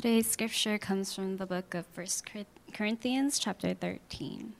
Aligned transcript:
Today's 0.00 0.30
scripture 0.30 0.78
comes 0.78 1.12
from 1.12 1.38
the 1.38 1.44
book 1.44 1.74
of 1.74 1.84
1 1.92 2.06
Corinthians, 2.72 3.36
chapter 3.36 3.74
13. 3.74 4.52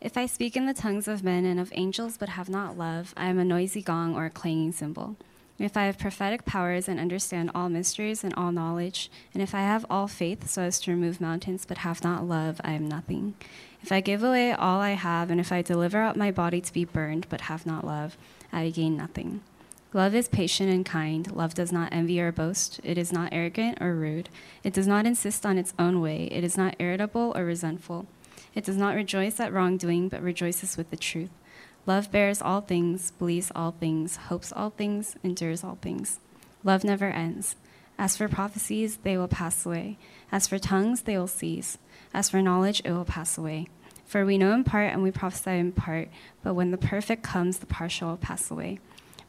If 0.00 0.16
I 0.16 0.26
speak 0.26 0.56
in 0.56 0.66
the 0.66 0.74
tongues 0.74 1.06
of 1.06 1.22
men 1.22 1.44
and 1.44 1.60
of 1.60 1.70
angels 1.76 2.16
but 2.18 2.30
have 2.30 2.48
not 2.48 2.76
love, 2.76 3.14
I 3.16 3.26
am 3.26 3.38
a 3.38 3.44
noisy 3.44 3.80
gong 3.80 4.16
or 4.16 4.24
a 4.24 4.30
clanging 4.30 4.72
cymbal. 4.72 5.14
If 5.56 5.76
I 5.76 5.84
have 5.84 6.00
prophetic 6.00 6.44
powers 6.44 6.88
and 6.88 6.98
understand 6.98 7.52
all 7.54 7.68
mysteries 7.68 8.24
and 8.24 8.34
all 8.34 8.50
knowledge, 8.50 9.08
and 9.32 9.40
if 9.40 9.54
I 9.54 9.60
have 9.60 9.86
all 9.88 10.08
faith 10.08 10.50
so 10.50 10.62
as 10.62 10.80
to 10.80 10.90
remove 10.90 11.20
mountains 11.20 11.64
but 11.64 11.78
have 11.78 12.02
not 12.02 12.26
love, 12.26 12.60
I 12.64 12.72
am 12.72 12.88
nothing. 12.88 13.34
If 13.84 13.92
I 13.92 14.00
give 14.00 14.24
away 14.24 14.50
all 14.50 14.80
I 14.80 14.94
have, 14.94 15.30
and 15.30 15.38
if 15.38 15.52
I 15.52 15.62
deliver 15.62 16.02
up 16.02 16.16
my 16.16 16.32
body 16.32 16.60
to 16.60 16.72
be 16.72 16.84
burned 16.84 17.28
but 17.28 17.42
have 17.42 17.64
not 17.64 17.86
love, 17.86 18.16
I 18.52 18.70
gain 18.70 18.96
nothing. 18.96 19.42
Love 19.94 20.14
is 20.14 20.26
patient 20.26 20.70
and 20.70 20.86
kind. 20.86 21.30
Love 21.32 21.52
does 21.52 21.70
not 21.70 21.92
envy 21.92 22.18
or 22.18 22.32
boast. 22.32 22.80
It 22.82 22.96
is 22.96 23.12
not 23.12 23.28
arrogant 23.30 23.76
or 23.78 23.94
rude. 23.94 24.30
It 24.64 24.72
does 24.72 24.86
not 24.86 25.04
insist 25.04 25.44
on 25.44 25.58
its 25.58 25.74
own 25.78 26.00
way. 26.00 26.28
It 26.32 26.42
is 26.42 26.56
not 26.56 26.76
irritable 26.78 27.34
or 27.36 27.44
resentful. 27.44 28.06
It 28.54 28.64
does 28.64 28.78
not 28.78 28.94
rejoice 28.94 29.38
at 29.38 29.52
wrongdoing, 29.52 30.08
but 30.08 30.22
rejoices 30.22 30.78
with 30.78 30.88
the 30.88 30.96
truth. 30.96 31.30
Love 31.84 32.10
bears 32.10 32.40
all 32.40 32.62
things, 32.62 33.10
believes 33.12 33.52
all 33.54 33.72
things, 33.72 34.16
hopes 34.16 34.50
all 34.50 34.70
things, 34.70 35.16
endures 35.22 35.62
all 35.62 35.76
things. 35.82 36.20
Love 36.64 36.84
never 36.84 37.10
ends. 37.10 37.56
As 37.98 38.16
for 38.16 38.28
prophecies, 38.28 38.98
they 38.98 39.18
will 39.18 39.28
pass 39.28 39.66
away. 39.66 39.98
As 40.30 40.46
for 40.46 40.58
tongues, 40.58 41.02
they 41.02 41.18
will 41.18 41.26
cease. 41.26 41.76
As 42.14 42.30
for 42.30 42.40
knowledge, 42.40 42.80
it 42.84 42.92
will 42.92 43.04
pass 43.04 43.36
away. 43.36 43.68
For 44.06 44.24
we 44.24 44.38
know 44.38 44.54
in 44.54 44.64
part 44.64 44.90
and 44.92 45.02
we 45.02 45.10
prophesy 45.10 45.58
in 45.58 45.72
part, 45.72 46.08
but 46.42 46.54
when 46.54 46.70
the 46.70 46.78
perfect 46.78 47.22
comes, 47.22 47.58
the 47.58 47.66
partial 47.66 48.08
will 48.08 48.16
pass 48.16 48.50
away. 48.50 48.78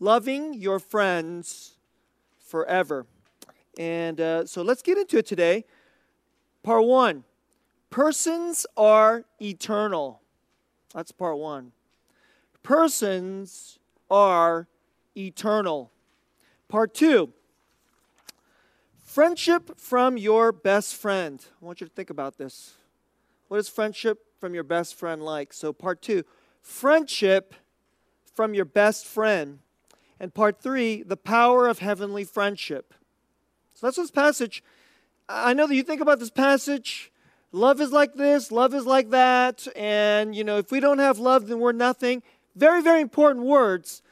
loving 0.00 0.54
your 0.54 0.78
friends 0.78 1.76
forever. 2.38 3.06
And 3.78 4.20
uh, 4.20 4.46
so 4.46 4.62
let's 4.62 4.82
get 4.82 4.98
into 4.98 5.18
it 5.18 5.26
today. 5.26 5.64
Part 6.62 6.84
one 6.84 7.24
persons 7.90 8.66
are 8.76 9.24
eternal. 9.40 10.20
That's 10.94 11.12
part 11.12 11.38
one. 11.38 11.72
Persons 12.62 13.78
are 14.10 14.66
eternal. 15.16 15.90
Part 16.68 16.94
two 16.94 17.32
friendship 19.04 19.78
from 19.78 20.18
your 20.18 20.52
best 20.52 20.94
friend. 20.94 21.44
I 21.62 21.64
want 21.64 21.80
you 21.80 21.86
to 21.86 21.92
think 21.92 22.10
about 22.10 22.38
this. 22.38 22.74
What 23.48 23.58
is 23.58 23.68
friendship 23.68 24.18
from 24.40 24.54
your 24.54 24.64
best 24.64 24.94
friend 24.94 25.22
like? 25.22 25.52
So, 25.52 25.72
part 25.72 26.02
two 26.02 26.24
friendship 26.60 27.54
from 28.34 28.52
your 28.52 28.64
best 28.64 29.06
friend. 29.06 29.60
And 30.18 30.32
part 30.32 30.60
three, 30.60 31.02
the 31.02 31.16
power 31.16 31.68
of 31.68 31.80
heavenly 31.80 32.24
friendship. 32.24 32.94
So 33.74 33.86
that's 33.86 33.96
this 33.96 34.10
passage. 34.10 34.62
I 35.28 35.52
know 35.52 35.66
that 35.66 35.74
you 35.74 35.82
think 35.82 36.00
about 36.00 36.18
this 36.18 36.30
passage. 36.30 37.12
Love 37.52 37.80
is 37.80 37.92
like 37.92 38.14
this, 38.14 38.50
love 38.52 38.74
is 38.74 38.86
like 38.86 39.10
that. 39.10 39.66
And, 39.76 40.34
you 40.34 40.44
know, 40.44 40.58
if 40.58 40.70
we 40.70 40.80
don't 40.80 40.98
have 40.98 41.18
love, 41.18 41.46
then 41.46 41.60
we're 41.60 41.72
nothing. 41.72 42.22
Very, 42.54 42.82
very 42.82 43.00
important 43.00 43.46
words. 43.46 44.02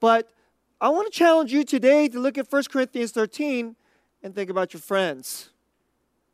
But 0.00 0.30
I 0.80 0.88
want 0.90 1.12
to 1.12 1.18
challenge 1.18 1.52
you 1.52 1.64
today 1.64 2.08
to 2.08 2.18
look 2.18 2.38
at 2.38 2.50
1 2.50 2.64
Corinthians 2.70 3.12
13 3.12 3.76
and 4.22 4.34
think 4.34 4.50
about 4.50 4.74
your 4.74 4.80
friends. 4.80 5.50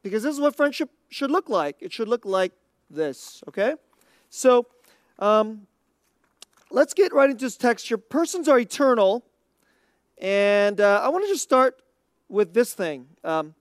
Because 0.02 0.22
this 0.22 0.34
is 0.34 0.40
what 0.40 0.56
friendship 0.56 0.90
should 1.08 1.30
look 1.30 1.48
like. 1.48 1.76
It 1.80 1.92
should 1.92 2.08
look 2.08 2.24
like 2.24 2.52
this, 2.88 3.42
okay? 3.48 3.74
So, 4.30 4.66
um, 5.18 5.66
let's 6.70 6.94
get 6.94 7.12
right 7.12 7.30
into 7.30 7.44
this 7.44 7.56
text. 7.56 7.90
Your 7.90 7.98
persons 7.98 8.48
are 8.48 8.58
eternal. 8.58 9.24
And 10.18 10.80
uh, 10.80 11.00
I 11.02 11.08
want 11.08 11.24
to 11.24 11.28
just 11.28 11.42
start 11.42 11.82
with 12.28 12.54
this 12.54 12.74
thing. 12.74 13.06
Um, 13.24 13.54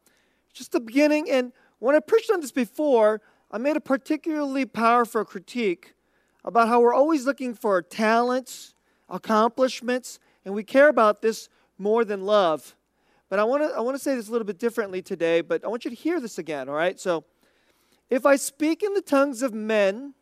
just 0.54 0.72
the 0.72 0.80
beginning. 0.80 1.30
And 1.30 1.52
when 1.80 1.96
I 1.96 2.00
preached 2.00 2.30
on 2.32 2.42
this 2.42 2.52
before, 2.52 3.22
I 3.52 3.58
made 3.58 3.78
a 3.78 3.82
particularly 3.82 4.66
powerful 4.66 5.26
critique 5.26 5.96
about 6.44 6.68
how 6.68 6.82
we're 6.82 6.94
always 6.94 7.26
looking 7.26 7.54
for 7.54 7.82
talents, 7.82 8.76
accomplishments, 9.10 10.20
and 10.46 10.54
we 10.54 10.64
care 10.64 10.90
about 10.90 11.22
this 11.22 11.50
more 11.78 12.06
than 12.06 12.26
love. 12.26 12.76
But 13.30 13.40
I 13.40 13.44
want 13.44 13.64
to 13.64 13.70
I 13.76 13.82
want 13.82 13.96
to 13.96 14.04
say 14.04 14.16
this 14.16 14.28
a 14.28 14.32
little 14.32 14.46
bit 14.46 14.60
differently 14.60 15.02
today, 15.02 15.42
but 15.42 15.64
I 15.64 15.68
want 15.68 15.86
you 15.86 15.92
to 15.92 15.96
hear 15.96 16.20
this 16.20 16.38
again, 16.38 16.68
all 16.68 16.76
right? 16.76 17.00
So, 17.00 17.24
if 18.10 18.26
I 18.26 18.36
speak 18.36 18.82
in 18.82 18.94
the 18.94 19.02
tongues 19.02 19.44
of 19.44 19.54
men 19.54 20.16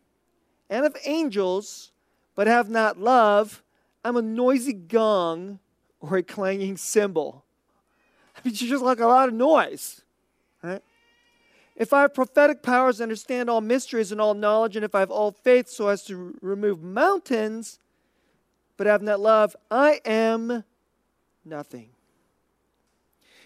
and 0.70 0.86
of 0.86 0.96
angels, 1.06 1.92
but 2.38 2.46
have 2.46 2.70
not 2.70 3.00
love, 3.00 3.64
I'm 4.06 4.16
a 4.16 4.22
noisy 4.22 4.72
gong 4.72 5.58
or 6.00 6.18
a 6.18 6.24
clanging 6.24 6.78
cymbal. 6.78 7.44
I 8.36 8.42
mean, 8.46 8.54
it's 8.54 8.62
just 8.62 8.84
like 8.84 9.00
a 9.00 9.08
lot 9.08 9.28
of 9.28 9.34
noise. 9.34 10.02
Right? 10.62 10.84
If 11.76 11.94
I 11.94 12.02
have 12.02 12.14
prophetic 12.14 12.62
powers, 12.62 13.02
understand 13.02 13.50
all 13.50 13.60
mysteries 13.60 14.12
and 14.12 14.22
all 14.22 14.36
knowledge, 14.36 14.76
and 14.76 14.86
if 14.86 14.94
I 14.94 15.00
have 15.00 15.10
all 15.10 15.32
faith 15.32 15.68
so 15.68 15.88
as 15.88 16.04
to 16.06 16.38
remove 16.42 16.84
mountains, 16.84 17.80
but 18.78 18.86
have 18.86 19.02
not 19.02 19.20
love, 19.20 19.56
I 19.72 20.00
am 20.06 20.64
nothing. 21.44 21.90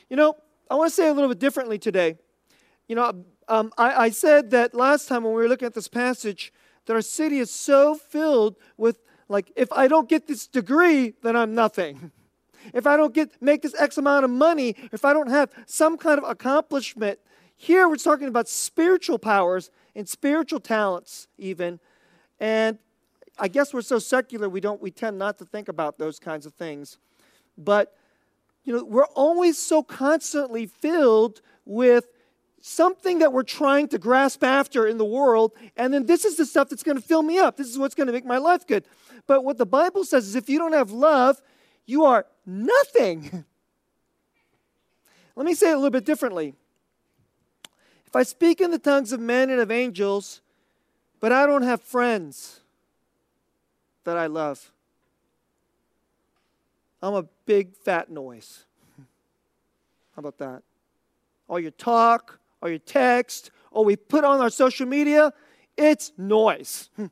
You 0.10 0.18
know, 0.18 0.36
I 0.70 0.76
want 0.76 0.90
to 0.90 0.96
say 0.96 1.08
a 1.08 1.14
little 1.14 1.30
bit 1.30 1.40
differently 1.40 1.80
today. 1.80 2.18
You 2.90 2.96
know, 2.96 3.24
um, 3.48 3.72
I, 3.78 3.96
I 3.96 4.10
said 4.10 4.52
that 4.52 4.74
last 4.74 5.08
time 5.08 5.24
when 5.24 5.34
we 5.34 5.42
were 5.42 5.48
looking 5.48 5.66
at 5.66 5.74
this 5.74 5.88
passage, 5.88 6.52
that 6.86 6.94
our 6.94 7.02
city 7.02 7.40
is 7.40 7.52
so 7.52 7.96
filled 7.96 8.56
with 8.78 9.00
like 9.28 9.52
if 9.56 9.72
i 9.74 9.88
don't 9.88 10.10
get 10.10 10.28
this 10.28 10.48
degree 10.48 11.14
then 11.24 11.36
i'm 11.36 11.54
nothing. 11.56 12.12
If 12.76 12.86
i 12.86 12.96
don't 12.96 13.12
get 13.12 13.42
make 13.42 13.64
this 13.64 13.74
x 13.80 13.98
amount 13.98 14.24
of 14.24 14.30
money 14.30 14.76
if 14.92 15.04
i 15.04 15.14
don't 15.14 15.32
have 15.32 15.50
some 15.66 15.98
kind 15.98 16.20
of 16.20 16.30
accomplishment 16.30 17.18
here 17.62 17.88
we're 17.88 17.96
talking 17.96 18.28
about 18.28 18.50
spiritual 18.50 19.20
powers 19.20 19.70
and 19.96 20.10
spiritual 20.10 20.60
talents 20.60 21.28
even. 21.38 21.80
And 22.40 22.80
i 23.38 23.48
guess 23.48 23.72
we're 23.72 23.82
so 23.82 24.00
secular 24.00 24.50
we 24.50 24.60
don't 24.60 24.82
we 24.82 24.90
tend 24.90 25.20
not 25.20 25.38
to 25.38 25.46
think 25.46 25.68
about 25.68 26.00
those 26.00 26.18
kinds 26.18 26.48
of 26.48 26.56
things. 26.56 26.98
But 27.56 27.96
you 28.64 28.76
know 28.76 28.84
we're 28.84 29.14
always 29.14 29.60
so 29.60 29.84
constantly 29.84 30.66
filled 30.66 31.42
with 31.64 32.08
something 32.62 33.20
that 33.20 33.34
we're 33.34 33.44
trying 33.44 33.88
to 33.90 33.98
grasp 33.98 34.44
after 34.44 34.88
in 34.88 34.98
the 34.98 35.06
world, 35.06 35.52
and 35.76 35.94
then 35.94 36.06
this 36.06 36.24
is 36.26 36.38
the 36.38 36.46
stuff 36.46 36.70
that's 36.70 36.84
going 36.84 36.98
to 36.98 37.04
fill 37.04 37.24
me 37.24 37.40
up. 37.40 37.58
This 37.58 37.68
is 37.68 37.78
what's 37.78 37.96
going 37.96 38.08
to 38.08 38.14
make 38.14 38.26
my 38.26 38.38
life 38.38 38.66
good. 38.66 38.86
But 39.28 39.44
what 39.44 39.58
the 39.58 39.66
Bible 39.66 40.04
says 40.04 40.28
is 40.28 40.36
if 40.36 40.50
you 40.50 40.58
don't 40.58 40.74
have 40.74 40.92
love, 40.92 41.42
you 41.86 42.06
are 42.06 42.26
nothing. 42.46 43.46
Let 45.36 45.46
me 45.46 45.54
say 45.54 45.72
it 45.72 45.74
a 45.74 45.76
little 45.76 45.90
bit 45.90 46.06
differently. 46.06 46.54
If 48.06 48.16
I 48.16 48.24
speak 48.24 48.62
in 48.62 48.72
the 48.72 48.80
tongues 48.80 49.14
of 49.14 49.20
men 49.20 49.50
and 49.50 49.60
of 49.60 49.72
angels, 49.72 50.42
but 51.20 51.32
I 51.32 51.46
don't 51.46 51.64
have 51.64 51.82
friends 51.82 52.60
that 54.04 54.18
I 54.18 54.28
love, 54.28 54.72
I'm 57.02 57.14
a 57.14 57.24
big 57.46 57.74
fat 57.74 58.12
noise. 58.12 58.66
How 58.98 60.20
about 60.20 60.38
that? 60.40 60.62
All 61.48 61.60
your 61.60 61.72
talk, 61.72 62.41
or 62.62 62.70
your 62.70 62.80
text 62.80 63.52
or 63.72 63.86
we 63.86 63.96
put 63.96 64.24
on 64.24 64.40
our 64.42 64.50
social 64.50 64.86
media, 64.86 65.34
it's 65.78 66.12
noise. 66.18 66.90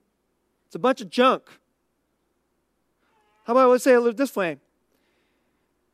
It's 0.68 0.75
a 0.75 0.79
bunch 0.79 1.01
of 1.01 1.09
junk. 1.09 1.50
How 3.45 3.53
about 3.53 3.71
I 3.71 3.77
say 3.77 3.95
it 3.95 4.18
this 4.18 4.35
way? 4.35 4.57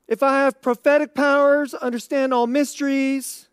If 0.05 0.21
I 0.21 0.39
have 0.39 0.61
prophetic 0.61 1.15
powers, 1.15 1.73
understand 1.73 2.33
all 2.33 2.45
mysteries, 2.45 3.47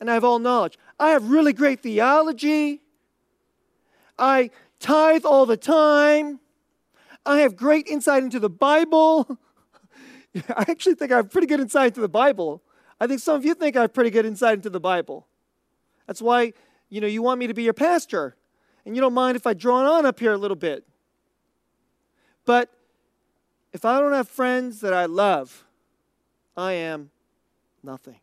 and 0.00 0.10
I 0.10 0.14
have 0.14 0.24
all 0.24 0.38
knowledge, 0.38 0.78
I 0.98 1.10
have 1.10 1.28
really 1.28 1.52
great 1.52 1.80
theology, 1.80 2.80
I 4.18 4.48
tithe 4.80 5.26
all 5.26 5.44
the 5.44 5.58
time, 5.58 6.40
I 7.26 7.40
have 7.40 7.56
great 7.56 7.86
insight 7.86 8.22
into 8.22 8.40
the 8.40 8.48
Bible. 8.48 9.38
I 10.48 10.64
actually 10.66 10.94
think 10.94 11.12
I 11.12 11.16
have 11.16 11.30
pretty 11.30 11.46
good 11.46 11.60
insight 11.60 11.88
into 11.88 12.00
the 12.00 12.08
Bible. 12.08 12.62
I 12.98 13.06
think 13.06 13.20
some 13.20 13.36
of 13.36 13.44
you 13.44 13.52
think 13.52 13.76
I 13.76 13.82
have 13.82 13.92
pretty 13.92 14.08
good 14.08 14.24
insight 14.24 14.54
into 14.54 14.70
the 14.70 14.80
Bible. 14.80 15.26
That's 16.06 16.22
why, 16.22 16.52
you 16.88 17.00
know, 17.00 17.06
you 17.06 17.22
want 17.22 17.40
me 17.40 17.46
to 17.46 17.54
be 17.54 17.62
your 17.62 17.74
pastor. 17.74 18.36
And 18.84 18.94
you 18.94 19.00
don't 19.00 19.14
mind 19.14 19.36
if 19.36 19.46
I 19.46 19.54
draw 19.54 19.96
on 19.96 20.04
up 20.04 20.20
here 20.20 20.32
a 20.32 20.38
little 20.38 20.56
bit. 20.56 20.84
But 22.44 22.70
if 23.72 23.84
I 23.84 23.98
don't 24.00 24.12
have 24.12 24.28
friends 24.28 24.80
that 24.80 24.92
I 24.92 25.06
love, 25.06 25.64
I 26.56 26.72
am 26.72 27.10
nothing. 27.82 28.20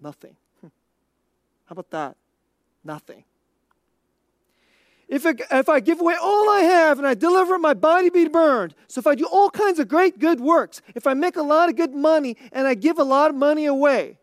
Nothing. 0.00 0.36
Hmm. 0.60 0.68
How 1.66 1.72
about 1.72 1.90
that? 1.90 2.16
Nothing. 2.84 3.24
If 5.08 5.24
I, 5.24 5.34
if 5.52 5.70
I 5.70 5.80
give 5.80 6.00
away 6.00 6.16
all 6.20 6.50
I 6.50 6.60
have 6.60 6.98
and 6.98 7.06
I 7.06 7.14
deliver 7.14 7.58
my 7.58 7.72
body 7.72 8.10
be 8.10 8.28
burned, 8.28 8.74
so 8.88 8.98
if 8.98 9.06
I 9.06 9.14
do 9.14 9.26
all 9.26 9.48
kinds 9.48 9.78
of 9.78 9.88
great 9.88 10.18
good 10.18 10.38
works, 10.38 10.82
if 10.94 11.06
I 11.06 11.14
make 11.14 11.36
a 11.36 11.42
lot 11.42 11.70
of 11.70 11.76
good 11.76 11.94
money 11.94 12.36
and 12.52 12.66
I 12.66 12.74
give 12.74 12.98
a 12.98 13.04
lot 13.04 13.30
of 13.30 13.36
money 13.36 13.64
away, 13.64 14.18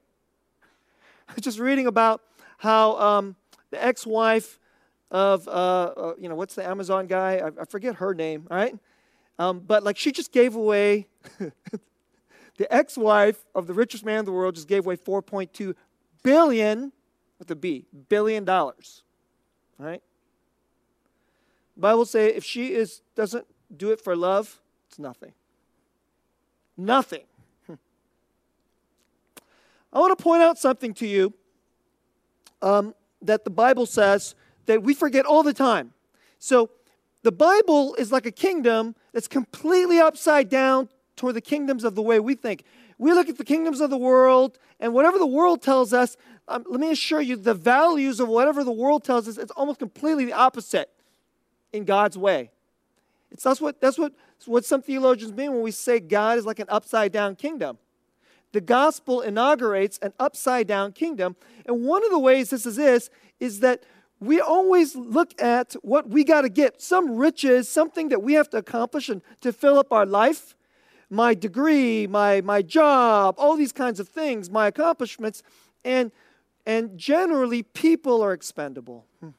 I 1.27 1.33
was 1.33 1.41
just 1.43 1.57
reading 1.57 1.87
about 1.87 2.21
how 2.57 2.97
um, 2.97 3.35
the 3.71 3.83
ex-wife 3.83 4.59
of 5.11 5.47
uh, 5.47 5.51
uh, 5.51 6.13
you 6.19 6.29
know 6.29 6.35
what's 6.35 6.55
the 6.55 6.65
Amazon 6.65 7.07
guy? 7.07 7.37
I, 7.37 7.61
I 7.61 7.65
forget 7.65 7.95
her 7.95 8.13
name. 8.13 8.47
All 8.49 8.57
right, 8.57 8.77
um, 9.39 9.59
but 9.59 9.83
like 9.83 9.97
she 9.97 10.11
just 10.11 10.31
gave 10.31 10.55
away. 10.55 11.07
the 12.57 12.73
ex-wife 12.73 13.43
of 13.53 13.67
the 13.67 13.73
richest 13.73 14.05
man 14.05 14.19
in 14.19 14.25
the 14.25 14.31
world 14.31 14.55
just 14.55 14.67
gave 14.67 14.85
away 14.85 14.95
4.2 14.95 15.75
billion 16.23 16.91
with 17.37 17.51
a 17.51 17.55
B, 17.55 17.85
billion 18.09 18.45
dollars. 18.45 19.03
All 19.79 19.85
right. 19.85 20.01
Bible 21.77 22.05
say 22.05 22.27
if 22.27 22.43
she 22.43 22.73
is 22.73 23.01
doesn't 23.15 23.45
do 23.75 23.91
it 23.91 23.99
for 23.99 24.15
love, 24.15 24.61
it's 24.87 24.97
nothing. 24.97 25.33
Nothing. 26.77 27.25
I 27.69 27.77
want 29.99 30.17
to 30.17 30.23
point 30.23 30.41
out 30.41 30.57
something 30.57 30.93
to 30.95 31.07
you 31.07 31.33
um, 32.65 32.95
that 33.21 33.45
the 33.45 33.49
Bible 33.49 33.85
says 33.85 34.35
that 34.65 34.83
we 34.83 34.93
forget 34.93 35.25
all 35.25 35.43
the 35.43 35.53
time. 35.53 35.93
So 36.39 36.71
the 37.21 37.31
Bible 37.31 37.95
is 37.95 38.11
like 38.11 38.25
a 38.25 38.31
kingdom 38.31 38.95
that's 39.13 39.27
completely 39.27 39.99
upside 39.99 40.49
down 40.49 40.89
toward 41.15 41.35
the 41.35 41.41
kingdoms 41.41 41.83
of 41.83 41.95
the 41.95 42.01
way 42.01 42.19
we 42.19 42.35
think. 42.35 42.65
We 42.97 43.13
look 43.13 43.29
at 43.29 43.37
the 43.37 43.45
kingdoms 43.45 43.81
of 43.81 43.89
the 43.89 43.97
world, 43.97 44.57
and 44.79 44.93
whatever 44.93 45.17
the 45.17 45.25
world 45.27 45.61
tells 45.61 45.93
us, 45.93 46.17
um, 46.47 46.65
let 46.67 46.79
me 46.79 46.91
assure 46.91 47.21
you, 47.21 47.35
the 47.35 47.53
values 47.53 48.19
of 48.19 48.27
whatever 48.27 48.63
the 48.63 48.71
world 48.71 49.03
tells 49.03 49.27
us, 49.27 49.37
it's 49.37 49.51
almost 49.51 49.79
completely 49.79 50.25
the 50.25 50.33
opposite 50.33 50.89
in 51.71 51.85
God's 51.85 52.17
way. 52.17 52.51
It's, 53.31 53.43
that's 53.43 53.61
what, 53.61 53.81
that's 53.81 53.97
what, 53.97 54.13
what 54.45 54.65
some 54.65 54.81
theologians 54.81 55.33
mean 55.33 55.51
when 55.53 55.61
we 55.61 55.71
say 55.71 55.99
God 55.99 56.37
is 56.37 56.45
like 56.45 56.59
an 56.59 56.67
upside 56.69 57.11
down 57.11 57.35
kingdom. 57.35 57.77
The 58.55 58.61
gospel 58.61 59.19
inaugurates 59.19 59.99
an 60.01 60.13
upside 60.17 60.65
down 60.65 60.93
kingdom. 60.93 61.35
And 61.65 61.83
one 61.83 62.05
of 62.05 62.09
the 62.09 62.17
ways 62.17 62.51
this 62.51 62.65
is 62.65 62.77
this 62.77 63.09
is 63.37 63.59
that 63.59 63.83
we 64.21 64.39
always 64.39 64.95
look 64.95 65.33
at 65.41 65.73
what 65.81 66.07
we 66.07 66.23
got 66.23 66.43
to 66.43 66.49
get 66.49 66.81
some 66.81 67.17
riches, 67.17 67.67
something 67.67 68.07
that 68.07 68.23
we 68.23 68.31
have 68.35 68.49
to 68.51 68.57
accomplish 68.57 69.09
and 69.09 69.21
to 69.41 69.51
fill 69.51 69.77
up 69.77 69.91
our 69.91 70.05
life, 70.05 70.55
my 71.09 71.33
degree, 71.33 72.07
my, 72.07 72.39
my 72.39 72.61
job, 72.61 73.35
all 73.37 73.57
these 73.57 73.73
kinds 73.73 73.99
of 73.99 74.07
things, 74.07 74.49
my 74.49 74.67
accomplishments. 74.67 75.43
And, 75.83 76.13
and 76.65 76.97
generally, 76.97 77.61
people 77.61 78.21
are 78.21 78.31
expendable. 78.31 79.05
Hmm. 79.19 79.31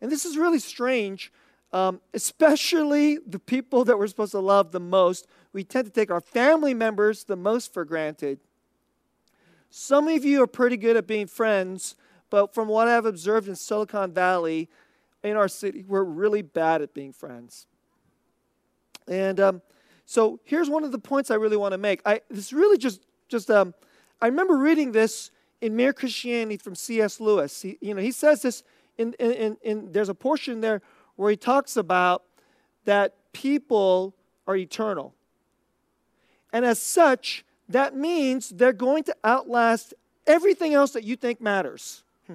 And 0.00 0.12
this 0.12 0.24
is 0.24 0.38
really 0.38 0.60
strange, 0.60 1.32
um, 1.72 2.00
especially 2.14 3.18
the 3.26 3.40
people 3.40 3.84
that 3.84 3.98
we're 3.98 4.06
supposed 4.06 4.30
to 4.30 4.38
love 4.38 4.70
the 4.70 4.78
most. 4.78 5.26
We 5.56 5.64
tend 5.64 5.86
to 5.86 5.90
take 5.90 6.10
our 6.10 6.20
family 6.20 6.74
members 6.74 7.24
the 7.24 7.34
most 7.34 7.72
for 7.72 7.86
granted. 7.86 8.40
Some 9.70 10.06
of 10.06 10.22
you 10.22 10.42
are 10.42 10.46
pretty 10.46 10.76
good 10.76 10.98
at 10.98 11.06
being 11.06 11.26
friends, 11.26 11.94
but 12.28 12.52
from 12.52 12.68
what 12.68 12.88
I've 12.88 13.06
observed 13.06 13.48
in 13.48 13.56
Silicon 13.56 14.12
Valley, 14.12 14.68
in 15.22 15.34
our 15.34 15.48
city, 15.48 15.82
we're 15.88 16.04
really 16.04 16.42
bad 16.42 16.82
at 16.82 16.92
being 16.92 17.10
friends. 17.10 17.68
And 19.08 19.40
um, 19.40 19.62
so 20.04 20.40
here's 20.44 20.68
one 20.68 20.84
of 20.84 20.92
the 20.92 20.98
points 20.98 21.30
I 21.30 21.36
really 21.36 21.56
want 21.56 21.72
to 21.72 21.78
make. 21.78 22.02
I, 22.04 22.20
this 22.28 22.52
really 22.52 22.76
just, 22.76 23.06
just 23.30 23.50
um, 23.50 23.72
I 24.20 24.26
remember 24.26 24.58
reading 24.58 24.92
this 24.92 25.30
in 25.62 25.74
Mere 25.74 25.94
Christianity 25.94 26.58
from 26.58 26.74
C.S. 26.74 27.18
Lewis. 27.18 27.62
He, 27.62 27.78
you 27.80 27.94
know, 27.94 28.02
he 28.02 28.12
says 28.12 28.42
this 28.42 28.62
in, 28.98 29.14
in, 29.14 29.56
in, 29.62 29.90
there's 29.90 30.10
a 30.10 30.14
portion 30.14 30.60
there 30.60 30.82
where 31.14 31.30
he 31.30 31.36
talks 31.38 31.78
about 31.78 32.24
that 32.84 33.14
people 33.32 34.14
are 34.46 34.54
eternal. 34.54 35.15
And 36.52 36.64
as 36.64 36.80
such, 36.80 37.44
that 37.68 37.94
means 37.96 38.50
they're 38.50 38.72
going 38.72 39.04
to 39.04 39.16
outlast 39.24 39.94
everything 40.26 40.74
else 40.74 40.92
that 40.92 41.04
you 41.04 41.16
think 41.16 41.40
matters. 41.40 42.02
Hmm. 42.26 42.34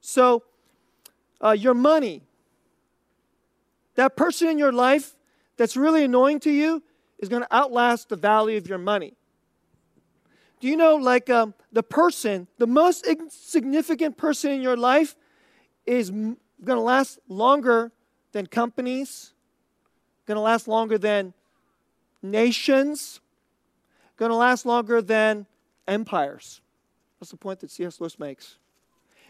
So, 0.00 0.42
uh, 1.40 1.52
your 1.52 1.74
money, 1.74 2.22
that 3.94 4.16
person 4.16 4.48
in 4.48 4.58
your 4.58 4.72
life 4.72 5.14
that's 5.56 5.76
really 5.76 6.04
annoying 6.04 6.40
to 6.40 6.50
you 6.50 6.82
is 7.18 7.28
going 7.28 7.42
to 7.42 7.54
outlast 7.54 8.08
the 8.08 8.16
value 8.16 8.56
of 8.56 8.68
your 8.68 8.78
money. 8.78 9.14
Do 10.60 10.66
you 10.66 10.76
know, 10.76 10.96
like 10.96 11.30
um, 11.30 11.54
the 11.72 11.82
person, 11.82 12.48
the 12.58 12.66
most 12.66 13.06
insignificant 13.06 14.16
person 14.16 14.50
in 14.50 14.60
your 14.60 14.76
life 14.76 15.14
is 15.86 16.10
m- 16.10 16.36
going 16.64 16.76
to 16.76 16.82
last 16.82 17.18
longer 17.28 17.92
than 18.32 18.46
companies, 18.46 19.32
going 20.26 20.36
to 20.36 20.40
last 20.40 20.66
longer 20.66 20.98
than 20.98 21.32
nations, 22.22 23.20
going 24.16 24.30
to 24.30 24.36
last 24.36 24.66
longer 24.66 25.00
than 25.00 25.46
empires. 25.86 26.60
That's 27.20 27.30
the 27.30 27.36
point 27.36 27.60
that 27.60 27.70
C.S. 27.70 28.00
Lewis 28.00 28.18
makes. 28.18 28.56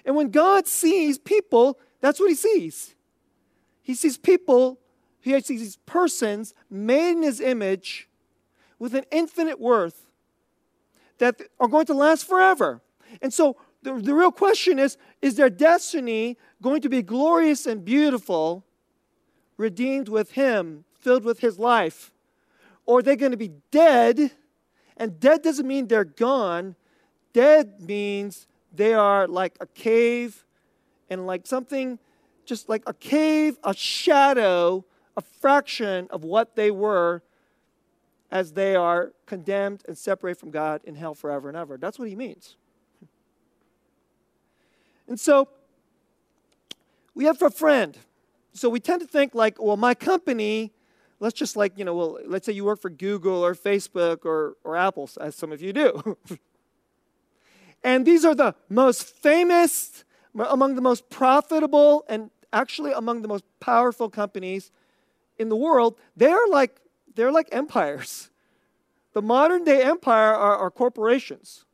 And 0.04 0.16
when 0.16 0.30
God 0.30 0.66
sees 0.66 1.18
people, 1.18 1.78
that's 2.00 2.20
what 2.20 2.28
he 2.28 2.34
sees. 2.34 2.94
He 3.82 3.94
sees 3.94 4.18
people, 4.18 4.78
he 5.20 5.32
sees 5.40 5.60
these 5.60 5.76
persons 5.76 6.54
made 6.70 7.12
in 7.12 7.22
his 7.22 7.40
image 7.40 8.08
with 8.78 8.94
an 8.94 9.04
infinite 9.10 9.60
worth 9.60 10.06
that 11.18 11.40
are 11.58 11.68
going 11.68 11.86
to 11.86 11.94
last 11.94 12.26
forever. 12.26 12.80
And 13.20 13.32
so 13.32 13.56
the, 13.82 13.94
the 13.94 14.14
real 14.14 14.32
question 14.32 14.78
is 14.78 14.96
is 15.22 15.36
their 15.36 15.50
destiny 15.50 16.36
going 16.62 16.80
to 16.82 16.88
be 16.88 17.02
glorious 17.02 17.66
and 17.66 17.84
beautiful, 17.84 18.64
redeemed 19.56 20.08
with 20.08 20.32
Him, 20.32 20.84
filled 20.94 21.24
with 21.24 21.40
His 21.40 21.58
life? 21.58 22.12
Or 22.88 23.02
they're 23.02 23.16
going 23.16 23.32
to 23.32 23.36
be 23.36 23.52
dead? 23.70 24.30
And 24.96 25.20
dead 25.20 25.42
doesn't 25.42 25.66
mean 25.66 25.88
they're 25.88 26.04
gone, 26.04 26.74
dead 27.34 27.82
means 27.82 28.48
they 28.74 28.94
are 28.94 29.28
like 29.28 29.54
a 29.60 29.66
cave 29.66 30.44
and 31.10 31.26
like 31.26 31.46
something 31.46 31.98
just 32.46 32.68
like 32.68 32.82
a 32.86 32.94
cave, 32.94 33.58
a 33.62 33.74
shadow, 33.74 34.84
a 35.18 35.20
fraction 35.20 36.08
of 36.10 36.24
what 36.24 36.56
they 36.56 36.70
were 36.70 37.22
as 38.30 38.52
they 38.52 38.74
are 38.74 39.12
condemned 39.26 39.82
and 39.86 39.96
separated 39.96 40.40
from 40.40 40.50
God 40.50 40.80
in 40.84 40.94
hell 40.94 41.14
forever 41.14 41.48
and 41.48 41.58
ever. 41.58 41.76
That's 41.76 41.98
what 41.98 42.08
he 42.08 42.16
means. 42.16 42.56
And 45.06 45.20
so 45.20 45.48
we 47.14 47.26
have 47.26 47.40
a 47.42 47.50
friend. 47.50 47.98
So 48.54 48.70
we 48.70 48.80
tend 48.80 49.02
to 49.02 49.06
think 49.06 49.34
like, 49.34 49.60
well, 49.60 49.76
my 49.76 49.94
company, 49.94 50.72
let's 51.20 51.38
just 51.38 51.56
like, 51.56 51.78
you 51.78 51.84
know, 51.84 51.94
well, 51.94 52.18
let's 52.26 52.46
say 52.46 52.52
you 52.52 52.64
work 52.64 52.80
for 52.80 52.90
Google 52.90 53.44
or 53.44 53.54
Facebook 53.54 54.24
or, 54.24 54.56
or 54.64 54.76
Apple, 54.76 55.10
as 55.20 55.34
some 55.34 55.52
of 55.52 55.60
you 55.60 55.72
do. 55.72 56.16
and 57.84 58.06
these 58.06 58.24
are 58.24 58.34
the 58.34 58.54
most 58.68 59.04
famous, 59.04 60.04
among 60.34 60.74
the 60.74 60.82
most 60.82 61.08
profitable, 61.10 62.04
and 62.08 62.30
actually 62.52 62.92
among 62.92 63.22
the 63.22 63.28
most 63.28 63.44
powerful 63.60 64.08
companies 64.08 64.70
in 65.38 65.48
the 65.48 65.56
world. 65.56 65.96
They 66.16 66.30
are 66.30 66.48
like 66.48 66.80
they're 67.14 67.32
like 67.32 67.48
empires. 67.50 68.30
The 69.12 69.22
modern 69.22 69.64
day 69.64 69.82
empire 69.82 70.32
are, 70.32 70.56
are 70.56 70.70
corporations. 70.70 71.64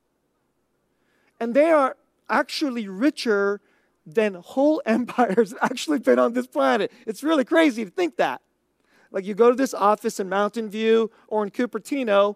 And 1.38 1.52
they 1.52 1.70
are 1.70 1.96
actually 2.30 2.88
richer 2.88 3.60
than 4.06 4.34
whole 4.34 4.80
empires 4.86 5.52
actually 5.60 5.98
been 5.98 6.18
on 6.18 6.32
this 6.32 6.46
planet. 6.46 6.90
It's 7.06 7.22
really 7.22 7.44
crazy 7.44 7.84
to 7.84 7.90
think 7.90 8.16
that. 8.16 8.40
Like 9.14 9.24
you 9.24 9.34
go 9.34 9.48
to 9.48 9.54
this 9.54 9.72
office 9.72 10.18
in 10.18 10.28
Mountain 10.28 10.70
View 10.70 11.08
or 11.28 11.44
in 11.44 11.50
Cupertino, 11.50 12.34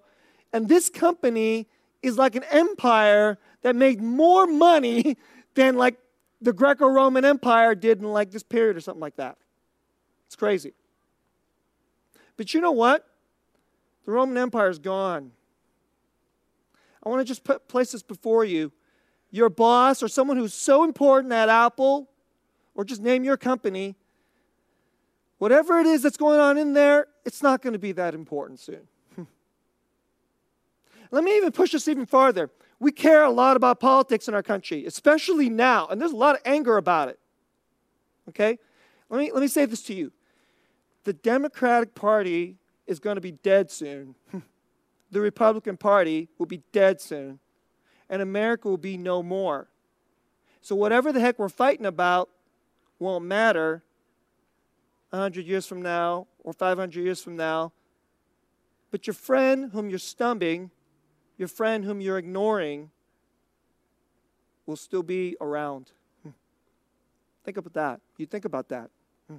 and 0.53 0.69
this 0.69 0.89
company 0.89 1.67
is 2.03 2.17
like 2.17 2.37
an 2.37 2.45
empire 2.53 3.37
that 3.63 3.75
made 3.75 4.01
more 4.01 4.47
money 4.47 5.17
than 5.57 5.77
like 5.77 5.97
the 6.41 6.53
Greco-Roman 6.53 7.25
Empire 7.25 7.75
did 7.75 7.99
in 7.99 8.13
like 8.13 8.31
this 8.31 8.45
period 8.45 8.77
or 8.77 8.81
something 8.81 9.01
like 9.01 9.17
that. 9.17 9.37
It's 10.27 10.37
crazy. 10.37 10.73
But 12.37 12.55
you 12.55 12.61
know 12.61 12.71
what? 12.71 13.05
The 14.07 14.13
Roman 14.13 14.39
Empire 14.39 14.71
is 14.71 14.79
gone. 14.79 15.33
I 17.03 17.09
want 17.09 17.21
to 17.21 17.25
just 17.25 17.43
put, 17.43 17.67
place 17.67 17.91
this 17.91 18.05
before 18.05 18.45
you. 18.45 18.71
Your 19.33 19.51
boss 19.51 20.01
or 20.01 20.07
someone 20.07 20.37
who's 20.37 20.55
so 20.55 20.85
important 20.85 21.33
at 21.33 21.49
Apple, 21.49 22.09
or 22.77 22.85
just 22.85 23.03
name 23.03 23.25
your 23.25 23.37
company, 23.37 23.97
whatever 25.38 25.80
it 25.80 25.87
is 25.87 26.02
that's 26.02 26.16
going 26.16 26.38
on 26.38 26.59
in 26.59 26.75
there, 26.75 27.07
it's 27.25 27.42
not 27.42 27.62
going 27.62 27.73
to 27.73 27.78
be 27.78 27.92
that 27.92 28.14
important 28.14 28.61
soon. 28.61 28.87
Let 31.11 31.25
me 31.25 31.37
even 31.37 31.52
push 31.52 31.73
this 31.73 31.88
even 31.88 32.07
farther. 32.07 32.50
We 32.80 32.92
care 32.92 33.25
a 33.25 33.30
lot 33.30 33.57
about 33.57 33.80
politics 33.80 34.28
in 34.28 34.35
our 34.35 34.42
country, 34.42 34.87
especially 34.87 35.49
now, 35.49 35.87
and 35.88 36.00
there's 36.00 36.12
a 36.12 36.16
lot 36.16 36.37
of 36.37 36.42
anger 36.45 36.76
about 36.76 37.09
it. 37.09 37.18
Okay? 38.28 38.59
Let 39.09 39.18
me, 39.18 39.33
let 39.33 39.40
me 39.40 39.49
say 39.49 39.64
this 39.64 39.83
to 39.85 39.95
you 39.95 40.12
the 41.04 41.12
Democratic 41.14 41.95
Party 41.95 42.57
is 42.87 42.99
going 42.99 43.14
to 43.14 43.21
be 43.21 43.33
dead 43.33 43.71
soon. 43.71 44.14
the 45.11 45.21
Republican 45.21 45.76
Party 45.76 46.28
will 46.38 46.47
be 46.47 46.62
dead 46.73 47.00
soon. 47.00 47.38
And 48.11 48.21
America 48.23 48.68
will 48.68 48.78
be 48.78 48.97
no 48.97 49.23
more. 49.23 49.68
So 50.61 50.75
whatever 50.75 51.12
the 51.12 51.21
heck 51.21 51.38
we're 51.38 51.49
fighting 51.49 51.87
about 51.87 52.28
won't 52.99 53.25
matter 53.25 53.83
100 55.11 55.47
years 55.47 55.67
from 55.67 55.83
now 55.83 56.27
or 56.45 56.53
500 56.53 57.03
years 57.03 57.23
from 57.23 57.37
now. 57.37 57.73
But 58.91 59.07
your 59.07 59.15
friend 59.15 59.71
whom 59.73 59.91
you're 59.91 59.99
stumbling, 59.99 60.71
your 61.37 61.49
friend 61.49 61.85
whom 61.85 62.00
you're 62.00 62.19
ignoring, 62.19 62.91
will 64.67 64.77
still 64.77 65.03
be 65.03 65.37
around. 65.41 65.93
Hmm. 66.23 66.31
Think 67.45 67.57
about 67.57 67.73
that. 67.75 68.00
You 68.17 68.27
think 68.27 68.45
about 68.45 68.69
that. 68.69 68.91
Hmm. 69.29 69.38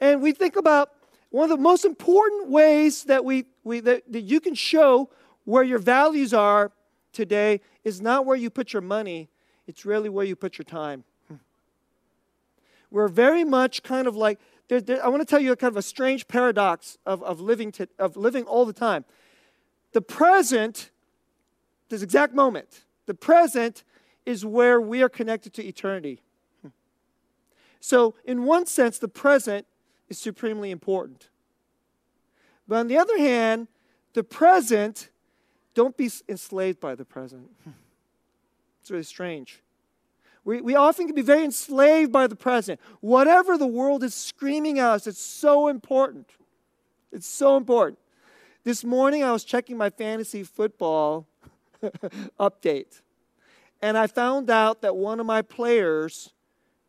And 0.00 0.22
we 0.22 0.32
think 0.32 0.56
about 0.56 0.92
one 1.30 1.50
of 1.50 1.56
the 1.56 1.62
most 1.62 1.84
important 1.84 2.50
ways 2.50 3.04
that, 3.04 3.24
we, 3.24 3.46
we, 3.64 3.80
that, 3.80 4.02
that 4.12 4.20
you 4.20 4.38
can 4.38 4.54
show 4.54 5.10
where 5.44 5.62
your 5.62 5.78
values 5.78 6.34
are 6.34 6.70
today 7.12 7.60
is 7.84 8.00
not 8.00 8.26
where 8.26 8.36
you 8.36 8.50
put 8.50 8.72
your 8.72 8.82
money, 8.82 9.28
it's 9.66 9.84
really 9.84 10.08
where 10.08 10.26
you 10.26 10.36
put 10.36 10.58
your 10.58 10.64
time. 10.64 11.04
We're 12.92 13.08
very 13.08 13.42
much 13.42 13.82
kind 13.82 14.06
of 14.06 14.16
like, 14.16 14.38
there, 14.68 14.80
there, 14.80 15.04
I 15.04 15.08
want 15.08 15.22
to 15.22 15.26
tell 15.26 15.40
you 15.40 15.50
a 15.52 15.56
kind 15.56 15.70
of 15.70 15.78
a 15.78 15.82
strange 15.82 16.28
paradox 16.28 16.98
of, 17.06 17.22
of, 17.22 17.40
living 17.40 17.72
to, 17.72 17.88
of 17.98 18.18
living 18.18 18.44
all 18.44 18.66
the 18.66 18.74
time. 18.74 19.06
The 19.92 20.02
present, 20.02 20.90
this 21.88 22.02
exact 22.02 22.34
moment, 22.34 22.84
the 23.06 23.14
present 23.14 23.82
is 24.26 24.44
where 24.44 24.78
we 24.78 25.02
are 25.02 25.08
connected 25.08 25.54
to 25.54 25.64
eternity. 25.64 26.22
So, 27.80 28.14
in 28.24 28.44
one 28.44 28.66
sense, 28.66 28.98
the 28.98 29.08
present 29.08 29.66
is 30.08 30.18
supremely 30.18 30.70
important. 30.70 31.30
But 32.68 32.76
on 32.76 32.88
the 32.88 32.98
other 32.98 33.18
hand, 33.18 33.68
the 34.12 34.22
present, 34.22 35.08
don't 35.74 35.96
be 35.96 36.10
enslaved 36.28 36.78
by 36.78 36.94
the 36.94 37.04
present. 37.04 37.50
It's 38.80 38.90
really 38.90 39.04
strange. 39.04 39.62
We, 40.44 40.60
we 40.60 40.74
often 40.74 41.06
can 41.06 41.14
be 41.14 41.22
very 41.22 41.44
enslaved 41.44 42.10
by 42.10 42.26
the 42.26 42.34
present. 42.34 42.80
Whatever 43.00 43.56
the 43.56 43.66
world 43.66 44.02
is 44.02 44.14
screaming 44.14 44.78
at 44.78 44.90
us, 44.90 45.06
it's 45.06 45.20
so 45.20 45.68
important. 45.68 46.30
It's 47.12 47.26
so 47.26 47.56
important. 47.56 47.98
This 48.64 48.84
morning, 48.84 49.22
I 49.22 49.32
was 49.32 49.44
checking 49.44 49.76
my 49.76 49.90
fantasy 49.90 50.42
football 50.44 51.26
update, 52.40 53.00
and 53.80 53.98
I 53.98 54.06
found 54.06 54.50
out 54.50 54.82
that 54.82 54.96
one 54.96 55.20
of 55.20 55.26
my 55.26 55.42
players 55.42 56.32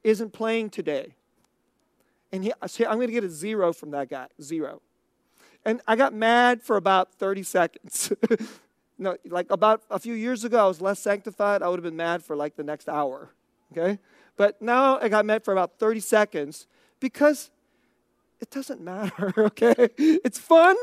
isn't 0.04 0.34
playing 0.34 0.70
today. 0.70 1.16
And 2.32 2.44
he, 2.44 2.54
I'm 2.62 2.98
going 2.98 3.08
to 3.08 3.14
get 3.14 3.24
a 3.24 3.30
zero 3.30 3.74
from 3.74 3.92
that 3.92 4.10
guy, 4.10 4.28
zero. 4.42 4.82
And 5.66 5.82
I 5.88 5.96
got 5.96 6.14
mad 6.14 6.62
for 6.62 6.78
about 6.78 7.14
30 7.14 7.44
seconds. 7.44 8.12
no, 8.98 9.16
like 9.26 9.50
about 9.50 9.84
a 9.90 10.00
few 10.00 10.14
years 10.14 10.44
ago, 10.44 10.66
I 10.66 10.68
was 10.68 10.82
less 10.82 11.00
sanctified. 11.00 11.62
I 11.62 11.70
would 11.70 11.78
have 11.78 11.84
been 11.84 11.96
mad 11.96 12.24
for 12.24 12.36
like 12.36 12.56
the 12.56 12.64
next 12.64 12.90
hour. 12.90 13.30
Okay? 13.78 14.00
But 14.36 14.62
now 14.62 15.00
I 15.00 15.10
got 15.10 15.26
met 15.26 15.44
for 15.44 15.52
about 15.52 15.80
30 15.80 16.00
seconds 16.00 16.68
because 17.00 17.52
it 18.40 18.50
doesn't 18.50 18.82
matter. 18.82 19.34
Okay? 19.38 19.90
It's 19.98 20.40
fun. 20.40 20.76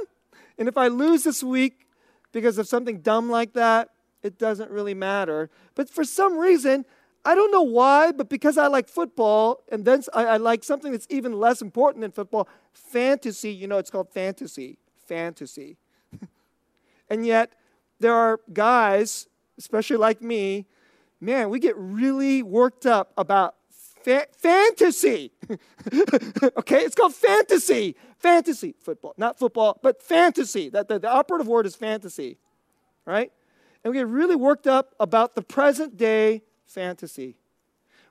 And 0.59 0.69
if 0.69 0.77
I 0.77 0.89
lose 0.89 1.25
this 1.25 1.43
week 1.43 1.87
because 2.33 2.59
of 2.59 2.69
something 2.69 3.01
dumb 3.01 3.31
like 3.31 3.55
that, 3.55 3.91
it 4.23 4.39
doesn't 4.39 4.71
really 4.71 4.95
matter. 4.95 5.51
But 5.75 5.89
for 5.89 6.05
some 6.05 6.39
reason, 6.39 6.85
I 7.25 7.35
don't 7.35 7.51
know 7.51 7.63
why, 7.63 8.13
but 8.13 8.29
because 8.29 8.57
I 8.57 8.67
like 8.67 8.89
football, 8.89 9.63
and 9.71 9.85
then 9.85 10.03
I, 10.15 10.25
I, 10.25 10.37
like 10.39 10.65
something 10.65 10.93
that's 10.93 11.07
even 11.11 11.39
less 11.39 11.61
important 11.61 12.03
than 12.03 12.13
football, 12.13 12.49
fantasy, 12.73 13.51
you 13.51 13.67
know, 13.67 13.79
it's 13.79 13.91
called 13.91 14.11
fantasy. 14.11 14.79
Fantasy. 15.07 15.77
and 17.11 17.27
yet, 17.27 17.53
there 17.99 18.15
are 18.15 18.41
guys, 18.53 19.27
especially 19.59 19.97
like 19.97 20.23
me, 20.23 20.67
man, 21.21 21.51
we 21.51 21.59
get 21.59 21.77
really 21.77 22.43
worked 22.43 22.87
up 22.87 23.13
about 23.17 23.55
fa- 24.03 24.27
fantasy. 24.33 25.33
okay, 26.57 26.81
it's 26.81 26.95
called 26.95 27.15
fantasy. 27.15 27.97
Fantasy 28.19 28.75
football, 28.79 29.15
not 29.17 29.39
football, 29.39 29.79
but 29.83 30.03
fantasy. 30.03 30.69
That 30.69 30.89
the, 30.89 30.99
the 30.99 31.11
operative 31.11 31.49
word 31.49 31.65
is 31.67 31.75
fantasy, 31.75 32.37
right? 33.07 33.33
And 33.83 33.93
we 33.93 33.99
get 33.99 34.09
really 34.09 34.37
worked 34.37 34.67
up 34.67 34.95
about 35.01 35.35
the 35.35 35.43
present 35.43 35.97
day 35.97 36.43
fantasy. 36.67 37.37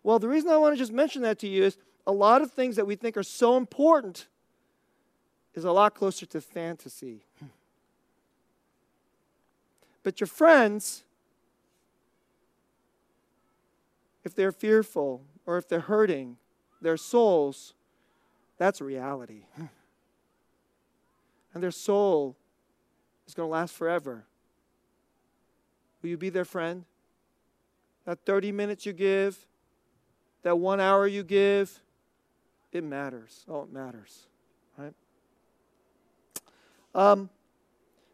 Well, 0.02 0.18
the 0.18 0.28
reason 0.28 0.50
I 0.50 0.58
want 0.58 0.74
to 0.74 0.80
just 0.80 0.92
mention 0.92 1.22
that 1.24 1.38
to 1.40 1.48
you 1.48 1.66
is 1.66 1.78
a 2.08 2.12
lot 2.12 2.42
of 2.42 2.52
things 2.52 2.76
that 2.76 2.88
we 2.88 2.96
think 2.96 3.18
are 3.18 3.24
so 3.24 3.56
important 3.56 4.28
is 5.54 5.64
a 5.64 5.72
lot 5.72 5.94
closer 5.94 6.26
to 6.26 6.42
fantasy. 6.42 7.26
But 10.02 10.20
your 10.20 10.28
friends, 10.28 11.04
if 14.30 14.36
they're 14.36 14.52
fearful 14.52 15.24
or 15.48 15.58
if 15.58 15.68
they're 15.68 15.80
hurting 15.80 16.38
their 16.80 16.98
souls, 16.98 17.74
that's 18.58 18.80
reality. 18.80 19.44
And 21.52 21.64
their 21.64 21.72
soul 21.72 22.38
is 23.28 23.34
going 23.34 23.48
to 23.48 23.52
last 23.52 23.74
forever. 23.74 24.24
Will 26.04 26.12
you 26.12 26.18
be 26.18 26.30
their 26.30 26.46
friend? 26.46 26.86
That 28.06 28.20
30 28.24 28.52
minutes 28.52 28.86
you 28.86 28.94
give, 28.94 29.36
that 30.44 30.60
one 30.60 30.80
hour 30.80 31.08
you 31.08 31.24
give, 31.24 31.80
it 32.72 32.84
matters. 32.84 33.46
Oh, 33.50 33.64
it 33.64 33.74
matters, 33.74 34.28
right? 34.78 34.94
Um, 36.94 37.32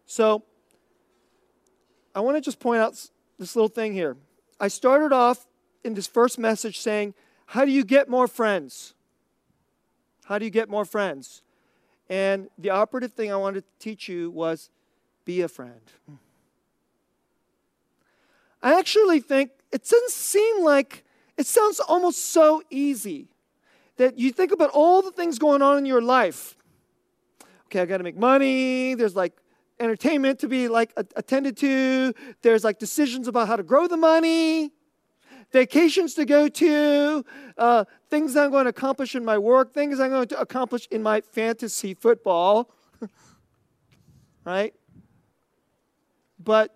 so, 0.05 0.41
I 2.15 2.21
want 2.21 2.37
to 2.37 2.41
just 2.41 2.61
point 2.61 2.79
out 2.79 2.93
this 3.37 3.53
little 3.53 3.67
thing 3.67 3.91
here. 3.91 4.15
I 4.61 4.69
started 4.69 5.11
off 5.11 5.45
in 5.85 5.93
this 5.93 6.07
first 6.07 6.37
message 6.39 6.79
saying, 6.79 7.13
How 7.47 7.63
do 7.63 7.71
you 7.71 7.85
get 7.85 8.09
more 8.09 8.27
friends? 8.27 8.93
How 10.25 10.39
do 10.39 10.45
you 10.45 10.51
get 10.51 10.67
more 10.67 10.85
friends? 10.85 11.43
And 12.09 12.49
the 12.57 12.71
operative 12.71 13.13
thing 13.13 13.31
I 13.31 13.35
wanted 13.35 13.61
to 13.61 13.71
teach 13.79 14.09
you 14.09 14.31
was 14.31 14.69
be 15.23 15.41
a 15.41 15.47
friend. 15.47 15.81
I 18.61 18.77
actually 18.77 19.19
think 19.19 19.51
it 19.71 19.83
doesn't 19.83 20.11
seem 20.11 20.63
like, 20.63 21.03
it 21.37 21.45
sounds 21.45 21.79
almost 21.79 22.31
so 22.31 22.63
easy 22.69 23.27
that 23.97 24.17
you 24.17 24.31
think 24.31 24.51
about 24.51 24.71
all 24.71 25.01
the 25.01 25.11
things 25.11 25.37
going 25.37 25.61
on 25.61 25.77
in 25.77 25.85
your 25.85 26.01
life. 26.01 26.57
Okay, 27.65 27.79
I 27.79 27.85
got 27.85 27.97
to 27.97 28.03
make 28.03 28.17
money. 28.17 28.95
There's 28.95 29.15
like 29.15 29.33
entertainment 29.79 30.39
to 30.39 30.47
be 30.47 30.67
like 30.67 30.93
attended 31.15 31.57
to. 31.57 32.13
There's 32.41 32.63
like 32.63 32.79
decisions 32.79 33.27
about 33.27 33.47
how 33.47 33.55
to 33.55 33.63
grow 33.63 33.87
the 33.87 33.97
money, 33.97 34.71
vacations 35.55 36.13
to 36.15 36.25
go 36.25 36.49
to, 36.49 37.23
uh, 37.57 37.85
things 38.09 38.35
I'm 38.35 38.51
going 38.51 38.65
to 38.65 38.71
accomplish 38.71 39.15
in 39.15 39.23
my 39.23 39.37
work, 39.37 39.73
things 39.73 40.01
I'm 40.01 40.09
going 40.09 40.27
to 40.27 40.39
accomplish 40.39 40.85
in 40.91 41.01
my 41.01 41.21
fantasy 41.21 41.93
football. 41.93 42.69
right? 44.43 44.73
But 46.43 46.75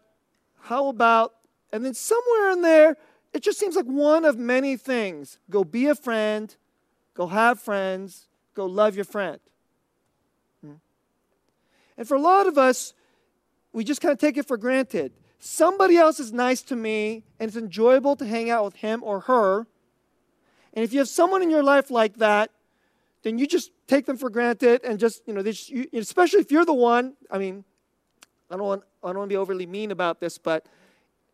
how 0.61 0.87
about, 0.87 1.35
and 1.73 1.83
then 1.83 1.93
somewhere 1.93 2.51
in 2.51 2.61
there, 2.61 2.95
it 3.33 3.43
just 3.43 3.59
seems 3.59 3.75
like 3.75 3.85
one 3.85 4.23
of 4.23 4.37
many 4.37 4.77
things. 4.77 5.39
Go 5.49 5.65
be 5.65 5.87
a 5.87 5.95
friend, 5.95 6.55
go 7.13 7.27
have 7.27 7.59
friends, 7.59 8.29
go 8.55 8.65
love 8.65 8.95
your 8.95 9.05
friend. 9.05 9.39
And 11.97 12.07
for 12.07 12.15
a 12.15 12.21
lot 12.21 12.47
of 12.47 12.57
us, 12.57 12.93
we 13.73 13.83
just 13.83 13.99
kind 13.99 14.13
of 14.13 14.19
take 14.19 14.37
it 14.37 14.47
for 14.47 14.55
granted. 14.55 15.11
Somebody 15.39 15.95
else 15.95 16.19
is 16.19 16.33
nice 16.33 16.61
to 16.63 16.75
me, 16.75 17.23
and 17.39 17.47
it's 17.47 17.57
enjoyable 17.57 18.17
to 18.17 18.25
hang 18.25 18.49
out 18.49 18.65
with 18.65 18.75
him 18.75 19.01
or 19.03 19.21
her. 19.21 19.67
And 20.73 20.83
if 20.83 20.91
you 20.91 20.99
have 20.99 21.07
someone 21.07 21.41
in 21.41 21.49
your 21.49 21.63
life 21.63 21.89
like 21.89 22.17
that, 22.17 22.51
then 23.23 23.37
you 23.37 23.47
just 23.47 23.71
take 23.87 24.05
them 24.05 24.17
for 24.17 24.29
granted 24.29 24.81
and 24.83 24.99
just, 24.99 25.23
you 25.25 25.33
know, 25.33 25.41
just, 25.41 25.69
you, 25.69 25.87
especially 25.93 26.41
if 26.41 26.51
you're 26.51 26.65
the 26.65 26.73
one. 26.73 27.15
I 27.31 27.37
mean, 27.37 27.63
I 28.51 28.57
don't, 28.57 28.65
want, 28.65 28.83
I 29.03 29.07
don't 29.07 29.17
want 29.17 29.29
to 29.29 29.33
be 29.33 29.37
overly 29.37 29.65
mean 29.65 29.91
about 29.91 30.19
this, 30.19 30.37
but 30.37 30.65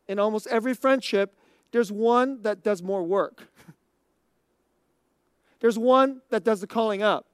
in 0.07 0.19
almost 0.19 0.47
every 0.47 0.75
friendship, 0.75 1.35
there's 1.71 1.91
one 1.91 2.43
that 2.43 2.63
does 2.63 2.81
more 2.81 3.03
work. 3.03 3.47
There's 5.61 5.79
one 5.79 6.21
that 6.29 6.43
does 6.43 6.61
the 6.61 6.67
calling 6.67 7.01
up. 7.01 7.25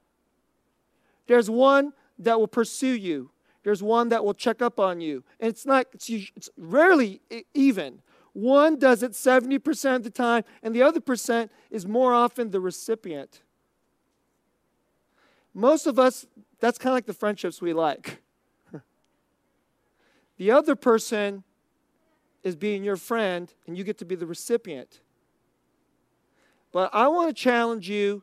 There's 1.26 1.50
one 1.50 1.92
that 2.18 2.40
will 2.40 2.48
pursue 2.48 2.94
you. 2.94 3.30
There's 3.62 3.82
one 3.82 4.08
that 4.08 4.24
will 4.24 4.34
check 4.34 4.60
up 4.60 4.80
on 4.80 5.00
you. 5.00 5.22
And 5.38 5.48
it's 5.48 5.64
not, 5.64 5.86
it's, 5.92 6.08
it's 6.08 6.50
rarely 6.56 7.20
even. 7.54 8.02
One 8.32 8.78
does 8.78 9.02
it 9.02 9.12
70% 9.12 9.96
of 9.96 10.04
the 10.04 10.10
time, 10.10 10.44
and 10.62 10.74
the 10.74 10.82
other 10.82 11.00
percent 11.00 11.52
is 11.70 11.86
more 11.86 12.14
often 12.14 12.50
the 12.50 12.60
recipient. 12.60 13.42
Most 15.54 15.86
of 15.86 15.98
us, 15.98 16.26
that's 16.58 16.78
kind 16.78 16.92
of 16.92 16.94
like 16.94 17.06
the 17.06 17.12
friendships 17.12 17.60
we 17.60 17.74
like. 17.74 18.22
the 20.38 20.50
other 20.50 20.74
person 20.74 21.44
is 22.42 22.56
being 22.56 22.82
your 22.82 22.96
friend, 22.96 23.52
and 23.66 23.76
you 23.76 23.84
get 23.84 23.98
to 23.98 24.04
be 24.04 24.14
the 24.14 24.26
recipient. 24.26 25.00
But 26.72 26.90
I 26.94 27.08
want 27.08 27.28
to 27.28 27.34
challenge 27.34 27.88
you 27.88 28.22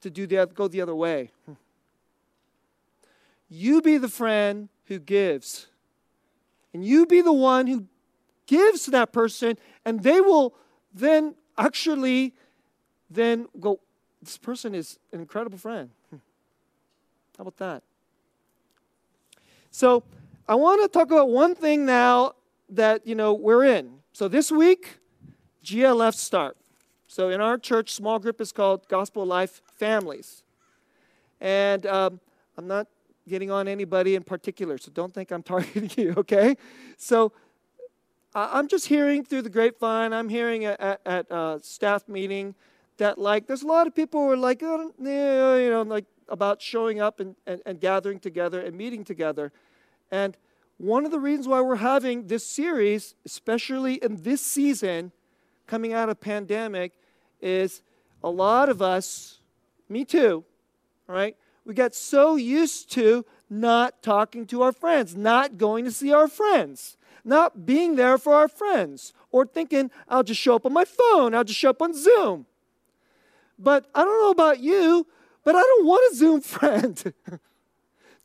to 0.00 0.08
do 0.08 0.26
the, 0.26 0.48
go 0.52 0.66
the 0.66 0.80
other 0.80 0.94
way. 0.94 1.30
You 3.48 3.80
be 3.80 3.98
the 3.98 4.08
friend 4.08 4.68
who 4.86 4.98
gives. 4.98 5.66
And 6.72 6.84
you 6.84 7.06
be 7.06 7.20
the 7.20 7.32
one 7.32 7.66
who 7.66 7.86
gives 8.46 8.84
to 8.84 8.90
that 8.92 9.12
person, 9.12 9.56
and 9.84 10.02
they 10.02 10.20
will 10.20 10.54
then 10.92 11.34
actually 11.58 12.34
then 13.10 13.46
go, 13.60 13.80
this 14.22 14.38
person 14.38 14.74
is 14.74 14.98
an 15.12 15.20
incredible 15.20 15.58
friend. 15.58 15.90
Hmm. 16.10 16.16
How 17.36 17.42
about 17.42 17.56
that? 17.58 17.82
So 19.70 20.02
I 20.48 20.54
want 20.54 20.82
to 20.82 20.88
talk 20.88 21.10
about 21.10 21.28
one 21.28 21.54
thing 21.54 21.86
now 21.86 22.32
that 22.68 23.06
you 23.06 23.14
know 23.14 23.34
we're 23.34 23.64
in. 23.64 24.00
So 24.12 24.28
this 24.28 24.50
week, 24.50 24.98
GLF 25.64 26.14
start. 26.14 26.56
So 27.06 27.28
in 27.28 27.40
our 27.40 27.58
church, 27.58 27.92
small 27.92 28.18
group 28.18 28.40
is 28.40 28.52
called 28.52 28.88
Gospel 28.88 29.24
Life 29.24 29.60
Families, 29.76 30.42
and 31.40 31.86
um, 31.86 32.20
I'm 32.56 32.66
not 32.66 32.88
getting 33.28 33.50
on 33.50 33.68
anybody 33.68 34.14
in 34.14 34.22
particular, 34.22 34.78
so 34.78 34.90
don't 34.92 35.12
think 35.12 35.30
I'm 35.30 35.42
targeting 35.54 35.90
you. 35.96 36.14
Okay, 36.16 36.56
so 36.96 37.32
I'm 38.34 38.68
just 38.68 38.86
hearing 38.86 39.24
through 39.24 39.42
the 39.42 39.50
grapevine. 39.50 40.12
I'm 40.12 40.28
hearing 40.28 40.66
at, 40.66 41.00
at 41.06 41.30
uh, 41.32 41.58
staff 41.62 42.06
meeting 42.08 42.54
that 42.98 43.18
like 43.18 43.46
there's 43.46 43.62
a 43.62 43.66
lot 43.66 43.86
of 43.86 43.94
people 43.94 44.20
who 44.20 44.30
are 44.30 44.36
like, 44.36 44.62
oh, 44.62 44.92
you 44.98 45.70
know, 45.70 45.82
like 45.82 46.04
about 46.28 46.60
showing 46.60 47.00
up 47.00 47.20
and, 47.20 47.36
and, 47.46 47.62
and 47.64 47.80
gathering 47.80 48.18
together 48.18 48.60
and 48.60 48.76
meeting 48.76 49.04
together. 49.04 49.52
And 50.10 50.36
one 50.78 51.04
of 51.04 51.10
the 51.10 51.18
reasons 51.18 51.48
why 51.48 51.60
we're 51.62 51.76
having 51.76 52.26
this 52.26 52.46
series, 52.46 53.14
especially 53.24 53.94
in 53.94 54.22
this 54.22 54.42
season, 54.42 55.12
coming 55.66 55.92
out 55.92 56.08
of 56.08 56.20
pandemic, 56.20 56.92
is 57.40 57.82
a 58.22 58.30
lot 58.30 58.68
of 58.68 58.82
us, 58.82 59.40
me 59.88 60.04
too, 60.04 60.44
right? 61.06 61.36
We 61.66 61.74
got 61.74 61.96
so 61.96 62.36
used 62.36 62.92
to 62.92 63.26
not 63.50 64.00
talking 64.00 64.46
to 64.46 64.62
our 64.62 64.70
friends, 64.70 65.16
not 65.16 65.58
going 65.58 65.84
to 65.84 65.90
see 65.90 66.12
our 66.12 66.28
friends, 66.28 66.96
not 67.24 67.66
being 67.66 67.96
there 67.96 68.18
for 68.18 68.34
our 68.34 68.46
friends, 68.46 69.12
or 69.32 69.44
thinking, 69.44 69.90
I'll 70.08 70.22
just 70.22 70.40
show 70.40 70.54
up 70.54 70.64
on 70.64 70.72
my 70.72 70.84
phone, 70.84 71.34
I'll 71.34 71.42
just 71.42 71.58
show 71.58 71.70
up 71.70 71.82
on 71.82 71.92
Zoom. 71.92 72.46
But 73.58 73.90
I 73.96 74.04
don't 74.04 74.22
know 74.22 74.30
about 74.30 74.60
you, 74.60 75.08
but 75.42 75.56
I 75.56 75.60
don't 75.60 75.86
want 75.86 76.12
a 76.12 76.16
Zoom 76.16 76.40
friend. 76.42 77.12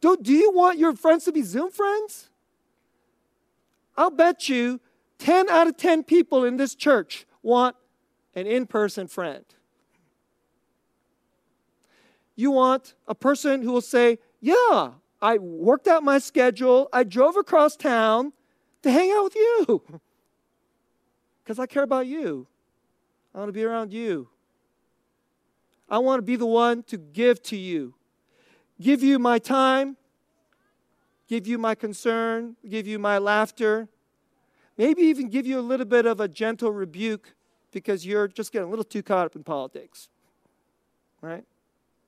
don't, 0.01 0.21
do 0.21 0.33
you 0.33 0.51
want 0.51 0.77
your 0.77 0.95
friends 0.95 1.25
to 1.25 1.31
be 1.31 1.41
Zoom 1.41 1.71
friends? 1.71 2.29
I'll 3.97 4.11
bet 4.11 4.49
you 4.49 4.79
10 5.17 5.49
out 5.49 5.65
of 5.65 5.77
10 5.77 6.03
people 6.03 6.43
in 6.43 6.57
this 6.57 6.75
church 6.75 7.25
want 7.41 7.75
an 8.35 8.45
in 8.45 8.67
person 8.67 9.07
friend. 9.07 9.45
You 12.41 12.49
want 12.49 12.95
a 13.07 13.13
person 13.13 13.61
who 13.61 13.71
will 13.71 13.81
say, 13.81 14.17
Yeah, 14.41 14.93
I 15.21 15.37
worked 15.37 15.87
out 15.87 16.01
my 16.01 16.17
schedule, 16.17 16.89
I 16.91 17.03
drove 17.03 17.37
across 17.37 17.75
town 17.75 18.33
to 18.81 18.89
hang 18.89 19.11
out 19.11 19.25
with 19.25 19.35
you 19.35 19.83
because 21.43 21.59
I 21.59 21.67
care 21.67 21.83
about 21.83 22.07
you. 22.07 22.47
I 23.35 23.37
want 23.37 23.49
to 23.49 23.53
be 23.53 23.63
around 23.63 23.93
you. 23.93 24.27
I 25.87 25.99
want 25.99 26.17
to 26.17 26.23
be 26.23 26.35
the 26.35 26.47
one 26.47 26.81
to 26.85 26.97
give 26.97 27.43
to 27.43 27.55
you, 27.55 27.93
give 28.81 29.03
you 29.03 29.19
my 29.19 29.37
time, 29.37 29.95
give 31.27 31.45
you 31.45 31.59
my 31.59 31.75
concern, 31.75 32.55
give 32.67 32.87
you 32.87 32.97
my 32.97 33.19
laughter, 33.19 33.87
maybe 34.79 35.03
even 35.03 35.29
give 35.29 35.45
you 35.45 35.59
a 35.59 35.61
little 35.61 35.85
bit 35.85 36.07
of 36.07 36.19
a 36.19 36.27
gentle 36.27 36.71
rebuke 36.71 37.35
because 37.71 38.03
you're 38.03 38.27
just 38.27 38.51
getting 38.51 38.67
a 38.67 38.71
little 38.71 38.83
too 38.83 39.03
caught 39.03 39.27
up 39.27 39.35
in 39.35 39.43
politics. 39.43 40.09
Right? 41.21 41.43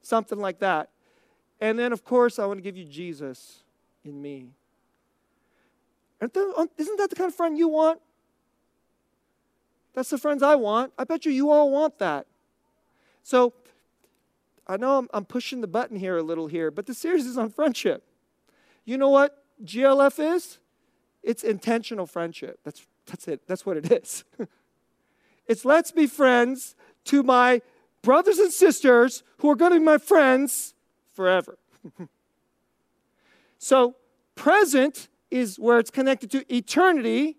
Something 0.03 0.39
like 0.39 0.59
that. 0.59 0.89
And 1.59 1.79
then, 1.79 1.93
of 1.93 2.03
course, 2.03 2.37
I 2.37 2.45
want 2.45 2.59
to 2.59 2.61
give 2.61 2.77
you 2.77 2.85
Jesus 2.85 3.63
in 4.03 4.21
me. 4.21 4.49
Isn't 6.21 6.33
that 6.97 7.09
the 7.09 7.15
kind 7.15 7.29
of 7.29 7.35
friend 7.35 7.57
you 7.57 7.69
want? 7.69 7.99
That's 9.93 10.09
the 10.09 10.17
friends 10.17 10.43
I 10.43 10.55
want. 10.55 10.93
I 10.97 11.03
bet 11.05 11.25
you 11.25 11.31
you 11.31 11.49
all 11.49 11.71
want 11.71 11.99
that. 11.99 12.27
So, 13.23 13.53
I 14.67 14.77
know 14.77 14.99
I'm, 14.99 15.09
I'm 15.13 15.25
pushing 15.25 15.61
the 15.61 15.67
button 15.67 15.97
here 15.97 16.17
a 16.17 16.23
little 16.23 16.47
here, 16.47 16.71
but 16.71 16.85
the 16.85 16.93
series 16.93 17.25
is 17.25 17.37
on 17.37 17.49
friendship. 17.49 18.03
You 18.85 18.97
know 18.97 19.09
what 19.09 19.43
GLF 19.63 20.35
is? 20.35 20.59
It's 21.21 21.43
intentional 21.43 22.05
friendship. 22.05 22.59
That's, 22.63 22.85
that's 23.05 23.27
it. 23.27 23.41
That's 23.47 23.65
what 23.65 23.77
it 23.77 23.91
is. 23.91 24.23
it's 25.47 25.63
let's 25.63 25.91
be 25.91 26.07
friends 26.07 26.75
to 27.05 27.23
my 27.23 27.61
brothers 28.03 28.37
and 28.37 28.51
sisters 28.51 29.23
who 29.37 29.49
are 29.49 29.55
going 29.55 29.71
to 29.71 29.79
be 29.79 29.83
my 29.83 29.97
friends 29.97 30.75
forever. 31.13 31.57
so, 33.57 33.95
present 34.35 35.07
is 35.31 35.57
where 35.57 35.79
it's 35.79 35.89
connected 35.89 36.29
to 36.31 36.55
eternity. 36.55 37.37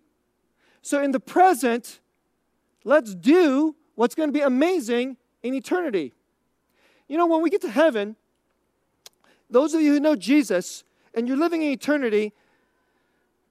So, 0.83 1.01
in 1.01 1.13
the 1.13 1.21
present, 1.21 2.01
let's 2.83 3.15
do 3.15 3.77
what's 3.95 4.17
going 4.17 4.31
to 4.31 4.33
be 4.33 4.41
amazing 4.41 5.17
in 5.45 5.55
eternity. 5.55 6.13
You 7.07 7.19
know, 7.19 7.27
when 7.27 7.43
we 7.43 7.51
get 7.51 7.61
to 7.61 7.71
heaven, 7.71 8.17
those 9.49 9.75
of 9.75 9.83
you 9.83 9.93
who 9.93 10.01
know 10.01 10.17
Jesus 10.17 10.83
and 11.15 11.29
you're 11.29 11.37
living 11.37 11.63
in 11.63 11.71
eternity, 11.71 12.33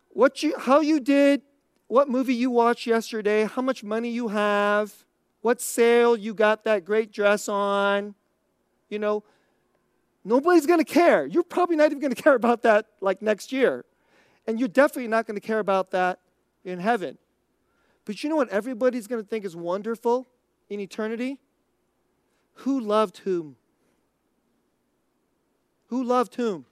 what 0.10 0.44
you, 0.44 0.58
how 0.58 0.82
you 0.82 1.00
did, 1.00 1.42
what 1.88 2.10
movie 2.10 2.34
you 2.34 2.50
watched 2.50 2.88
yesterday, 2.88 3.46
how 3.46 3.62
much 3.62 3.84
money 3.84 4.10
you 4.10 4.30
have, 4.30 5.06
what 5.44 5.62
sale 5.62 6.16
you 6.18 6.34
got 6.34 6.64
that 6.64 6.86
great 6.86 7.12
dress 7.12 7.48
on, 7.50 8.16
you 8.90 8.98
know, 8.98 9.24
nobody's 10.24 10.66
going 10.66 10.80
to 10.80 10.86
care. 10.86 11.26
You're 11.26 11.44
probably 11.44 11.76
not 11.76 11.88
even 11.88 12.00
going 12.00 12.14
to 12.16 12.22
care 12.22 12.34
about 12.34 12.64
that 12.64 12.88
like 13.02 13.22
next 13.22 13.52
year. 13.52 13.86
And 14.48 14.58
you're 14.58 14.70
definitely 14.70 15.10
not 15.10 15.28
going 15.28 15.36
to 15.36 15.46
care 15.46 15.60
about 15.60 15.92
that 15.92 16.20
in 16.64 16.80
heaven. 16.80 17.18
But 18.06 18.24
you 18.24 18.30
know 18.30 18.38
what 18.38 18.50
everybody's 18.50 19.06
going 19.06 19.22
to 19.22 19.28
think 19.28 19.44
is 19.46 19.56
wonderful 19.56 20.28
in 20.70 20.80
eternity? 20.80 21.40
Who 22.56 22.80
loved 22.80 23.20
whom? 23.20 23.58
Who 25.88 26.04
loved 26.04 26.36
whom? 26.36 26.66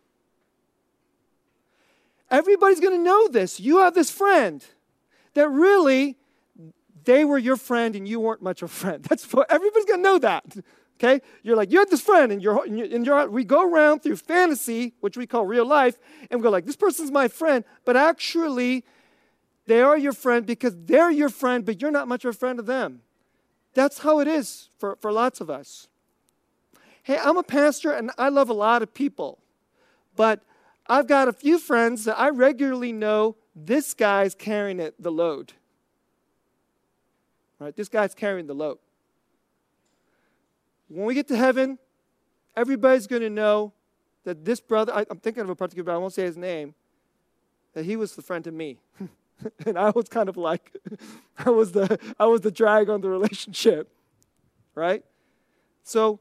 Everybody's 2.30 2.80
going 2.80 2.98
to 2.98 3.04
know 3.04 3.28
this. 3.28 3.60
You 3.60 3.80
have 3.80 3.94
this 3.94 4.10
friend 4.10 4.66
that 5.34 5.50
really 5.50 6.18
they 7.04 7.26
were 7.26 7.38
your 7.38 7.58
friend 7.58 7.96
and 7.96 8.08
you 8.08 8.20
weren't 8.20 8.42
much 8.42 8.62
of 8.62 8.72
a 8.72 8.74
friend. 8.74 9.04
That's 9.10 9.32
what 9.34 9.52
everybody's 9.52 9.86
to 9.86 9.98
know 9.98 10.20
that. 10.20 10.44
Okay? 11.00 11.22
You're 11.42 11.56
like, 11.56 11.72
you 11.72 11.80
have 11.80 11.90
this 11.90 12.02
friend, 12.02 12.32
and 12.32 12.44
you're, 12.44 12.64
and 12.64 13.06
you're, 13.06 13.30
we 13.30 13.44
go 13.44 13.68
around 13.68 14.04
through 14.04 14.18
fantasy, 14.18 14.94
which 15.00 15.18
we 15.18 15.26
call 15.26 15.48
real 15.48 15.66
life, 15.66 15.98
and 16.30 16.40
we 16.40 16.44
go 16.44 16.52
like, 16.52 16.66
this 16.66 16.76
person's 16.76 17.10
my 17.10 17.28
friend, 17.28 17.66
but 17.86 17.98
actually, 17.98 18.86
they 19.66 19.82
are 19.82 19.98
your 19.98 20.14
friend 20.14 20.46
because 20.46 20.76
they're 20.78 21.10
your 21.10 21.30
friend, 21.30 21.66
but 21.66 21.82
you're 21.82 21.92
not 21.92 22.08
much 22.08 22.24
of 22.24 22.36
a 22.36 22.38
friend 22.38 22.60
of 22.60 22.68
them. 22.68 23.02
That's 23.74 24.00
how 24.00 24.20
it 24.20 24.28
is 24.28 24.70
for, 24.78 24.96
for 24.98 25.12
lots 25.12 25.42
of 25.42 25.50
us. 25.50 25.88
Hey, 27.04 27.18
I'm 27.18 27.38
a 27.38 27.44
pastor 27.44 27.92
and 27.92 28.12
I 28.18 28.30
love 28.30 28.50
a 28.50 28.54
lot 28.54 28.84
of 28.84 28.94
people, 28.94 29.40
but 30.16 30.42
I've 30.88 31.08
got 31.08 31.28
a 31.28 31.34
few 31.34 31.58
friends 31.58 32.06
that 32.06 32.20
I 32.20 32.30
regularly 32.30 32.92
know 32.92 33.38
this 33.56 33.94
guy's 33.94 34.36
carrying 34.36 34.80
it, 34.80 35.02
the 35.02 35.12
load. 35.12 35.54
Right? 37.62 37.76
This 37.76 37.90
guy's 37.90 38.16
carrying 38.16 38.48
the 38.48 38.56
load. 38.56 38.80
When 40.88 41.06
we 41.06 41.14
get 41.14 41.28
to 41.28 41.38
heaven, 41.38 41.78
everybody's 42.58 43.06
going 43.06 43.22
to 43.22 43.30
know 43.30 43.72
that 44.24 44.44
this 44.44 44.60
brother, 44.60 44.92
I, 44.92 45.06
am 45.12 45.18
thinking 45.18 45.44
of 45.44 45.50
a 45.52 45.56
particular 45.56 45.84
brother, 45.84 45.98
I 45.98 46.02
won't 46.02 46.14
say 46.14 46.24
his 46.24 46.38
name, 46.38 46.74
that 47.74 47.86
he 47.86 47.96
was 47.96 48.16
the 48.16 48.24
friend 48.24 48.44
to 48.46 48.52
me. 48.52 48.80
and 49.68 49.78
I 49.78 49.92
was 49.92 50.10
kind 50.10 50.28
of 50.28 50.38
like, 50.38 50.76
I 51.38 51.52
was 51.52 51.72
the 51.72 52.00
I 52.20 52.26
was 52.26 52.42
the 52.42 52.50
drag 52.50 52.90
on 52.90 53.02
the 53.02 53.10
relationship, 53.10 53.90
right? 54.74 55.06
So, 55.84 56.20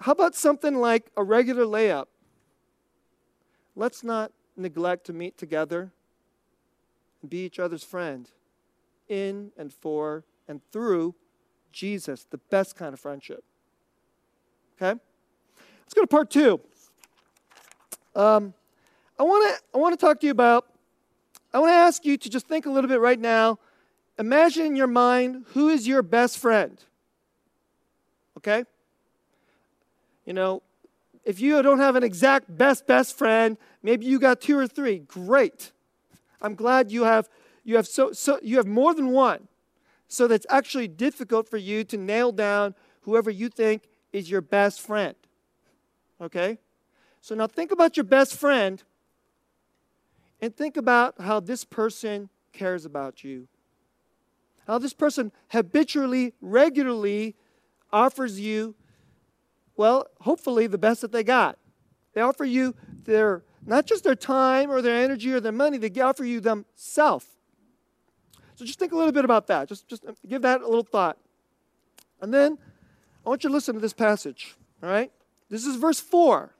how 0.00 0.12
about 0.12 0.34
something 0.34 0.76
like 0.76 1.10
a 1.14 1.22
regular 1.22 1.64
layup? 1.64 2.06
Let's 3.76 4.02
not 4.02 4.32
neglect 4.56 5.04
to 5.06 5.12
meet 5.12 5.36
together 5.36 5.92
and 7.20 7.30
be 7.30 7.44
each 7.44 7.58
other's 7.58 7.84
friend 7.84 8.30
in 9.12 9.52
and 9.58 9.72
for 9.72 10.24
and 10.48 10.60
through 10.72 11.14
Jesus, 11.70 12.26
the 12.30 12.38
best 12.38 12.76
kind 12.76 12.94
of 12.94 13.00
friendship. 13.00 13.44
Okay? 14.76 14.98
Let's 15.82 15.94
go 15.94 16.00
to 16.00 16.06
part 16.06 16.30
two. 16.30 16.60
Um, 18.14 18.54
I 19.18 19.22
want 19.22 19.56
to 19.56 19.62
I 19.74 19.78
want 19.78 19.98
to 19.98 20.06
talk 20.06 20.20
to 20.20 20.26
you 20.26 20.32
about 20.32 20.66
I 21.52 21.58
want 21.58 21.70
to 21.70 21.76
ask 21.76 22.04
you 22.04 22.16
to 22.16 22.30
just 22.30 22.46
think 22.46 22.66
a 22.66 22.70
little 22.70 22.88
bit 22.88 23.00
right 23.00 23.20
now. 23.20 23.58
Imagine 24.18 24.66
in 24.66 24.76
your 24.76 24.86
mind 24.86 25.44
who 25.48 25.68
is 25.68 25.86
your 25.86 26.02
best 26.02 26.38
friend. 26.38 26.82
Okay? 28.38 28.64
You 30.24 30.32
know, 30.32 30.62
if 31.24 31.40
you 31.40 31.62
don't 31.62 31.78
have 31.78 31.96
an 31.96 32.02
exact 32.02 32.56
best 32.56 32.86
best 32.86 33.16
friend, 33.16 33.58
maybe 33.82 34.06
you 34.06 34.18
got 34.18 34.40
two 34.40 34.56
or 34.58 34.66
three. 34.66 35.00
Great. 35.00 35.72
I'm 36.40 36.54
glad 36.54 36.90
you 36.90 37.04
have 37.04 37.28
you 37.64 37.76
have 37.76 37.86
so 37.86 38.12
so 38.12 38.38
you 38.42 38.56
have 38.56 38.66
more 38.66 38.94
than 38.94 39.10
one. 39.10 39.48
So 40.08 40.28
that's 40.28 40.46
actually 40.50 40.88
difficult 40.88 41.48
for 41.48 41.56
you 41.56 41.84
to 41.84 41.96
nail 41.96 42.32
down 42.32 42.74
whoever 43.02 43.30
you 43.30 43.48
think 43.48 43.88
is 44.12 44.30
your 44.30 44.42
best 44.42 44.80
friend. 44.80 45.14
Okay? 46.20 46.58
So 47.20 47.34
now 47.34 47.46
think 47.46 47.70
about 47.70 47.96
your 47.96 48.04
best 48.04 48.36
friend 48.36 48.82
and 50.40 50.54
think 50.54 50.76
about 50.76 51.20
how 51.20 51.40
this 51.40 51.64
person 51.64 52.28
cares 52.52 52.84
about 52.84 53.24
you. 53.24 53.48
How 54.66 54.78
this 54.78 54.92
person 54.92 55.32
habitually, 55.48 56.34
regularly 56.40 57.36
offers 57.92 58.38
you, 58.38 58.74
well, 59.76 60.06
hopefully 60.20 60.66
the 60.66 60.78
best 60.78 61.00
that 61.00 61.12
they 61.12 61.24
got. 61.24 61.58
They 62.12 62.20
offer 62.20 62.44
you 62.44 62.74
their, 63.04 63.44
not 63.64 63.86
just 63.86 64.04
their 64.04 64.14
time 64.14 64.70
or 64.70 64.82
their 64.82 65.02
energy 65.02 65.32
or 65.32 65.40
their 65.40 65.52
money, 65.52 65.78
they 65.78 66.00
offer 66.00 66.24
you 66.24 66.40
themselves. 66.40 67.26
So 68.54 68.64
just 68.64 68.78
think 68.78 68.92
a 68.92 68.96
little 68.96 69.12
bit 69.12 69.24
about 69.24 69.46
that. 69.48 69.68
Just, 69.68 69.88
just 69.88 70.04
um, 70.06 70.14
give 70.28 70.42
that 70.42 70.60
a 70.60 70.66
little 70.66 70.84
thought. 70.84 71.18
And 72.20 72.32
then 72.32 72.58
I 73.24 73.28
want 73.28 73.44
you 73.44 73.50
to 73.50 73.54
listen 73.54 73.74
to 73.74 73.80
this 73.80 73.92
passage, 73.92 74.56
all 74.82 74.88
right? 74.88 75.10
This 75.48 75.66
is 75.66 75.76
verse 75.76 76.00
4. 76.00 76.54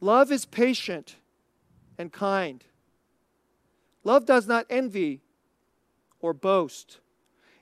Love 0.00 0.32
is 0.32 0.44
patient 0.44 1.16
and 1.96 2.12
kind. 2.12 2.64
Love 4.04 4.26
does 4.26 4.48
not 4.48 4.66
envy 4.68 5.20
or 6.20 6.32
boast. 6.32 6.98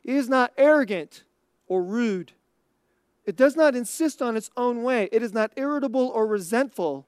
It 0.05 0.15
is 0.15 0.29
not 0.29 0.53
arrogant 0.57 1.25
or 1.67 1.83
rude. 1.83 2.33
It 3.27 3.37
does 3.37 3.57
not 3.57 3.75
insist 3.75 4.23
on 4.23 4.37
its 4.37 4.51
own 4.57 4.83
way. 4.83 5.09
It 5.13 5.23
is 5.23 5.33
not 5.33 5.53
irritable 5.57 6.09
or 6.09 6.27
resentful. 6.27 7.07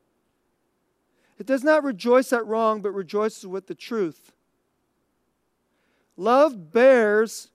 It 1.38 1.46
does 1.46 1.64
not 1.64 1.82
rejoice 1.82 2.32
at 2.32 2.46
wrong, 2.46 2.82
but 2.82 2.92
rejoices 2.92 3.46
with 3.46 3.66
the 3.66 3.74
truth. 3.74 4.32
Love 6.16 6.72
bears 6.72 7.48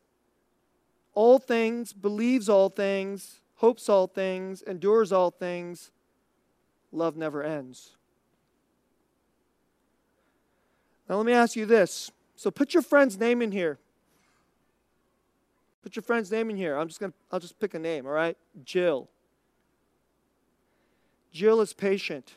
all 1.14 1.40
things, 1.40 1.94
believes 1.94 2.50
all 2.50 2.70
things, 2.70 3.42
hopes 3.56 3.90
all 3.90 4.08
things, 4.08 4.62
endures 4.62 5.12
all 5.12 5.32
things. 5.32 5.92
Love 6.92 7.18
never 7.18 7.44
ends. 7.44 7.98
Now, 11.10 11.16
let 11.18 11.26
me 11.26 11.34
ask 11.34 11.56
you 11.56 11.66
this. 11.66 12.12
So, 12.36 12.52
put 12.52 12.74
your 12.74 12.84
friend's 12.84 13.18
name 13.18 13.42
in 13.42 13.52
here. 13.52 13.80
Put 15.82 15.96
your 15.96 16.04
friend's 16.04 16.30
name 16.32 16.50
in 16.50 16.58
here. 16.58 16.78
I'm 16.78 16.88
just 16.88 17.00
going 17.00 17.12
to, 17.12 17.18
I'll 17.32 17.40
just 17.40 17.60
pick 17.60 17.74
a 17.74 17.80
name, 17.80 18.06
all 18.06 18.12
right? 18.12 18.38
Jill. 18.64 19.08
Jill 21.32 21.62
is 21.62 21.74
patient. 21.74 22.34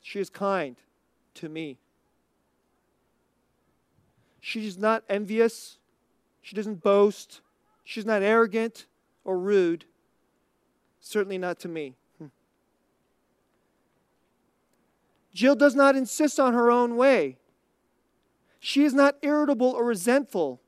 She 0.00 0.20
is 0.20 0.30
kind 0.30 0.76
to 1.34 1.48
me. 1.48 1.78
She's 4.40 4.78
not 4.78 5.04
envious. 5.08 5.78
She 6.42 6.56
doesn't 6.56 6.82
boast. 6.82 7.40
She's 7.84 8.06
not 8.06 8.22
arrogant 8.22 8.86
or 9.24 9.38
rude. 9.38 9.84
Certainly 11.00 11.38
not 11.38 11.58
to 11.60 11.68
me. 11.68 11.94
Hmm. 12.18 12.26
Jill 15.32 15.54
does 15.54 15.74
not 15.74 15.96
insist 15.96 16.38
on 16.38 16.54
her 16.54 16.70
own 16.70 16.96
way. 16.96 17.38
She 18.60 18.84
is 18.84 18.92
not 18.94 19.16
irritable 19.22 19.70
or 19.70 19.84
resentful. 19.84 20.60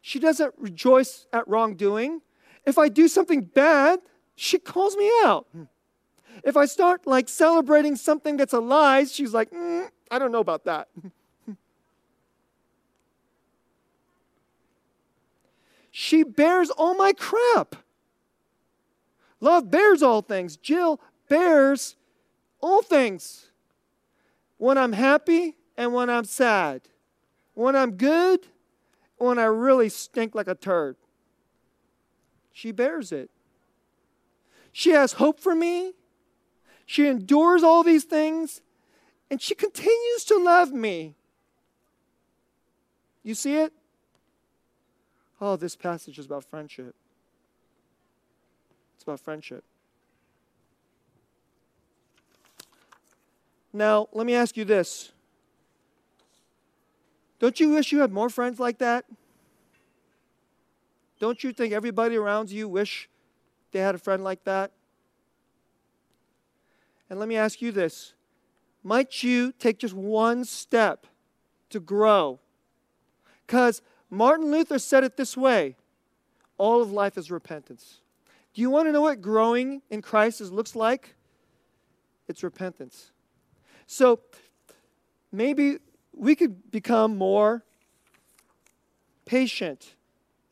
She 0.00 0.18
doesn't 0.18 0.54
rejoice 0.58 1.26
at 1.32 1.46
wrongdoing. 1.48 2.22
If 2.66 2.78
I 2.78 2.88
do 2.88 3.08
something 3.08 3.42
bad, 3.42 4.00
she 4.34 4.58
calls 4.58 4.96
me 4.96 5.10
out. 5.24 5.46
If 6.44 6.56
I 6.56 6.66
start 6.66 7.06
like 7.06 7.28
celebrating 7.28 7.96
something 7.96 8.36
that's 8.36 8.52
a 8.52 8.60
lie, 8.60 9.04
she's 9.04 9.34
like, 9.34 9.50
mm, 9.50 9.88
I 10.10 10.18
don't 10.18 10.32
know 10.32 10.40
about 10.40 10.64
that. 10.64 10.88
she 16.00 16.22
bears 16.22 16.70
all 16.70 16.94
my 16.94 17.12
crap. 17.12 17.76
Love 19.38 19.70
bears 19.70 20.02
all 20.02 20.22
things. 20.22 20.56
Jill 20.56 20.98
bears 21.28 21.94
all 22.62 22.80
things. 22.80 23.50
When 24.56 24.78
I'm 24.78 24.94
happy 24.94 25.58
and 25.76 25.92
when 25.92 26.08
I'm 26.08 26.24
sad. 26.24 26.80
When 27.52 27.76
I'm 27.76 27.98
good 27.98 28.46
when 29.18 29.38
I 29.38 29.44
really 29.44 29.90
stink 29.90 30.34
like 30.34 30.48
a 30.48 30.54
turd. 30.54 30.96
She 32.50 32.72
bears 32.72 33.12
it. 33.12 33.28
She 34.72 34.92
has 34.92 35.12
hope 35.12 35.38
for 35.38 35.54
me. 35.54 35.92
She 36.86 37.08
endures 37.08 37.62
all 37.62 37.82
these 37.82 38.04
things, 38.04 38.62
and 39.30 39.38
she 39.38 39.54
continues 39.54 40.24
to 40.28 40.38
love 40.38 40.72
me. 40.72 41.14
You 43.22 43.34
see 43.34 43.56
it? 43.56 43.74
Oh, 45.40 45.56
this 45.56 45.74
passage 45.74 46.18
is 46.18 46.26
about 46.26 46.44
friendship. 46.44 46.94
It's 48.94 49.02
about 49.04 49.20
friendship. 49.20 49.64
Now, 53.72 54.08
let 54.12 54.26
me 54.26 54.34
ask 54.34 54.56
you 54.56 54.64
this 54.64 55.12
don't 57.38 57.58
you 57.58 57.70
wish 57.70 57.90
you 57.90 58.00
had 58.00 58.12
more 58.12 58.28
friends 58.28 58.60
like 58.60 58.78
that? 58.78 59.06
Don't 61.18 61.42
you 61.42 61.52
think 61.52 61.72
everybody 61.72 62.16
around 62.16 62.50
you 62.50 62.68
wish 62.68 63.08
they 63.72 63.80
had 63.80 63.94
a 63.94 63.98
friend 63.98 64.22
like 64.22 64.44
that? 64.44 64.72
And 67.08 67.18
let 67.18 67.28
me 67.28 67.36
ask 67.36 67.62
you 67.62 67.72
this 67.72 68.12
might 68.82 69.22
you 69.22 69.52
take 69.52 69.78
just 69.78 69.94
one 69.94 70.44
step 70.44 71.06
to 71.70 71.80
grow? 71.80 72.40
Because 73.46 73.82
Martin 74.10 74.50
Luther 74.50 74.78
said 74.78 75.04
it 75.04 75.16
this 75.16 75.36
way 75.36 75.76
all 76.58 76.82
of 76.82 76.92
life 76.92 77.16
is 77.16 77.30
repentance. 77.30 78.00
Do 78.52 78.60
you 78.60 78.68
want 78.68 78.88
to 78.88 78.92
know 78.92 79.02
what 79.02 79.22
growing 79.22 79.80
in 79.88 80.02
Christ 80.02 80.40
is 80.40 80.50
looks 80.50 80.74
like? 80.74 81.14
It's 82.28 82.42
repentance. 82.42 83.12
So 83.86 84.20
maybe 85.32 85.78
we 86.12 86.34
could 86.34 86.70
become 86.70 87.16
more 87.16 87.64
patient 89.24 89.94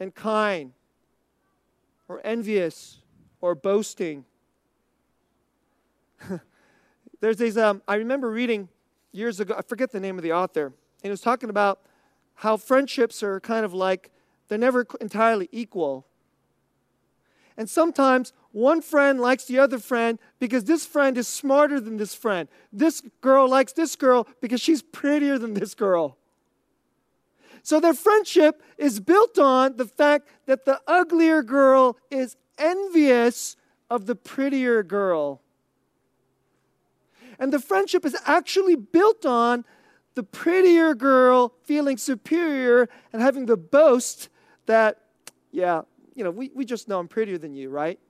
and 0.01 0.15
kind 0.15 0.73
or 2.09 2.21
envious 2.25 2.99
or 3.41 3.55
boasting. 3.55 4.25
There's 7.21 7.37
these, 7.37 7.59
um, 7.59 7.83
I 7.87 7.97
remember 7.97 8.31
reading 8.31 8.69
years 9.13 9.41
ago, 9.41 9.55
I 9.59 9.63
forget 9.63 9.91
the 9.91 10.01
name 10.01 10.17
of 10.17 10.23
the 10.23 10.33
author, 10.33 10.67
and 10.67 10.75
he 11.03 11.11
was 11.11 11.21
talking 11.21 11.51
about 11.51 11.81
how 12.39 12.57
friendships 12.57 13.21
are 13.25 13.41
kind 13.41 13.65
of 13.65 13.75
like, 13.75 14.13
they're 14.47 14.59
never 14.59 14.87
entirely 15.01 15.49
equal. 15.51 16.07
And 17.57 17.69
sometimes 17.69 18.33
one 18.53 18.81
friend 18.81 19.21
likes 19.21 19.47
the 19.47 19.59
other 19.59 19.81
friend 19.81 20.21
because 20.39 20.63
this 20.63 20.87
friend 20.87 21.19
is 21.19 21.27
smarter 21.27 21.81
than 21.81 21.97
this 21.97 22.15
friend. 22.15 22.49
This 22.73 23.03
girl 23.21 23.49
likes 23.49 23.73
this 23.73 23.97
girl 23.97 24.29
because 24.41 24.61
she's 24.61 24.83
prettier 24.83 25.37
than 25.37 25.55
this 25.55 25.75
girl. 25.75 26.17
So 27.65 27.81
their 27.81 27.93
friendship 27.93 28.63
is 28.79 29.01
built 29.01 29.37
on 29.37 29.77
the 29.77 29.87
fact 29.87 30.29
that 30.47 30.65
the 30.65 30.81
uglier 30.87 31.43
girl 31.43 31.97
is 32.09 32.37
envious 32.57 33.57
of 33.91 34.07
the 34.07 34.15
prettier 34.15 34.85
girl. 34.85 35.43
And 37.41 37.53
the 37.53 37.59
friendship 37.59 38.05
is 38.05 38.17
actually 38.25 38.77
built 38.77 39.27
on 39.27 39.65
the 40.19 40.25
prettier 40.25 40.97
girl 40.97 41.55
feeling 41.63 41.97
superior 41.97 42.89
and 43.13 43.23
having 43.23 43.47
the 43.47 43.57
boast 43.57 44.29
that, 44.67 44.99
yeah, 45.53 45.83
you 46.17 46.25
know, 46.25 46.31
we, 46.33 46.51
we 46.57 46.65
just 46.65 46.89
know 46.89 46.99
I'm 46.99 47.07
prettier 47.07 47.39
than 47.39 47.55
you, 47.55 47.71
right? 47.71 48.01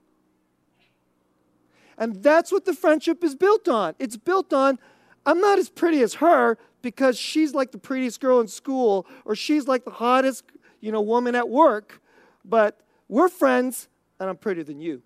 And 1.99 2.23
that's 2.23 2.51
what 2.51 2.65
the 2.65 2.73
friendship 2.73 3.23
is 3.23 3.35
built 3.35 3.67
on. 3.67 3.93
It's 3.99 4.17
built 4.17 4.53
on, 4.53 4.79
I'm 5.23 5.39
not 5.39 5.59
as 5.59 5.69
pretty 5.69 6.01
as 6.01 6.15
her 6.15 6.57
because 6.81 7.15
she's 7.15 7.53
like 7.53 7.71
the 7.71 7.77
prettiest 7.77 8.19
girl 8.19 8.39
in 8.39 8.47
school 8.47 9.05
or 9.23 9.35
she's 9.35 9.67
like 9.67 9.85
the 9.85 9.91
hottest, 9.91 10.45
you 10.81 10.91
know, 10.91 11.01
woman 11.01 11.35
at 11.35 11.47
work, 11.47 12.01
but 12.43 12.81
we're 13.07 13.29
friends 13.29 13.87
and 14.19 14.27
I'm 14.27 14.37
prettier 14.37 14.63
than 14.63 14.81
you. 14.81 15.03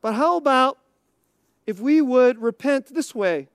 But 0.00 0.14
how 0.14 0.36
about 0.36 0.78
if 1.70 1.80
we 1.80 2.02
would 2.02 2.42
repent 2.42 2.92
this 2.92 3.14
way? 3.14 3.48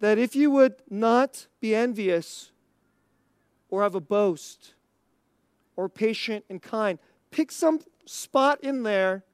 That 0.00 0.18
if 0.18 0.36
you 0.36 0.50
would 0.50 0.74
not 0.88 1.48
be 1.60 1.74
envious, 1.74 2.52
or 3.70 3.82
have 3.82 3.94
a 3.94 4.00
boast 4.00 4.74
or 5.76 5.88
patient 5.88 6.44
and 6.48 6.60
kind. 6.60 6.98
Pick 7.30 7.52
some 7.52 7.80
spot 8.06 8.62
in 8.62 8.82
there, 8.82 9.24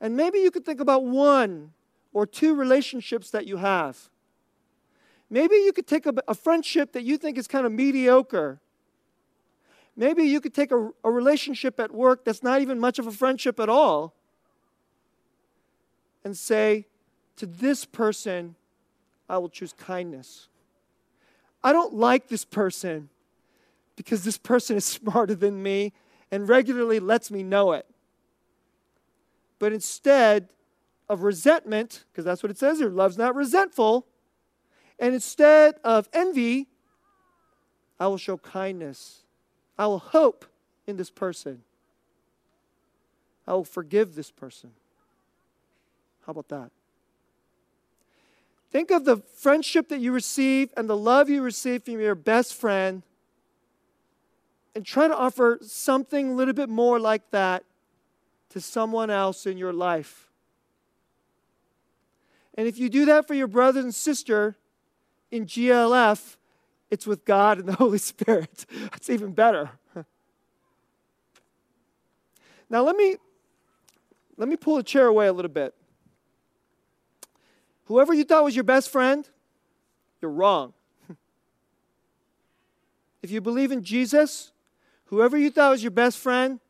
and 0.00 0.16
maybe 0.16 0.38
you 0.38 0.50
could 0.50 0.64
think 0.64 0.80
about 0.80 1.04
one 1.04 1.72
or 2.12 2.26
two 2.26 2.54
relationships 2.54 3.30
that 3.30 3.46
you 3.46 3.56
have. 3.56 4.10
Maybe 5.30 5.56
you 5.56 5.72
could 5.72 5.86
take 5.86 6.06
a, 6.06 6.14
a 6.28 6.34
friendship 6.34 6.92
that 6.92 7.02
you 7.02 7.16
think 7.16 7.38
is 7.38 7.46
kind 7.46 7.66
of 7.66 7.72
mediocre. 7.72 8.60
Maybe 9.96 10.24
you 10.24 10.40
could 10.40 10.54
take 10.54 10.72
a, 10.72 10.90
a 11.02 11.10
relationship 11.10 11.80
at 11.80 11.92
work 11.92 12.24
that's 12.24 12.42
not 12.42 12.60
even 12.60 12.78
much 12.78 12.98
of 12.98 13.06
a 13.06 13.12
friendship 13.12 13.58
at 13.58 13.68
all 13.68 14.14
and 16.24 16.36
say, 16.36 16.86
to 17.36 17.46
this 17.46 17.84
person, 17.84 18.54
I 19.28 19.38
will 19.38 19.48
choose 19.48 19.72
kindness. 19.72 20.48
I 21.62 21.72
don't 21.72 21.94
like 21.94 22.28
this 22.28 22.44
person, 22.44 23.08
because 23.96 24.24
this 24.24 24.38
person 24.38 24.76
is 24.76 24.84
smarter 24.84 25.34
than 25.34 25.62
me 25.62 25.92
and 26.30 26.48
regularly 26.48 27.00
lets 27.00 27.30
me 27.30 27.42
know 27.42 27.72
it. 27.72 27.86
But 29.58 29.72
instead 29.72 30.48
of 31.08 31.22
resentment, 31.22 32.04
because 32.10 32.24
that's 32.24 32.42
what 32.42 32.50
it 32.50 32.58
says 32.58 32.78
here 32.78 32.90
love's 32.90 33.18
not 33.18 33.34
resentful, 33.34 34.06
And 34.98 35.14
instead 35.14 35.74
of 35.82 36.08
envy, 36.12 36.68
I 37.98 38.06
will 38.06 38.18
show 38.18 38.36
kindness. 38.36 39.22
I 39.78 39.86
will 39.86 39.98
hope 39.98 40.44
in 40.86 40.96
this 40.96 41.10
person. 41.10 41.62
I 43.46 43.54
will 43.54 43.64
forgive 43.64 44.14
this 44.14 44.30
person. 44.30 44.70
How 46.26 46.30
about 46.30 46.48
that? 46.48 46.70
Think 48.70 48.90
of 48.90 49.04
the 49.04 49.18
friendship 49.18 49.88
that 49.88 50.00
you 50.00 50.10
receive 50.10 50.70
and 50.76 50.88
the 50.88 50.96
love 50.96 51.30
you 51.30 51.42
receive 51.42 51.84
from 51.84 52.00
your 52.00 52.14
best 52.14 52.54
friend 52.54 53.02
and 54.74 54.84
try 54.84 55.06
to 55.06 55.16
offer 55.16 55.58
something 55.62 56.32
a 56.32 56.34
little 56.34 56.54
bit 56.54 56.68
more 56.68 56.98
like 56.98 57.30
that 57.30 57.64
to 58.50 58.60
someone 58.60 59.10
else 59.10 59.46
in 59.46 59.58
your 59.58 59.72
life. 59.72 60.28
And 62.56 62.66
if 62.66 62.78
you 62.78 62.88
do 62.88 63.04
that 63.04 63.26
for 63.26 63.34
your 63.34 63.46
brother 63.46 63.80
and 63.80 63.94
sister 63.94 64.56
in 65.30 65.46
GLF, 65.46 66.36
it's 66.90 67.06
with 67.06 67.24
God 67.24 67.58
and 67.58 67.68
the 67.68 67.74
Holy 67.76 67.98
Spirit. 67.98 68.66
That's 68.90 69.10
even 69.10 69.32
better. 69.32 69.70
now 72.70 72.82
let 72.82 72.96
me 72.96 73.16
let 74.36 74.48
me 74.48 74.56
pull 74.56 74.76
the 74.76 74.82
chair 74.82 75.06
away 75.06 75.28
a 75.28 75.32
little 75.32 75.50
bit. 75.50 75.74
Whoever 77.86 78.14
you 78.14 78.24
thought 78.24 78.44
was 78.44 78.54
your 78.54 78.64
best 78.64 78.90
friend, 78.90 79.28
you're 80.20 80.30
wrong. 80.30 80.72
if 83.22 83.30
you 83.30 83.40
believe 83.40 83.72
in 83.72 83.82
Jesus, 83.82 84.52
whoever 85.06 85.36
you 85.36 85.50
thought 85.50 85.70
was 85.70 85.82
your 85.82 85.90
best 85.90 86.18
friend 86.18 86.60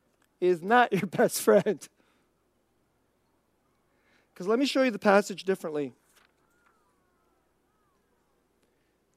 is 0.40 0.62
not 0.62 0.92
your 0.92 1.06
best 1.06 1.40
friend. 1.40 1.88
Because 4.32 4.48
let 4.48 4.58
me 4.58 4.66
show 4.66 4.82
you 4.82 4.90
the 4.90 4.98
passage 4.98 5.44
differently. 5.44 5.92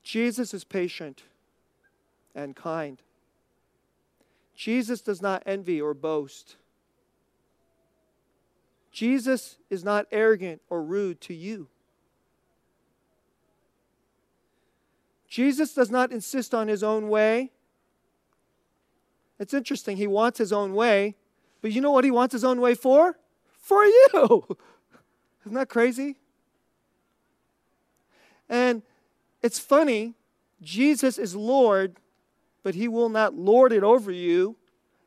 Jesus 0.03 0.53
is 0.53 0.63
patient 0.63 1.23
and 2.35 2.55
kind. 2.55 3.01
Jesus 4.55 5.01
does 5.01 5.21
not 5.21 5.43
envy 5.45 5.81
or 5.81 5.93
boast. 5.93 6.55
Jesus 8.91 9.57
is 9.69 9.83
not 9.83 10.07
arrogant 10.11 10.61
or 10.69 10.81
rude 10.81 11.19
to 11.21 11.33
you. 11.33 11.67
Jesus 15.27 15.73
does 15.73 15.91
not 15.91 16.11
insist 16.11 16.53
on 16.53 16.67
his 16.67 16.83
own 16.83 17.09
way. 17.09 17.51
It's 19.39 19.53
interesting. 19.53 19.97
He 19.97 20.07
wants 20.07 20.37
his 20.37 20.53
own 20.53 20.73
way, 20.73 21.15
but 21.61 21.71
you 21.71 21.81
know 21.81 21.91
what 21.91 22.03
he 22.03 22.11
wants 22.11 22.33
his 22.33 22.43
own 22.43 22.61
way 22.61 22.73
for? 22.73 23.17
For 23.59 23.83
you. 23.83 24.47
Isn't 25.45 25.55
that 25.55 25.69
crazy? 25.69 26.17
And 28.49 28.81
it's 29.41 29.59
funny. 29.59 30.15
Jesus 30.61 31.17
is 31.17 31.35
Lord, 31.35 31.97
but 32.63 32.75
he 32.75 32.87
will 32.87 33.09
not 33.09 33.35
lord 33.35 33.71
it 33.71 33.83
over 33.83 34.11
you. 34.11 34.55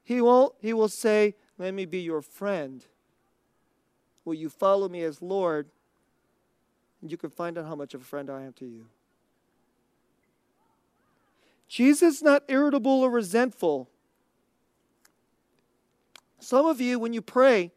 He 0.03 0.21
will 0.21 0.55
he 0.61 0.73
will 0.73 0.89
say, 0.89 1.35
"Let 1.59 1.75
me 1.75 1.85
be 1.85 2.01
your 2.01 2.23
friend. 2.23 2.85
Will 4.25 4.35
you 4.35 4.49
follow 4.49 4.89
me 4.89 5.03
as 5.03 5.21
Lord?" 5.23 5.71
And 7.01 7.11
you 7.11 7.17
can 7.17 7.31
find 7.31 7.57
out 7.57 7.67
how 7.67 7.75
much 7.75 7.95
of 7.95 8.03
a 8.03 8.05
friend 8.05 8.31
I 8.31 8.43
am 8.43 8.53
to 8.55 8.67
you. 8.67 8.87
Jesus 11.71 12.17
is 12.17 12.23
not 12.23 12.43
irritable 12.49 13.01
or 13.01 13.11
resentful. 13.11 13.89
Some 16.41 16.67
of 16.67 16.81
you, 16.81 16.99
when 16.99 17.13
you 17.13 17.23
pray, 17.23 17.71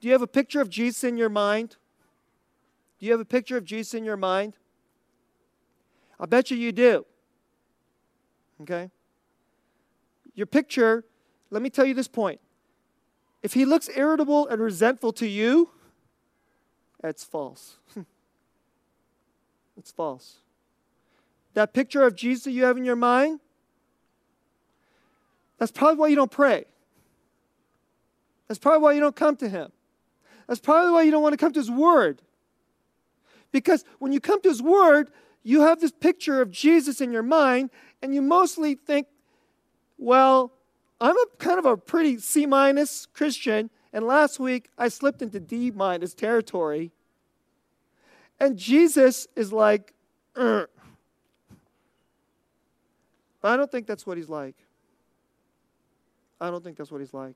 do 0.00 0.06
you 0.06 0.12
have 0.12 0.22
a 0.22 0.28
picture 0.28 0.60
of 0.60 0.70
Jesus 0.70 1.02
in 1.02 1.16
your 1.16 1.28
mind? 1.28 1.74
Do 3.00 3.06
you 3.06 3.12
have 3.12 3.20
a 3.20 3.24
picture 3.24 3.56
of 3.56 3.64
Jesus 3.64 3.94
in 3.94 4.04
your 4.04 4.16
mind? 4.16 4.58
I 6.20 6.26
bet 6.26 6.52
you 6.52 6.56
you 6.56 6.70
do. 6.70 7.04
Okay? 8.62 8.92
Your 10.34 10.46
picture, 10.46 11.04
let 11.50 11.62
me 11.62 11.68
tell 11.68 11.84
you 11.84 11.94
this 11.94 12.06
point. 12.06 12.40
If 13.42 13.54
he 13.54 13.64
looks 13.64 13.88
irritable 13.88 14.46
and 14.46 14.62
resentful 14.62 15.12
to 15.14 15.26
you, 15.26 15.70
that's 17.00 17.24
false. 17.24 17.78
it's 19.76 19.90
false 19.90 20.36
that 21.54 21.72
picture 21.72 22.02
of 22.02 22.14
Jesus 22.14 22.44
that 22.44 22.52
you 22.52 22.64
have 22.64 22.76
in 22.76 22.84
your 22.84 22.96
mind, 22.96 23.40
that's 25.58 25.72
probably 25.72 25.96
why 25.96 26.08
you 26.08 26.16
don't 26.16 26.30
pray. 26.30 26.64
That's 28.48 28.58
probably 28.58 28.82
why 28.82 28.92
you 28.92 29.00
don't 29.00 29.16
come 29.16 29.36
to 29.36 29.48
Him. 29.48 29.70
That's 30.46 30.60
probably 30.60 30.90
why 30.90 31.02
you 31.02 31.10
don't 31.10 31.22
want 31.22 31.32
to 31.32 31.36
come 31.36 31.52
to 31.52 31.60
His 31.60 31.70
Word. 31.70 32.22
Because 33.52 33.84
when 33.98 34.12
you 34.12 34.20
come 34.20 34.40
to 34.42 34.48
His 34.48 34.62
Word, 34.62 35.10
you 35.42 35.62
have 35.62 35.80
this 35.80 35.92
picture 35.92 36.40
of 36.40 36.50
Jesus 36.50 37.00
in 37.00 37.12
your 37.12 37.22
mind, 37.22 37.70
and 38.02 38.14
you 38.14 38.22
mostly 38.22 38.74
think, 38.74 39.06
well, 39.98 40.52
I'm 41.00 41.16
a 41.16 41.26
kind 41.38 41.58
of 41.58 41.66
a 41.66 41.76
pretty 41.76 42.18
C 42.18 42.46
minus 42.46 43.06
Christian, 43.06 43.70
and 43.92 44.06
last 44.06 44.38
week 44.40 44.68
I 44.78 44.88
slipped 44.88 45.22
into 45.22 45.40
D 45.40 45.70
minus 45.70 46.14
territory. 46.14 46.92
And 48.38 48.56
Jesus 48.56 49.26
is 49.36 49.52
like, 49.52 49.94
uh. 50.36 50.64
But 53.40 53.52
I 53.52 53.56
don't 53.56 53.70
think 53.70 53.86
that's 53.86 54.06
what 54.06 54.16
he's 54.16 54.28
like. 54.28 54.56
I 56.40 56.50
don't 56.50 56.64
think 56.64 56.76
that's 56.76 56.90
what 56.90 57.00
he's 57.00 57.14
like. 57.14 57.34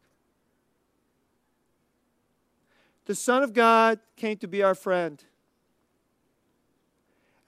The 3.07 3.15
Son 3.15 3.43
of 3.43 3.53
God 3.53 3.99
came 4.17 4.39
to 4.39 4.49
be 4.49 4.63
our 4.63 4.75
friend. 4.75 5.23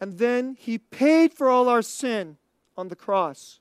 And 0.00 0.18
then 0.18 0.56
he 0.58 0.76
paid 0.76 1.32
for 1.32 1.48
all 1.48 1.68
our 1.68 1.80
sin 1.80 2.36
on 2.76 2.88
the 2.88 2.96
cross 2.96 3.60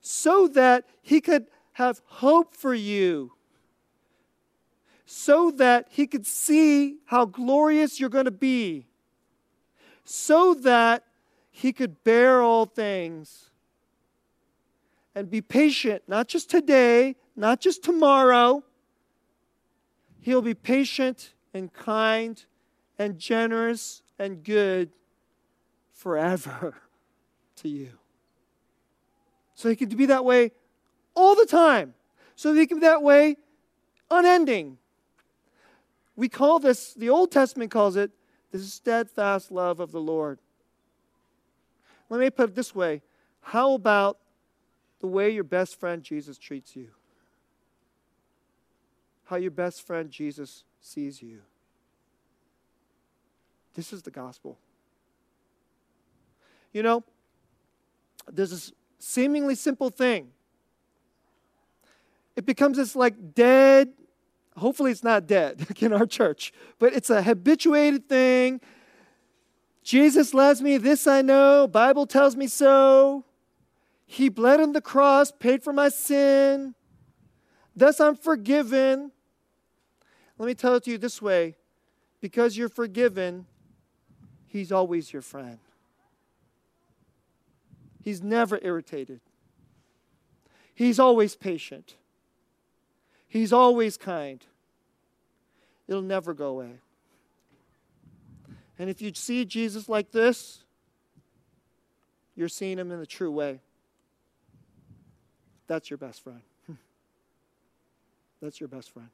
so 0.00 0.48
that 0.48 0.84
he 1.02 1.20
could 1.20 1.46
have 1.72 2.00
hope 2.06 2.54
for 2.54 2.72
you, 2.72 3.32
so 5.04 5.50
that 5.50 5.88
he 5.90 6.06
could 6.06 6.24
see 6.24 6.96
how 7.06 7.26
glorious 7.26 8.00
you're 8.00 8.08
going 8.08 8.24
to 8.24 8.30
be, 8.30 8.86
so 10.04 10.54
that 10.54 11.04
he 11.50 11.72
could 11.72 12.02
bear 12.02 12.40
all 12.40 12.64
things 12.64 13.50
and 15.16 15.30
be 15.30 15.40
patient, 15.40 16.02
not 16.06 16.28
just 16.28 16.50
today, 16.50 17.16
not 17.34 17.58
just 17.58 17.82
tomorrow. 17.82 18.62
He'll 20.20 20.42
be 20.42 20.54
patient 20.54 21.32
and 21.54 21.72
kind 21.72 22.44
and 22.98 23.18
generous 23.18 24.02
and 24.18 24.44
good 24.44 24.90
forever 25.94 26.76
to 27.56 27.68
you. 27.68 27.92
So 29.54 29.70
he 29.70 29.74
can 29.74 29.88
be 29.88 30.04
that 30.06 30.24
way 30.24 30.52
all 31.14 31.34
the 31.34 31.46
time. 31.46 31.94
So 32.36 32.52
he 32.52 32.66
can 32.66 32.78
be 32.78 32.86
that 32.86 33.02
way 33.02 33.38
unending. 34.10 34.76
We 36.14 36.28
call 36.28 36.58
this, 36.58 36.92
the 36.92 37.08
Old 37.08 37.32
Testament 37.32 37.70
calls 37.70 37.96
it, 37.96 38.10
the 38.52 38.58
steadfast 38.58 39.50
love 39.50 39.80
of 39.80 39.92
the 39.92 40.00
Lord. 40.00 40.38
Let 42.10 42.20
me 42.20 42.28
put 42.28 42.50
it 42.50 42.54
this 42.54 42.74
way 42.74 43.00
How 43.40 43.72
about 43.72 44.18
the 45.00 45.06
way 45.06 45.30
your 45.30 45.44
best 45.44 45.78
friend 45.78 46.02
Jesus 46.02 46.38
treats 46.38 46.74
you, 46.74 46.88
how 49.24 49.36
your 49.36 49.50
best 49.50 49.86
friend 49.86 50.10
Jesus 50.10 50.64
sees 50.80 51.22
you. 51.22 51.40
This 53.74 53.92
is 53.92 54.02
the 54.02 54.10
gospel. 54.10 54.58
You 56.72 56.82
know, 56.82 57.04
there's 58.30 58.50
this 58.50 58.72
seemingly 58.98 59.54
simple 59.54 59.90
thing. 59.90 60.28
It 62.36 62.44
becomes 62.44 62.76
this 62.76 62.96
like 62.96 63.34
dead, 63.34 63.92
hopefully 64.56 64.90
it's 64.90 65.04
not 65.04 65.26
dead 65.26 65.66
in 65.78 65.92
our 65.92 66.06
church, 66.06 66.52
but 66.78 66.92
it's 66.92 67.10
a 67.10 67.22
habituated 67.22 68.08
thing. 68.08 68.60
Jesus 69.82 70.34
loves 70.34 70.60
me, 70.60 70.78
this 70.78 71.06
I 71.06 71.22
know, 71.22 71.68
Bible 71.68 72.06
tells 72.06 72.34
me 72.34 72.46
so. 72.48 73.24
He 74.06 74.28
bled 74.28 74.60
on 74.60 74.72
the 74.72 74.80
cross, 74.80 75.32
paid 75.32 75.62
for 75.62 75.72
my 75.72 75.88
sin. 75.88 76.74
Thus 77.74 78.00
I'm 78.00 78.16
forgiven. 78.16 79.10
Let 80.38 80.46
me 80.46 80.54
tell 80.54 80.76
it 80.76 80.84
to 80.84 80.92
you 80.92 80.98
this 80.98 81.20
way 81.20 81.56
because 82.20 82.56
you're 82.56 82.68
forgiven, 82.68 83.46
He's 84.46 84.72
always 84.72 85.12
your 85.12 85.22
friend. 85.22 85.58
He's 88.02 88.22
never 88.22 88.58
irritated. 88.62 89.20
He's 90.74 90.98
always 90.98 91.34
patient. 91.34 91.96
He's 93.28 93.52
always 93.52 93.96
kind. 93.96 94.44
It'll 95.88 96.02
never 96.02 96.32
go 96.32 96.48
away. 96.48 96.80
And 98.78 98.88
if 98.88 99.02
you 99.02 99.12
see 99.14 99.44
Jesus 99.44 99.88
like 99.88 100.12
this, 100.12 100.62
you're 102.34 102.48
seeing 102.48 102.78
him 102.78 102.92
in 102.92 103.00
the 103.00 103.06
true 103.06 103.30
way. 103.30 103.60
That's 105.66 105.90
your 105.90 105.98
best 105.98 106.22
friend. 106.22 106.40
That's 108.42 108.60
your 108.60 108.68
best 108.68 108.90
friend. 108.90 109.08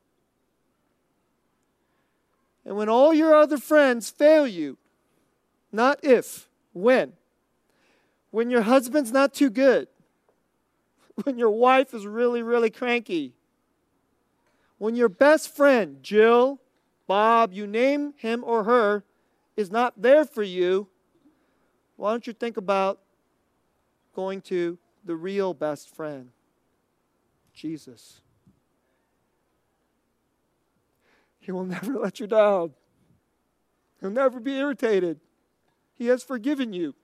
And 2.65 2.77
when 2.77 2.89
all 2.89 3.13
your 3.13 3.35
other 3.35 3.59
friends 3.59 4.11
fail 4.11 4.47
you, 4.47 4.79
not 5.73 5.99
if, 6.03 6.49
When? 6.73 7.15
When 8.31 8.51
your 8.51 8.63
husband's 8.63 9.13
not 9.13 9.35
too 9.35 9.51
good. 9.51 9.89
When 11.25 11.39
your 11.39 11.51
wife 11.51 11.93
is 11.93 12.07
really, 12.07 12.43
really 12.43 12.71
cranky. 12.71 13.35
When 14.79 14.97
your 14.97 15.11
best 15.11 15.55
friend, 15.55 16.03
Jill, 16.03 16.59
Bob, 17.07 17.53
you 17.53 17.67
name 17.67 18.15
him 18.17 18.43
or 18.43 18.65
her, 18.65 19.05
is 19.55 19.71
not 19.71 20.01
there 20.01 20.25
for 20.25 20.43
you, 20.43 20.89
why 21.97 22.11
don't 22.11 22.27
you 22.27 22.33
think 22.33 22.57
about 22.57 23.01
going 24.15 24.41
to 24.43 24.79
the 25.05 25.15
real 25.15 25.53
best 25.53 25.95
friend, 25.95 26.31
Jesus? 27.53 28.21
He 31.41 31.53
will 31.53 31.65
never 31.65 31.93
let 31.99 32.21
you 32.21 32.27
down. 32.27 32.73
He'll 34.01 34.11
never 34.11 34.41
be 34.41 34.57
irritated. 34.57 35.21
He 35.95 36.07
has 36.07 36.23
forgiven 36.23 36.73
you. 36.73 36.95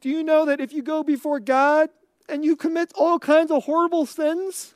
Do 0.00 0.08
you 0.08 0.22
know 0.22 0.46
that 0.46 0.60
if 0.60 0.72
you 0.72 0.82
go 0.82 1.02
before 1.02 1.40
God 1.40 1.90
and 2.28 2.44
you 2.44 2.56
commit 2.56 2.92
all 2.94 3.18
kinds 3.18 3.50
of 3.50 3.64
horrible 3.64 4.06
sins, 4.06 4.74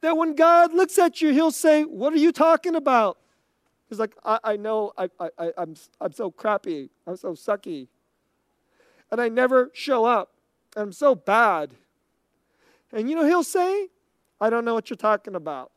that 0.00 0.16
when 0.16 0.34
God 0.34 0.74
looks 0.74 0.98
at 0.98 1.20
you, 1.20 1.32
He'll 1.32 1.50
say, 1.50 1.84
What 1.84 2.12
are 2.12 2.18
you 2.18 2.32
talking 2.32 2.74
about? 2.74 3.18
He's 3.88 3.98
like, 3.98 4.16
I, 4.24 4.38
I 4.42 4.56
know 4.56 4.92
I, 4.96 5.08
I, 5.20 5.52
I'm, 5.58 5.74
I'm 6.00 6.12
so 6.12 6.30
crappy. 6.30 6.90
I'm 7.06 7.16
so 7.16 7.32
sucky. 7.32 7.88
And 9.12 9.20
I 9.20 9.28
never 9.28 9.70
show 9.74 10.06
up. 10.06 10.32
And 10.74 10.84
I'm 10.84 10.92
so 10.92 11.14
bad. 11.14 11.74
And 12.90 13.08
you 13.08 13.14
know, 13.14 13.26
He'll 13.26 13.44
say, 13.44 13.88
I 14.40 14.50
don't 14.50 14.64
know 14.64 14.74
what 14.74 14.90
you're 14.90 14.96
talking 14.96 15.36
about. 15.36 15.70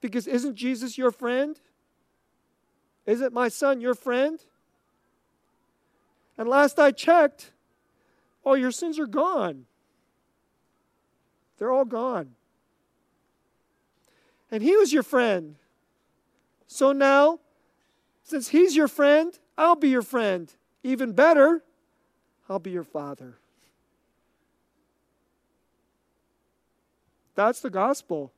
Because 0.00 0.26
isn't 0.26 0.56
Jesus 0.56 0.96
your 0.96 1.10
friend? 1.10 1.60
Isn't 3.04 3.32
my 3.32 3.48
son 3.48 3.80
your 3.80 3.94
friend? 3.94 4.40
And 6.38 6.48
last 6.48 6.78
I 6.78 6.90
checked, 6.90 7.52
all 8.42 8.56
your 8.56 8.70
sins 8.70 8.98
are 8.98 9.06
gone. 9.06 9.66
They're 11.58 11.72
all 11.72 11.84
gone. 11.84 12.30
And 14.50 14.62
he 14.62 14.76
was 14.76 14.92
your 14.92 15.02
friend. 15.02 15.56
So 16.66 16.92
now, 16.92 17.40
since 18.22 18.48
he's 18.48 18.76
your 18.76 18.88
friend, 18.88 19.38
I'll 19.58 19.76
be 19.76 19.88
your 19.88 20.02
friend. 20.02 20.52
Even 20.82 21.12
better, 21.12 21.62
I'll 22.48 22.58
be 22.58 22.70
your 22.70 22.84
father. 22.84 23.38
That's 27.34 27.60
the 27.60 27.70
gospel. 27.70 28.32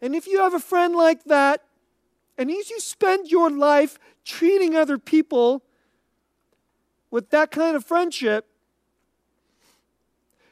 And 0.00 0.14
if 0.14 0.26
you 0.26 0.40
have 0.40 0.54
a 0.54 0.60
friend 0.60 0.94
like 0.94 1.24
that, 1.24 1.62
and 2.36 2.50
as 2.50 2.70
you 2.70 2.80
spend 2.80 3.30
your 3.30 3.50
life 3.50 3.98
treating 4.24 4.74
other 4.74 4.98
people 4.98 5.62
with 7.10 7.30
that 7.30 7.50
kind 7.50 7.76
of 7.76 7.84
friendship, 7.84 8.46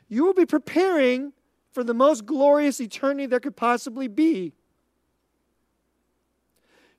you 0.09 0.25
will 0.25 0.35
be 0.35 0.47
preparing 0.47 1.33
for 1.73 1.83
the 1.83 1.95
most 1.95 2.27
glorious 2.27 2.81
eternity 2.81 3.27
there 3.27 3.41
could 3.41 3.57
possibly 3.57 4.09
be. 4.09 4.53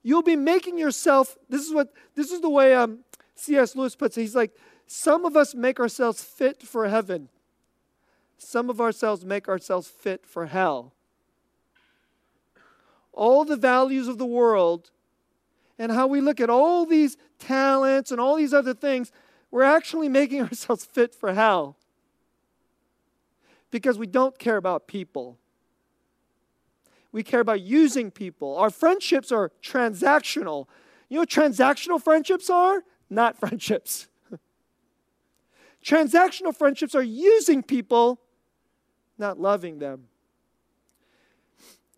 You'll 0.04 0.24
be 0.24 0.36
making 0.36 0.78
yourself, 0.78 1.38
this 1.50 1.62
is 1.62 1.74
what 1.74 1.94
this 2.16 2.32
is 2.32 2.42
the 2.42 2.50
way 2.50 2.74
um, 2.76 3.00
C.S. 3.36 3.76
Lewis 3.76 3.96
puts 3.96 4.18
it. 4.18 4.22
He's 4.22 4.36
like, 4.36 4.52
some 4.88 5.26
of 5.26 5.38
us 5.38 5.54
make 5.56 5.80
ourselves 5.80 6.24
fit 6.24 6.64
for 6.64 6.88
heaven. 6.88 7.30
Some 8.38 8.70
of 8.70 8.82
ourselves 8.82 9.24
make 9.24 9.48
ourselves 9.48 9.88
fit 9.88 10.26
for 10.26 10.48
hell. 10.48 10.94
All 13.14 13.46
the 13.46 13.56
values 13.56 14.08
of 14.08 14.18
the 14.18 14.26
world 14.26 14.90
and 15.78 15.92
how 15.92 16.08
we 16.08 16.22
look 16.22 16.40
at 16.40 16.50
all 16.50 16.86
these 16.86 17.18
talents 17.40 18.12
and 18.12 18.20
all 18.20 18.36
these 18.36 18.54
other 18.54 18.74
things, 18.74 19.12
we're 19.52 19.64
actually 19.64 20.10
making 20.22 20.42
ourselves 20.42 20.84
fit 20.84 21.14
for 21.14 21.34
hell 21.34 21.78
because 23.70 23.98
we 23.98 24.08
don't 24.08 24.38
care 24.38 24.58
about 24.58 24.88
people. 24.88 25.38
We 27.12 27.24
care 27.24 27.42
about 27.42 27.62
using 27.62 28.12
people. 28.12 28.56
Our 28.58 28.70
friendships 28.70 29.32
are 29.32 29.52
transactional. 29.62 30.68
You 31.10 31.16
know 31.16 31.22
what 31.22 31.30
transactional 31.30 32.02
friendships 32.02 32.50
are? 32.50 32.84
Not 33.10 33.38
friendships. 33.40 34.08
transactional 35.84 36.56
friendships 36.56 36.96
are 36.96 37.04
using 37.04 37.64
people, 37.64 38.22
not 39.18 39.40
loving 39.40 39.80
them. 39.80 40.08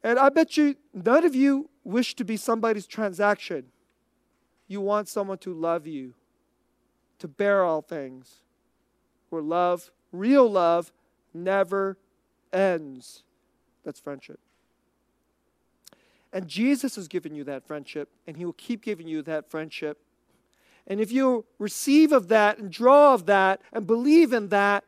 And 0.03 0.19
I 0.19 0.29
bet 0.29 0.57
you 0.57 0.75
none 0.93 1.25
of 1.25 1.35
you 1.35 1.69
wish 1.83 2.15
to 2.15 2.25
be 2.25 2.37
somebody's 2.37 2.87
transaction. 2.87 3.65
You 4.67 4.81
want 4.81 5.07
someone 5.07 5.37
to 5.39 5.53
love 5.53 5.85
you, 5.85 6.15
to 7.19 7.27
bear 7.27 7.63
all 7.63 7.81
things. 7.81 8.41
Where 9.29 9.41
love, 9.41 9.91
real 10.11 10.49
love, 10.49 10.91
never 11.33 11.97
ends. 12.51 13.23
That's 13.83 13.99
friendship. 13.99 14.39
And 16.33 16.47
Jesus 16.47 16.95
has 16.95 17.07
given 17.07 17.35
you 17.35 17.43
that 17.43 17.65
friendship, 17.65 18.09
and 18.27 18.35
He 18.35 18.43
will 18.43 18.53
keep 18.53 18.81
giving 18.81 19.07
you 19.07 19.21
that 19.21 19.49
friendship. 19.49 19.99
And 20.87 20.99
if 20.99 21.11
you 21.11 21.45
receive 21.59 22.11
of 22.11 22.27
that 22.27 22.57
and 22.57 22.71
draw 22.71 23.13
of 23.13 23.27
that 23.27 23.61
and 23.71 23.87
believe 23.87 24.33
in 24.33 24.49
that, 24.49 24.83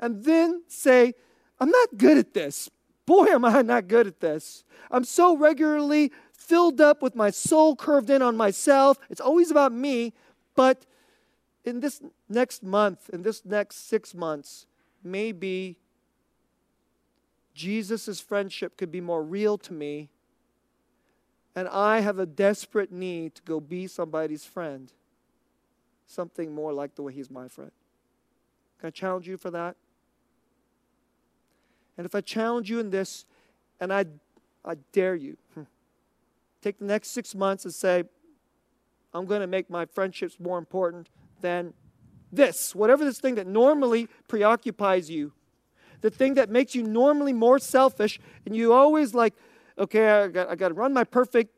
and 0.00 0.24
then 0.24 0.62
say, 0.66 1.14
I'm 1.60 1.70
not 1.70 1.98
good 1.98 2.16
at 2.16 2.32
this. 2.32 2.70
Boy, 3.04 3.26
am 3.26 3.44
I 3.44 3.60
not 3.62 3.86
good 3.86 4.06
at 4.06 4.20
this. 4.20 4.64
I'm 4.90 5.04
so 5.04 5.36
regularly 5.36 6.10
filled 6.32 6.80
up 6.80 7.02
with 7.02 7.14
my 7.14 7.30
soul 7.30 7.76
curved 7.76 8.08
in 8.08 8.22
on 8.22 8.36
myself. 8.36 8.98
It's 9.10 9.20
always 9.20 9.50
about 9.50 9.72
me. 9.72 10.14
But 10.56 10.86
in 11.64 11.80
this 11.80 12.00
next 12.28 12.62
month, 12.62 13.10
in 13.12 13.22
this 13.22 13.44
next 13.44 13.88
six 13.88 14.14
months, 14.14 14.66
maybe 15.04 15.76
Jesus' 17.54 18.20
friendship 18.20 18.76
could 18.76 18.90
be 18.90 19.00
more 19.00 19.22
real 19.22 19.58
to 19.58 19.72
me, 19.72 20.08
and 21.54 21.68
I 21.68 22.00
have 22.00 22.18
a 22.18 22.26
desperate 22.26 22.92
need 22.92 23.34
to 23.34 23.42
go 23.42 23.60
be 23.60 23.86
somebody's 23.86 24.44
friend. 24.44 24.92
Something 26.06 26.54
more 26.54 26.72
like 26.72 26.94
the 26.94 27.02
way 27.02 27.12
he's 27.12 27.30
my 27.30 27.48
friend. 27.48 27.70
Can 28.78 28.88
I 28.88 28.90
challenge 28.90 29.28
you 29.28 29.36
for 29.36 29.50
that? 29.50 29.76
And 31.96 32.06
if 32.06 32.14
I 32.14 32.20
challenge 32.20 32.70
you 32.70 32.78
in 32.78 32.90
this, 32.90 33.26
and 33.78 33.92
I, 33.92 34.06
I 34.64 34.76
dare 34.92 35.14
you, 35.14 35.36
hmm, 35.54 35.62
take 36.62 36.78
the 36.78 36.84
next 36.84 37.10
six 37.10 37.34
months 37.34 37.64
and 37.64 37.74
say, 37.74 38.04
I'm 39.12 39.26
going 39.26 39.40
to 39.40 39.46
make 39.46 39.68
my 39.68 39.86
friendships 39.86 40.38
more 40.40 40.58
important 40.58 41.08
than 41.40 41.74
this, 42.32 42.74
whatever 42.74 43.04
this 43.04 43.18
thing 43.18 43.34
that 43.34 43.46
normally 43.46 44.08
preoccupies 44.28 45.10
you, 45.10 45.32
the 46.00 46.10
thing 46.10 46.34
that 46.34 46.50
makes 46.50 46.74
you 46.74 46.82
normally 46.82 47.32
more 47.32 47.58
selfish, 47.58 48.18
and 48.46 48.54
you 48.56 48.72
always 48.72 49.14
like, 49.14 49.34
okay, 49.78 50.08
I 50.08 50.28
got, 50.28 50.48
I 50.48 50.54
got 50.54 50.68
to 50.68 50.74
run 50.74 50.92
my 50.92 51.04
perfect 51.04 51.54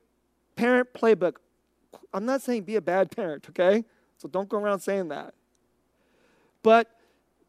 parent 0.57 0.93
playbook. 0.93 1.37
I'm 2.13 2.25
not 2.25 2.43
saying 2.43 2.65
be 2.65 2.77
a 2.77 2.81
bad 2.81 3.15
parent, 3.15 3.47
okay? 3.51 3.85
So 4.19 4.29
don't 4.29 4.49
go 4.49 4.59
around 4.59 4.81
saying 4.81 5.09
that. 5.09 5.35
But 6.63 6.91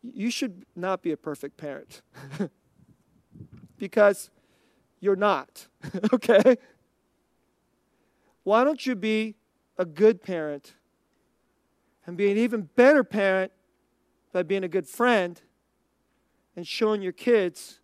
you 0.01 0.29
should 0.29 0.65
not 0.75 1.01
be 1.01 1.12
a 1.12 1.17
perfect 1.17 1.58
parent 1.58 2.01
because 3.77 4.29
you're 4.99 5.15
not, 5.15 5.67
okay? 6.13 6.58
Why 8.43 8.63
don't 8.63 8.86
you 8.86 8.95
be 8.95 9.36
a 9.77 9.86
good 9.86 10.21
parent? 10.23 10.73
and 12.06 12.17
be 12.17 12.32
an 12.32 12.38
even 12.38 12.69
better 12.75 13.03
parent 13.03 13.51
by 14.32 14.43
being 14.43 14.63
a 14.63 14.67
good 14.67 14.88
friend 14.88 15.41
and 16.56 16.68
showing 16.68 17.01
your 17.01 17.12
kids 17.12 17.80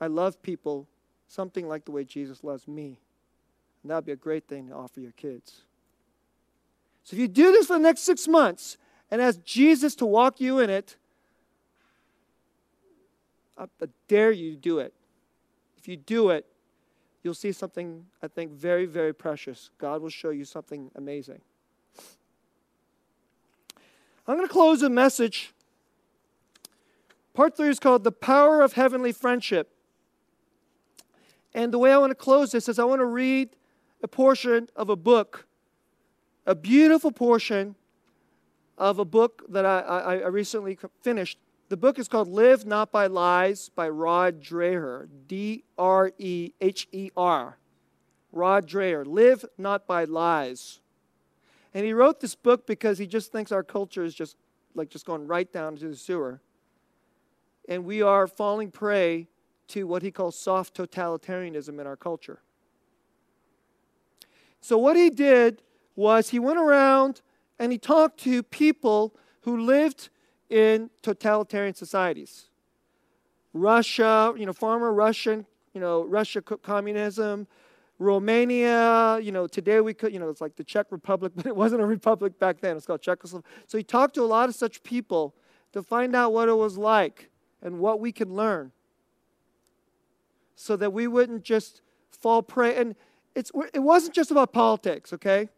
I 0.00 0.06
love 0.06 0.42
people 0.42 0.86
something 1.28 1.66
like 1.66 1.86
the 1.86 1.90
way 1.90 2.04
Jesus 2.04 2.44
loves 2.44 2.68
me. 2.68 3.00
And 3.82 3.90
that 3.90 3.94
would 3.94 4.04
be 4.04 4.12
a 4.12 4.16
great 4.16 4.46
thing 4.46 4.68
to 4.68 4.74
offer 4.74 5.00
your 5.00 5.12
kids. 5.12 5.62
So 7.04 7.14
if 7.14 7.20
you 7.20 7.26
do 7.26 7.52
this 7.52 7.68
for 7.68 7.74
the 7.74 7.78
next 7.78 8.00
six 8.00 8.28
months 8.28 8.76
and 9.10 9.22
ask 9.22 9.42
Jesus 9.44 9.94
to 9.96 10.04
walk 10.04 10.42
you 10.42 10.58
in 10.58 10.68
it, 10.68 10.96
I 13.56 13.66
dare 14.08 14.30
you 14.30 14.50
to 14.50 14.56
do 14.56 14.78
it. 14.78 14.92
If 15.78 15.88
you 15.88 15.96
do 15.96 16.28
it, 16.28 16.44
you'll 17.22 17.32
see 17.32 17.52
something, 17.52 18.04
I 18.22 18.28
think, 18.28 18.52
very, 18.52 18.84
very 18.84 19.14
precious. 19.14 19.70
God 19.78 20.02
will 20.02 20.10
show 20.10 20.30
you 20.30 20.44
something 20.44 20.90
amazing. 20.96 21.40
I'm 24.26 24.36
going 24.36 24.46
to 24.46 24.52
close 24.52 24.82
a 24.82 24.90
message. 24.90 25.53
Part 27.34 27.56
three 27.56 27.68
is 27.68 27.80
called 27.80 28.04
The 28.04 28.12
Power 28.12 28.62
of 28.62 28.74
Heavenly 28.74 29.10
Friendship. 29.10 29.70
And 31.52 31.72
the 31.72 31.78
way 31.78 31.92
I 31.92 31.98
want 31.98 32.12
to 32.12 32.16
close 32.16 32.52
this 32.52 32.68
is 32.68 32.78
I 32.78 32.84
want 32.84 33.00
to 33.00 33.06
read 33.06 33.50
a 34.02 34.08
portion 34.08 34.68
of 34.76 34.88
a 34.88 34.96
book, 34.96 35.46
a 36.46 36.54
beautiful 36.54 37.10
portion 37.10 37.74
of 38.78 39.00
a 39.00 39.04
book 39.04 39.44
that 39.48 39.66
I, 39.66 39.80
I, 39.80 40.14
I 40.18 40.26
recently 40.28 40.78
finished 41.02 41.38
The 41.70 41.76
book 41.76 41.98
is 41.98 42.06
called 42.06 42.28
Live 42.28 42.66
Not 42.66 42.92
by 42.92 43.08
Lies 43.08 43.68
by 43.68 43.88
Rod 43.88 44.40
Dreher. 44.40 45.08
D 45.26 45.64
R 45.76 46.12
E 46.18 46.52
H 46.60 46.86
E 46.92 47.10
R. 47.16 47.58
Rod 48.30 48.68
Dreher. 48.68 49.04
Live 49.04 49.44
Not 49.58 49.86
by 49.88 50.04
Lies. 50.04 50.80
And 51.72 51.84
he 51.84 51.92
wrote 51.92 52.20
this 52.20 52.36
book 52.36 52.66
because 52.66 52.98
he 52.98 53.06
just 53.08 53.32
thinks 53.32 53.50
our 53.50 53.64
culture 53.64 54.04
is 54.04 54.14
just 54.14 54.36
like 54.76 54.88
just 54.88 55.04
going 55.04 55.26
right 55.26 55.50
down 55.52 55.76
to 55.76 55.88
the 55.88 55.96
sewer. 55.96 56.40
And 57.68 57.84
we 57.84 58.02
are 58.02 58.26
falling 58.26 58.70
prey 58.70 59.28
to 59.68 59.86
what 59.86 60.02
he 60.02 60.10
calls 60.10 60.38
soft 60.38 60.76
totalitarianism 60.76 61.80
in 61.80 61.86
our 61.86 61.96
culture. 61.96 62.40
So, 64.60 64.78
what 64.78 64.96
he 64.96 65.10
did 65.10 65.62
was 65.96 66.30
he 66.30 66.38
went 66.38 66.58
around 66.58 67.20
and 67.58 67.72
he 67.72 67.78
talked 67.78 68.18
to 68.20 68.42
people 68.42 69.14
who 69.42 69.60
lived 69.60 70.08
in 70.48 70.90
totalitarian 71.02 71.74
societies. 71.74 72.46
Russia, 73.52 74.34
you 74.36 74.46
know, 74.46 74.52
former 74.52 74.92
Russian, 74.92 75.46
you 75.72 75.80
know, 75.80 76.04
Russia 76.04 76.42
communism, 76.42 77.46
Romania, 77.98 79.18
you 79.22 79.30
know, 79.30 79.46
today 79.46 79.80
we 79.80 79.94
could, 79.94 80.12
you 80.12 80.18
know, 80.18 80.28
it's 80.28 80.40
like 80.40 80.56
the 80.56 80.64
Czech 80.64 80.86
Republic, 80.90 81.32
but 81.36 81.46
it 81.46 81.54
wasn't 81.54 81.80
a 81.80 81.86
republic 81.86 82.38
back 82.38 82.60
then. 82.60 82.76
It's 82.76 82.86
called 82.86 83.02
Czechoslovakia. 83.02 83.48
So 83.66 83.78
he 83.78 83.84
talked 83.84 84.14
to 84.14 84.22
a 84.22 84.26
lot 84.26 84.48
of 84.48 84.54
such 84.54 84.82
people 84.82 85.34
to 85.72 85.82
find 85.82 86.14
out 86.14 86.32
what 86.32 86.48
it 86.48 86.56
was 86.56 86.78
like 86.78 87.30
and 87.64 87.78
what 87.80 87.98
we 87.98 88.12
can 88.12 88.32
learn 88.32 88.70
so 90.54 90.76
that 90.76 90.92
we 90.92 91.08
wouldn't 91.08 91.42
just 91.42 91.80
fall 92.10 92.42
prey. 92.42 92.76
And 92.76 92.94
it's, 93.34 93.50
it 93.72 93.80
wasn't 93.80 94.14
just 94.14 94.30
about 94.30 94.52
politics, 94.52 95.12
okay? 95.12 95.48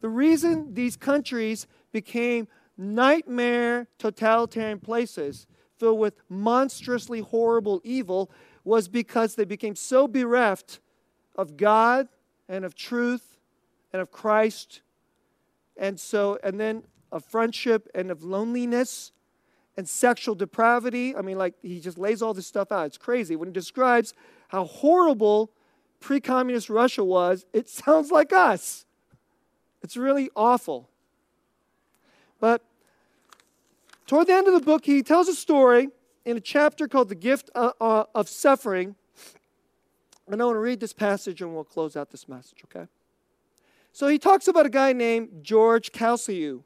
The 0.00 0.08
reason 0.08 0.74
these 0.74 0.96
countries 0.96 1.66
became 1.90 2.46
nightmare 2.78 3.88
totalitarian 3.98 4.78
places 4.78 5.46
filled 5.78 5.98
with 5.98 6.14
monstrously 6.28 7.20
horrible 7.20 7.80
evil 7.82 8.30
was 8.64 8.88
because 8.88 9.34
they 9.34 9.44
became 9.44 9.74
so 9.74 10.06
bereft 10.06 10.80
of 11.34 11.56
God 11.56 12.08
and 12.48 12.64
of 12.64 12.74
truth 12.74 13.38
and 13.92 14.02
of 14.02 14.10
Christ 14.10 14.82
and 15.76 15.98
so 15.98 16.38
and 16.42 16.58
then 16.58 16.82
of 17.12 17.24
friendship 17.24 17.88
and 17.94 18.10
of 18.10 18.22
loneliness 18.22 19.12
and 19.76 19.88
sexual 19.88 20.34
depravity. 20.34 21.14
I 21.14 21.22
mean, 21.22 21.38
like, 21.38 21.54
he 21.62 21.80
just 21.80 21.98
lays 21.98 22.22
all 22.22 22.34
this 22.34 22.46
stuff 22.46 22.72
out. 22.72 22.86
It's 22.86 22.98
crazy. 22.98 23.36
When 23.36 23.48
he 23.48 23.52
describes 23.52 24.14
how 24.48 24.64
horrible 24.64 25.50
pre 26.00 26.20
communist 26.20 26.70
Russia 26.70 27.04
was, 27.04 27.44
it 27.52 27.68
sounds 27.84 28.10
like 28.10 28.32
us. 28.32 28.86
It's 29.82 29.96
really 29.96 30.30
awful. 30.34 30.88
But 32.40 32.62
toward 34.06 34.26
the 34.26 34.34
end 34.34 34.46
of 34.46 34.54
the 34.54 34.60
book, 34.60 34.84
he 34.84 35.02
tells 35.02 35.28
a 35.28 35.34
story 35.34 35.88
in 36.24 36.36
a 36.36 36.40
chapter 36.40 36.88
called 36.88 37.08
The 37.08 37.14
Gift 37.14 37.50
uh, 37.54 37.72
uh, 37.80 38.04
of 38.14 38.28
Suffering. 38.28 38.96
And 40.28 40.42
I 40.42 40.44
want 40.44 40.56
to 40.56 40.60
read 40.60 40.80
this 40.80 40.92
passage 40.92 41.40
and 41.40 41.54
we'll 41.54 41.64
close 41.64 41.96
out 41.96 42.10
this 42.10 42.28
message, 42.28 42.64
okay? 42.64 42.88
So 43.92 44.08
he 44.08 44.18
talks 44.18 44.48
about 44.48 44.66
a 44.66 44.70
guy 44.70 44.92
named 44.92 45.28
George 45.42 45.92
Calciu. 45.92 46.62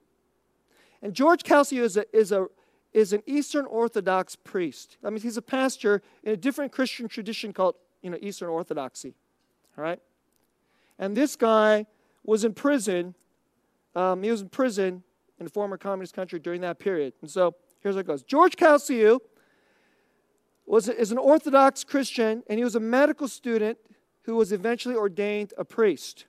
And 1.02 1.14
George 1.14 1.42
Calciu 1.42 1.82
is 1.82 1.96
a, 1.96 2.04
is 2.16 2.32
a 2.32 2.46
is 2.93 3.12
an 3.12 3.22
Eastern 3.26 3.66
Orthodox 3.66 4.36
priest. 4.36 4.97
I 5.05 5.11
mean, 5.11 5.20
he's 5.20 5.36
a 5.36 5.43
pastor 5.43 6.03
in 6.22 6.32
a 6.32 6.36
different 6.36 6.72
Christian 6.72 7.09
tradition 7.09 7.53
called, 7.53 7.76
you 8.03 8.11
know, 8.11 8.18
Eastern 8.20 8.49
Orthodoxy. 8.49 9.14
All 9.76 9.84
right? 9.84 10.01
And 10.99 11.16
this 11.16 11.36
guy 11.36 11.86
was 12.24 12.45
in 12.45 12.53
prison. 12.53 13.14
Um, 13.95 14.22
he 14.22 14.30
was 14.30 14.43
in 14.43 14.49
prison 14.49 15.03
in 15.38 15.47
a 15.47 15.49
former 15.49 15.76
communist 15.76 16.14
country 16.14 16.38
during 16.38 16.61
that 16.62 16.78
period. 16.78 17.14
And 17.22 17.30
so 17.30 17.55
here's 17.80 17.95
how 17.95 18.01
it 18.01 18.07
goes 18.07 18.22
George 18.22 18.57
Calciu 18.57 19.20
was, 20.66 20.88
is 20.88 21.11
an 21.11 21.18
Orthodox 21.18 21.82
Christian, 21.82 22.43
and 22.49 22.59
he 22.59 22.64
was 22.64 22.76
a 22.76 22.80
medical 22.80 23.26
student 23.26 23.78
who 24.22 24.36
was 24.36 24.53
eventually 24.53 24.95
ordained 24.95 25.53
a 25.59 25.64
priest. 25.64 26.26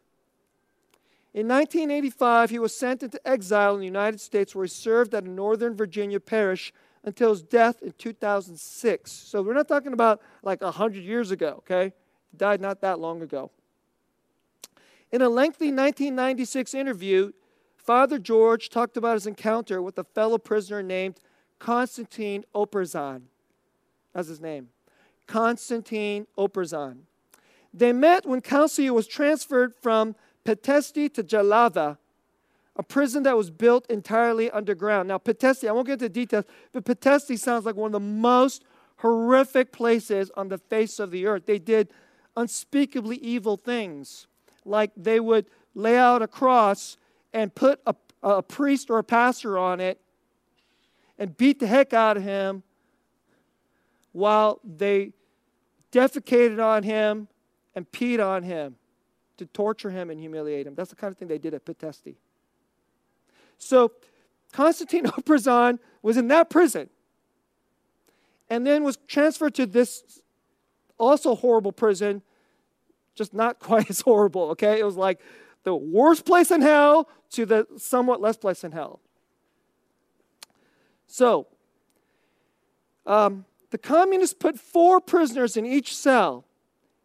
In 1.34 1.47
1985, 1.47 2.49
he 2.49 2.59
was 2.59 2.75
sent 2.75 3.03
into 3.03 3.25
exile 3.25 3.73
in 3.73 3.79
the 3.79 3.86
United 3.86 4.19
States 4.19 4.53
where 4.53 4.65
he 4.65 4.69
served 4.69 5.13
at 5.13 5.23
a 5.23 5.29
Northern 5.29 5.75
Virginia 5.75 6.19
parish 6.19 6.73
until 7.03 7.29
his 7.29 7.41
death 7.41 7.82
in 7.82 7.93
2006. 7.97 9.11
So 9.11 9.41
we're 9.41 9.53
not 9.53 9.67
talking 9.67 9.93
about 9.93 10.21
like 10.43 10.61
100 10.61 11.03
years 11.03 11.32
ago, 11.32 11.55
okay? 11.59 11.93
He 12.32 12.38
died 12.38 12.59
not 12.59 12.82
that 12.82 12.99
long 12.99 13.21
ago. 13.21 13.49
In 15.11 15.21
a 15.21 15.29
lengthy 15.29 15.67
1996 15.67 16.73
interview, 16.73 17.32
Father 17.77 18.19
George 18.19 18.69
talked 18.69 18.97
about 18.97 19.13
his 19.13 19.25
encounter 19.25 19.82
with 19.82 19.97
a 19.97 20.03
fellow 20.03 20.38
prisoner 20.38 20.84
named 20.84 21.19
Konstantin 21.59 22.43
Operzan. 22.53 23.23
That's 24.13 24.27
his 24.27 24.41
name. 24.41 24.69
Konstantin 25.27 26.27
Operzan. 26.38 26.99
They 27.73 27.93
met 27.93 28.25
when 28.25 28.41
Calciu 28.41 28.91
was 28.91 29.07
transferred 29.07 29.73
from 29.73 30.15
Pitesti 30.45 31.13
to 31.13 31.23
Jilava, 31.23 31.97
a 32.75 32.83
prison 32.83 33.23
that 33.23 33.37
was 33.37 33.49
built 33.51 33.85
entirely 33.89 34.49
underground. 34.49 35.07
Now, 35.07 35.17
Pitesti, 35.17 35.67
I 35.67 35.71
won't 35.71 35.87
get 35.87 35.93
into 35.93 36.09
details, 36.09 36.45
but 36.71 36.85
Pitesti 36.85 37.37
sounds 37.37 37.65
like 37.65 37.75
one 37.75 37.89
of 37.89 37.93
the 37.93 37.99
most 37.99 38.63
horrific 38.97 39.71
places 39.71 40.31
on 40.35 40.47
the 40.47 40.57
face 40.57 40.99
of 40.99 41.11
the 41.11 41.25
earth. 41.25 41.45
They 41.45 41.59
did 41.59 41.89
unspeakably 42.35 43.17
evil 43.17 43.57
things, 43.57 44.27
like 44.65 44.91
they 44.95 45.19
would 45.19 45.45
lay 45.75 45.97
out 45.97 46.21
a 46.21 46.27
cross 46.27 46.97
and 47.33 47.53
put 47.53 47.79
a, 47.85 47.95
a 48.23 48.41
priest 48.41 48.89
or 48.89 48.99
a 48.99 49.03
pastor 49.03 49.57
on 49.57 49.79
it 49.79 49.99
and 51.17 51.35
beat 51.37 51.59
the 51.59 51.67
heck 51.67 51.93
out 51.93 52.17
of 52.17 52.23
him 52.23 52.63
while 54.11 54.59
they 54.63 55.13
defecated 55.91 56.63
on 56.63 56.83
him 56.83 57.27
and 57.75 57.89
peed 57.91 58.25
on 58.25 58.43
him 58.43 58.75
to 59.38 59.45
torture 59.45 59.89
him 59.89 60.09
and 60.09 60.19
humiliate 60.19 60.67
him. 60.67 60.75
That's 60.75 60.89
the 60.89 60.95
kind 60.95 61.11
of 61.11 61.17
thing 61.17 61.27
they 61.27 61.38
did 61.38 61.53
at 61.53 61.65
Pitesti. 61.65 62.15
So 63.57 63.91
Konstantin 64.51 65.05
Operzan 65.05 65.79
was 66.01 66.17
in 66.17 66.27
that 66.29 66.49
prison 66.49 66.89
and 68.49 68.67
then 68.67 68.84
was 68.84 68.97
transferred 69.07 69.55
to 69.55 69.65
this 69.65 70.21
also 70.97 71.36
horrible 71.36 71.71
prison, 71.71 72.21
just 73.15 73.34
not 73.34 73.59
quite 73.59 73.89
as 73.89 74.01
horrible, 74.01 74.49
okay? 74.51 74.79
It 74.79 74.86
was 74.86 74.97
like 74.97 75.19
the 75.63 75.75
worst 75.75 76.25
place 76.25 76.51
in 76.51 76.61
hell 76.61 77.09
to 77.32 77.45
the 77.45 77.67
somewhat 77.77 78.21
less 78.21 78.38
place 78.38 78.63
in 78.63 78.71
hell. 78.71 78.99
So, 81.07 81.47
um, 83.05 83.45
the 83.71 83.77
communists 83.77 84.34
put 84.38 84.59
four 84.59 84.99
prisoners 85.01 85.57
in 85.57 85.65
each 85.65 85.95
cell 85.95 86.45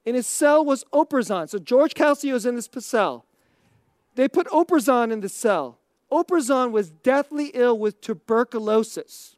in 0.06 0.14
his 0.14 0.26
cell 0.26 0.64
was 0.64 0.84
Operzan. 0.92 1.48
So 1.48 1.58
George 1.58 1.92
Calciu 1.92 2.34
is 2.34 2.46
in 2.46 2.54
this 2.54 2.70
cell. 2.78 3.26
They 4.14 4.28
put 4.28 4.46
Operzan 4.46 5.12
in 5.12 5.20
the 5.20 5.28
cell. 5.28 5.78
Operzan 6.10 6.70
was 6.70 6.90
deathly 6.90 7.50
ill 7.52 7.76
with 7.76 8.00
tuberculosis. 8.00 9.36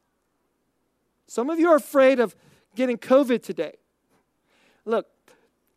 Some 1.26 1.48
of 1.48 1.58
you 1.58 1.68
are 1.70 1.76
afraid 1.76 2.20
of 2.20 2.36
getting 2.76 2.98
COVID 2.98 3.42
today. 3.42 3.76
Look, 4.84 5.06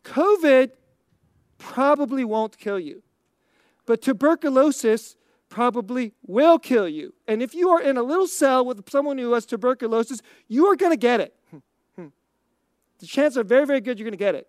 COVID 0.04 0.70
probably 1.58 2.24
won't 2.24 2.58
kill 2.58 2.78
you, 2.78 3.02
but 3.86 4.02
tuberculosis 4.02 5.16
probably 5.48 6.12
will 6.26 6.58
kill 6.58 6.88
you. 6.88 7.14
And 7.26 7.42
if 7.42 7.54
you 7.54 7.70
are 7.70 7.80
in 7.80 7.96
a 7.96 8.02
little 8.02 8.26
cell 8.26 8.64
with 8.64 8.88
someone 8.90 9.18
who 9.18 9.32
has 9.32 9.46
tuberculosis, 9.46 10.20
you 10.48 10.66
are 10.66 10.76
going 10.76 10.92
to 10.92 10.98
get 10.98 11.20
it. 11.20 11.34
The 12.98 13.08
chances 13.08 13.36
are 13.36 13.42
very, 13.42 13.66
very 13.66 13.80
good 13.80 13.98
you're 13.98 14.04
going 14.04 14.12
to 14.12 14.16
get 14.16 14.36
it. 14.36 14.46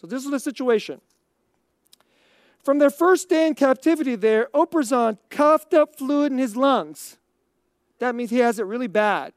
So 0.00 0.06
this 0.06 0.24
is 0.24 0.30
the 0.30 0.40
situation. 0.40 1.00
From 2.62 2.78
their 2.78 2.90
first 2.90 3.28
day 3.28 3.46
in 3.46 3.54
captivity 3.54 4.16
there, 4.16 4.48
Operzan 4.54 5.18
coughed 5.28 5.74
up 5.74 5.96
fluid 5.96 6.32
in 6.32 6.38
his 6.38 6.56
lungs. 6.56 7.18
That 7.98 8.14
means 8.14 8.30
he 8.30 8.38
has 8.38 8.58
it 8.58 8.64
really 8.64 8.86
bad. 8.86 9.32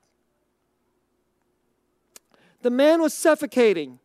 The 2.61 2.69
man 2.69 3.01
was 3.01 3.13
suffocating. 3.13 3.99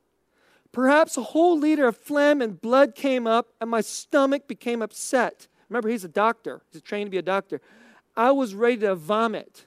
Perhaps 0.73 1.17
a 1.17 1.23
whole 1.23 1.59
liter 1.59 1.87
of 1.87 1.97
phlegm 1.97 2.43
and 2.43 2.61
blood 2.61 2.95
came 2.95 3.27
up, 3.27 3.49
and 3.61 3.71
my 3.71 3.81
stomach 3.81 4.49
became 4.49 4.83
upset. 4.83 5.47
Remember, 5.69 5.89
he's 5.89 6.05
a 6.05 6.09
doctor, 6.09 6.63
he's 6.73 6.83
trained 6.83 7.07
to 7.07 7.11
be 7.11 7.19
a 7.19 7.23
doctor. 7.23 7.61
I 8.17 8.33
was 8.33 8.55
ready 8.55 8.79
to 8.79 8.95
vomit. 8.97 9.67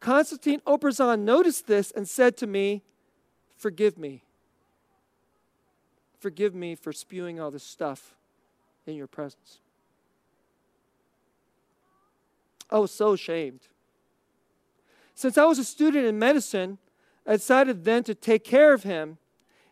Konstantin 0.00 0.60
Operzan 0.66 1.20
noticed 1.20 1.66
this 1.66 1.90
and 1.90 2.08
said 2.08 2.36
to 2.38 2.46
me, 2.46 2.82
Forgive 3.56 3.98
me 3.98 4.25
forgive 6.18 6.54
me 6.54 6.74
for 6.74 6.92
spewing 6.92 7.40
all 7.40 7.50
this 7.50 7.64
stuff 7.64 8.14
in 8.86 8.94
your 8.94 9.06
presence. 9.06 9.58
I 12.70 12.78
was 12.78 12.90
so 12.90 13.12
ashamed. 13.12 13.60
Since 15.14 15.38
I 15.38 15.44
was 15.44 15.58
a 15.58 15.64
student 15.64 16.04
in 16.04 16.18
medicine, 16.18 16.78
I 17.26 17.32
decided 17.32 17.84
then 17.84 18.04
to 18.04 18.14
take 18.14 18.44
care 18.44 18.72
of 18.72 18.82
him 18.82 19.18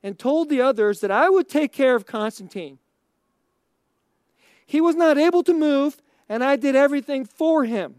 and 0.03 0.19
told 0.19 0.49
the 0.49 0.61
others 0.61 1.01
that 1.01 1.11
I 1.11 1.29
would 1.29 1.49
take 1.49 1.73
care 1.73 1.95
of 1.95 2.07
Constantine. 2.07 2.79
He 4.67 4.81
was 4.81 4.97
not 4.97 5.19
able 5.19 5.43
to 5.45 5.53
move, 5.53 6.01
and 6.29 6.43
I 6.43 6.57
did 6.57 6.77
everything 6.77 7.25
for 7.25 7.65
him. 7.65 7.97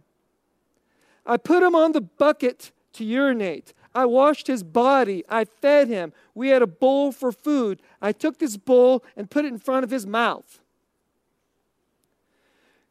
I 1.25 1.37
put 1.37 1.63
him 1.63 1.75
on 1.75 1.91
the 1.91 2.01
bucket 2.01 2.71
to 2.93 3.03
urinate. 3.03 3.73
I 3.95 4.05
washed 4.05 4.47
his 4.47 4.61
body. 4.61 5.23
I 5.29 5.45
fed 5.45 5.87
him. 5.87 6.11
We 6.35 6.49
had 6.49 6.61
a 6.61 6.67
bowl 6.67 7.13
for 7.13 7.31
food. 7.31 7.81
I 8.01 8.11
took 8.11 8.37
this 8.37 8.57
bowl 8.57 9.03
and 9.15 9.31
put 9.31 9.45
it 9.45 9.53
in 9.53 9.57
front 9.57 9.85
of 9.85 9.89
his 9.89 10.05
mouth. 10.05 10.59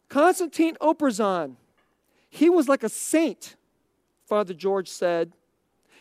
Constantine 0.08 0.76
Oprisan, 0.80 1.56
he 2.30 2.48
was 2.48 2.68
like 2.68 2.82
a 2.82 2.88
saint, 2.88 3.54
Father 4.26 4.54
George 4.54 4.88
said. 4.88 5.32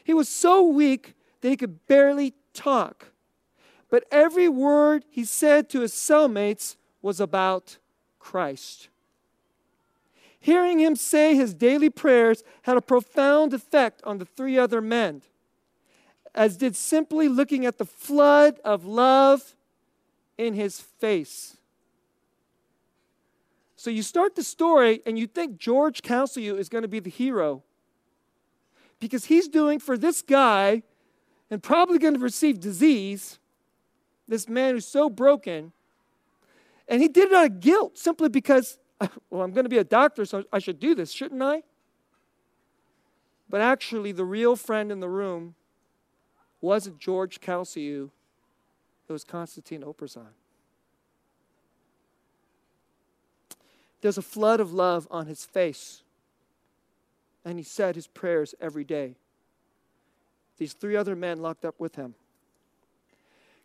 He 0.04 0.14
was 0.14 0.30
so 0.30 0.64
weak 0.64 1.16
that 1.42 1.50
he 1.50 1.58
could 1.58 1.86
barely 1.88 2.34
talk. 2.54 3.08
But 3.90 4.06
every 4.10 4.48
word 4.48 5.04
he 5.10 5.26
said 5.26 5.70
to 5.70 5.82
his 5.82 5.94
cellmates 5.94 6.78
was 7.02 7.20
about 7.20 7.78
Christ. 8.20 8.88
Hearing 10.44 10.80
him 10.80 10.98
say 10.98 11.36
his 11.36 11.54
daily 11.54 11.90
prayers 11.90 12.44
had 12.64 12.76
a 12.76 12.82
profound 12.82 13.54
effect 13.54 14.02
on 14.04 14.18
the 14.18 14.26
three 14.26 14.58
other 14.58 14.82
men, 14.82 15.22
as 16.36 16.58
did 16.58 16.76
simply 16.76 17.30
looking 17.30 17.66
at 17.66 17.78
the 17.78 17.86
flood 17.86 18.60
of 18.66 18.84
love 18.84 19.56
in 20.38 20.54
his 20.54 20.82
face. 20.82 21.56
So 23.78 23.90
you 23.90 24.04
start 24.04 24.36
the 24.36 24.44
story 24.44 25.02
and 25.06 25.18
you 25.18 25.28
think 25.28 25.60
George 25.60 26.02
Calciu 26.02 26.60
is 26.60 26.68
going 26.68 26.82
to 26.82 26.90
be 26.90 27.00
the 27.00 27.10
hero 27.10 27.64
because 29.00 29.24
he's 29.24 29.48
doing 29.48 29.80
for 29.80 29.98
this 29.98 30.22
guy 30.22 30.84
and 31.50 31.64
probably 31.64 32.00
going 32.00 32.16
to 32.16 32.20
receive 32.20 32.60
disease, 32.60 33.40
this 34.28 34.50
man 34.50 34.74
who's 34.74 34.86
so 34.86 35.10
broken. 35.10 35.72
And 36.90 37.02
he 37.02 37.08
did 37.08 37.32
it 37.32 37.34
out 37.34 37.46
of 37.46 37.60
guilt 37.62 37.98
simply 37.98 38.28
because 38.28 38.78
well, 39.30 39.42
I'm 39.42 39.52
going 39.52 39.66
to 39.66 39.70
be 39.70 39.78
a 39.78 39.84
doctor, 39.84 40.26
so 40.26 40.44
I 40.52 40.60
should 40.60 40.80
do 40.80 40.96
this, 40.96 41.12
shouldn't 41.12 41.42
I? 41.42 41.64
But 43.50 43.62
actually, 43.62 44.12
the 44.12 44.26
real 44.26 44.56
friend 44.56 44.92
in 44.92 45.00
the 45.00 45.10
room 45.10 45.56
wasn't 46.62 46.98
George 46.98 47.42
Calciu, 47.42 48.10
it 49.08 49.12
was 49.12 49.24
Constantine 49.24 49.82
Oprisan. 49.82 50.34
There's 54.02 54.18
a 54.18 54.22
flood 54.22 54.60
of 54.60 54.74
love 54.74 55.08
on 55.12 55.28
his 55.28 55.46
face, 55.46 56.04
and 57.46 57.58
he 57.58 57.64
said 57.64 57.96
his 57.96 58.08
prayers 58.08 58.56
every 58.60 58.84
day. 58.84 59.16
These 60.58 60.74
three 60.74 60.96
other 60.96 61.16
men 61.16 61.42
locked 61.42 61.66
up 61.66 61.80
with 61.80 61.96
him. 61.96 62.16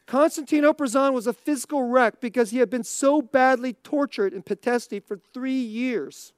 Constantine 0.09 0.65
Oprisan 0.65 1.13
was 1.13 1.27
a 1.27 1.35
physical 1.35 1.83
wreck 1.83 2.19
because 2.19 2.49
he 2.49 2.59
had 2.59 2.71
been 2.71 2.83
so 2.83 3.21
badly 3.21 3.75
tortured 3.75 4.33
in 4.33 4.43
Pitesti 4.43 5.03
for 5.03 5.21
three 5.35 5.61
years. 5.61 6.33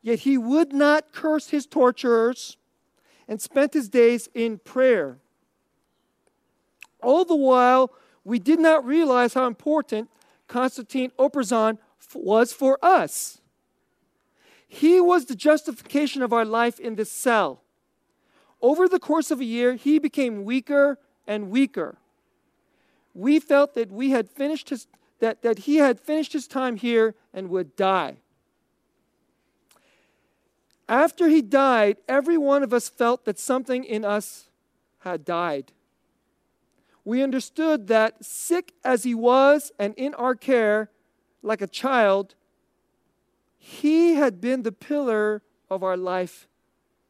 Yet 0.00 0.20
he 0.20 0.38
would 0.38 0.72
not 0.72 1.12
curse 1.12 1.50
his 1.50 1.66
torturers 1.66 2.56
and 3.28 3.38
spent 3.38 3.74
his 3.74 3.90
days 3.90 4.30
in 4.32 4.60
prayer. 4.60 5.18
All 7.02 7.26
the 7.26 7.36
while, 7.36 7.92
we 8.24 8.38
did 8.38 8.58
not 8.58 8.82
realize 8.86 9.34
how 9.34 9.46
important 9.46 10.08
Constantine 10.48 11.12
Oprisan 11.18 11.76
was 12.14 12.54
for 12.54 12.78
us. 12.82 13.42
He 14.66 15.02
was 15.02 15.26
the 15.26 15.36
justification 15.36 16.22
of 16.22 16.32
our 16.32 16.46
life 16.46 16.80
in 16.80 16.94
this 16.94 17.12
cell. 17.12 17.60
Over 18.62 18.88
the 18.88 18.98
course 18.98 19.30
of 19.30 19.40
a 19.40 19.44
year, 19.44 19.74
he 19.74 19.98
became 19.98 20.44
weaker 20.44 20.98
and 21.26 21.50
weaker 21.50 21.98
we 23.14 23.40
felt 23.40 23.74
that 23.74 23.90
we 23.90 24.10
had 24.10 24.28
finished 24.28 24.70
his 24.70 24.86
that, 25.20 25.42
that 25.42 25.60
he 25.60 25.76
had 25.76 26.00
finished 26.00 26.32
his 26.32 26.46
time 26.46 26.76
here 26.76 27.14
and 27.34 27.50
would 27.50 27.76
die. 27.76 28.16
After 30.88 31.28
he 31.28 31.42
died, 31.42 31.98
every 32.08 32.36
one 32.36 32.62
of 32.62 32.72
us 32.72 32.88
felt 32.88 33.24
that 33.26 33.38
something 33.38 33.84
in 33.84 34.04
us 34.04 34.48
had 35.00 35.24
died. 35.24 35.72
We 37.04 37.22
understood 37.22 37.86
that, 37.88 38.24
sick 38.24 38.74
as 38.84 39.04
he 39.04 39.14
was 39.14 39.72
and 39.78 39.94
in 39.94 40.14
our 40.14 40.34
care, 40.34 40.90
like 41.42 41.62
a 41.62 41.66
child, 41.66 42.34
he 43.56 44.14
had 44.14 44.40
been 44.40 44.62
the 44.62 44.72
pillar 44.72 45.42
of 45.70 45.82
our 45.82 45.96
life 45.96 46.48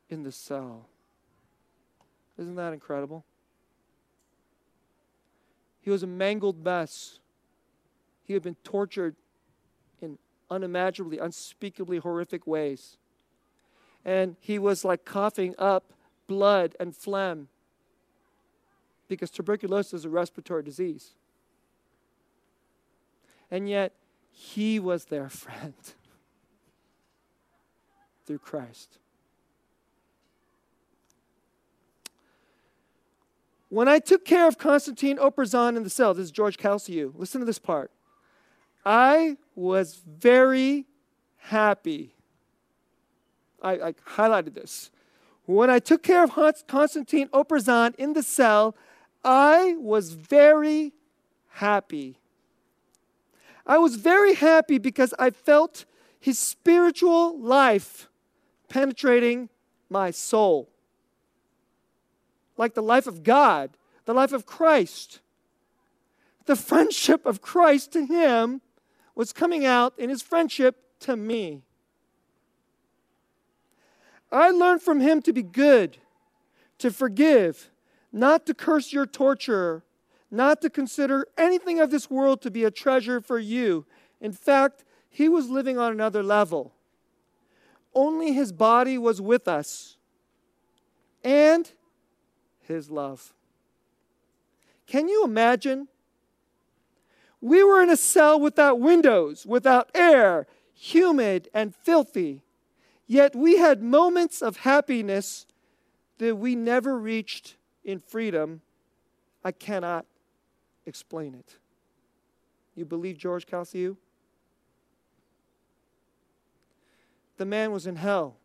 in 0.08 0.24
the 0.24 0.32
cell. 0.32 0.88
Isn't 2.36 2.56
that 2.56 2.72
incredible? 2.72 3.24
He 5.80 5.90
was 5.90 6.02
a 6.02 6.06
mangled 6.06 6.64
mess. 6.64 7.18
He 8.24 8.34
had 8.34 8.42
been 8.42 8.56
tortured 8.62 9.16
in 10.00 10.18
unimaginably, 10.50 11.18
unspeakably 11.18 11.98
horrific 11.98 12.46
ways. 12.46 12.96
And 14.04 14.36
he 14.40 14.58
was 14.58 14.84
like 14.84 15.04
coughing 15.04 15.54
up 15.58 15.92
blood 16.26 16.76
and 16.78 16.96
phlegm 16.96 17.48
because 19.08 19.30
tuberculosis 19.30 19.92
is 19.92 20.04
a 20.04 20.08
respiratory 20.08 20.62
disease. 20.62 21.14
And 23.50 23.68
yet, 23.68 23.92
he 24.30 24.78
was 24.78 25.06
their 25.06 25.28
friend 25.28 25.74
through 28.24 28.38
Christ. 28.38 28.98
When 33.70 33.86
I 33.86 34.00
took 34.00 34.24
care 34.24 34.48
of 34.48 34.58
Constantine 34.58 35.16
Oprisan 35.16 35.76
in 35.76 35.84
the 35.84 35.90
cell, 35.90 36.12
this 36.12 36.24
is 36.24 36.30
George 36.32 36.58
Calciu. 36.58 37.12
Listen 37.16 37.38
to 37.38 37.44
this 37.44 37.60
part. 37.60 37.92
I 38.84 39.36
was 39.54 40.02
very 40.04 40.86
happy. 41.36 42.16
I, 43.62 43.72
I 43.74 43.92
highlighted 43.92 44.54
this. 44.54 44.90
When 45.46 45.70
I 45.70 45.78
took 45.78 46.02
care 46.02 46.24
of 46.24 46.32
Constantine 46.66 47.28
Oprisan 47.28 47.94
in 47.94 48.12
the 48.14 48.24
cell, 48.24 48.74
I 49.22 49.76
was 49.78 50.14
very 50.14 50.92
happy. 51.48 52.18
I 53.64 53.78
was 53.78 53.94
very 53.94 54.34
happy 54.34 54.78
because 54.78 55.14
I 55.16 55.30
felt 55.30 55.84
his 56.18 56.40
spiritual 56.40 57.38
life 57.38 58.08
penetrating 58.68 59.48
my 59.88 60.10
soul 60.10 60.69
like 62.60 62.74
the 62.74 62.82
life 62.82 63.06
of 63.06 63.22
God, 63.22 63.70
the 64.04 64.12
life 64.12 64.34
of 64.34 64.44
Christ. 64.44 65.20
The 66.44 66.54
friendship 66.54 67.24
of 67.24 67.40
Christ 67.40 67.90
to 67.92 68.04
him 68.04 68.60
was 69.14 69.32
coming 69.32 69.64
out 69.64 69.94
in 69.96 70.10
his 70.10 70.20
friendship 70.20 70.76
to 71.00 71.16
me. 71.16 71.62
I 74.30 74.50
learned 74.50 74.82
from 74.82 75.00
him 75.00 75.22
to 75.22 75.32
be 75.32 75.42
good, 75.42 75.96
to 76.76 76.90
forgive, 76.90 77.70
not 78.12 78.44
to 78.44 78.52
curse 78.52 78.92
your 78.92 79.06
torturer, 79.06 79.82
not 80.30 80.60
to 80.60 80.68
consider 80.68 81.26
anything 81.38 81.80
of 81.80 81.90
this 81.90 82.10
world 82.10 82.42
to 82.42 82.50
be 82.50 82.64
a 82.64 82.70
treasure 82.70 83.22
for 83.22 83.38
you. 83.38 83.86
In 84.20 84.32
fact, 84.32 84.84
he 85.08 85.30
was 85.30 85.48
living 85.48 85.78
on 85.78 85.92
another 85.92 86.22
level. 86.22 86.74
Only 87.94 88.34
his 88.34 88.52
body 88.52 88.98
was 88.98 89.18
with 89.18 89.48
us. 89.48 89.96
And 91.24 91.72
his 92.70 92.90
love. 92.90 93.34
Can 94.86 95.08
you 95.08 95.24
imagine? 95.24 95.88
We 97.40 97.62
were 97.62 97.82
in 97.82 97.90
a 97.90 97.96
cell 97.96 98.38
without 98.38 98.80
windows, 98.80 99.46
without 99.46 99.90
air, 99.94 100.46
humid 100.74 101.48
and 101.54 101.74
filthy. 101.74 102.42
Yet 103.06 103.34
we 103.34 103.56
had 103.58 103.82
moments 103.82 104.42
of 104.42 104.58
happiness 104.58 105.46
that 106.18 106.36
we 106.36 106.54
never 106.54 106.98
reached 106.98 107.56
in 107.84 107.98
freedom. 107.98 108.60
I 109.44 109.52
cannot 109.52 110.06
explain 110.86 111.34
it. 111.34 111.56
You 112.74 112.84
believe 112.84 113.16
George 113.16 113.46
Calciu? 113.46 113.96
The 117.36 117.46
man 117.46 117.72
was 117.72 117.86
in 117.86 117.96
hell. 117.96 118.36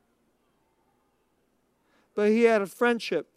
But 2.15 2.29
he 2.29 2.43
had 2.43 2.61
a 2.61 2.65
friendship 2.65 3.34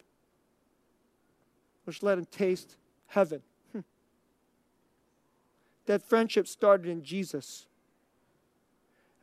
which 1.89 2.03
let 2.03 2.19
him 2.19 2.25
taste 2.25 2.77
heaven. 3.07 3.41
Hmm. 3.71 3.79
That 5.87 6.07
friendship 6.07 6.47
started 6.47 6.87
in 6.87 7.03
Jesus. 7.03 7.65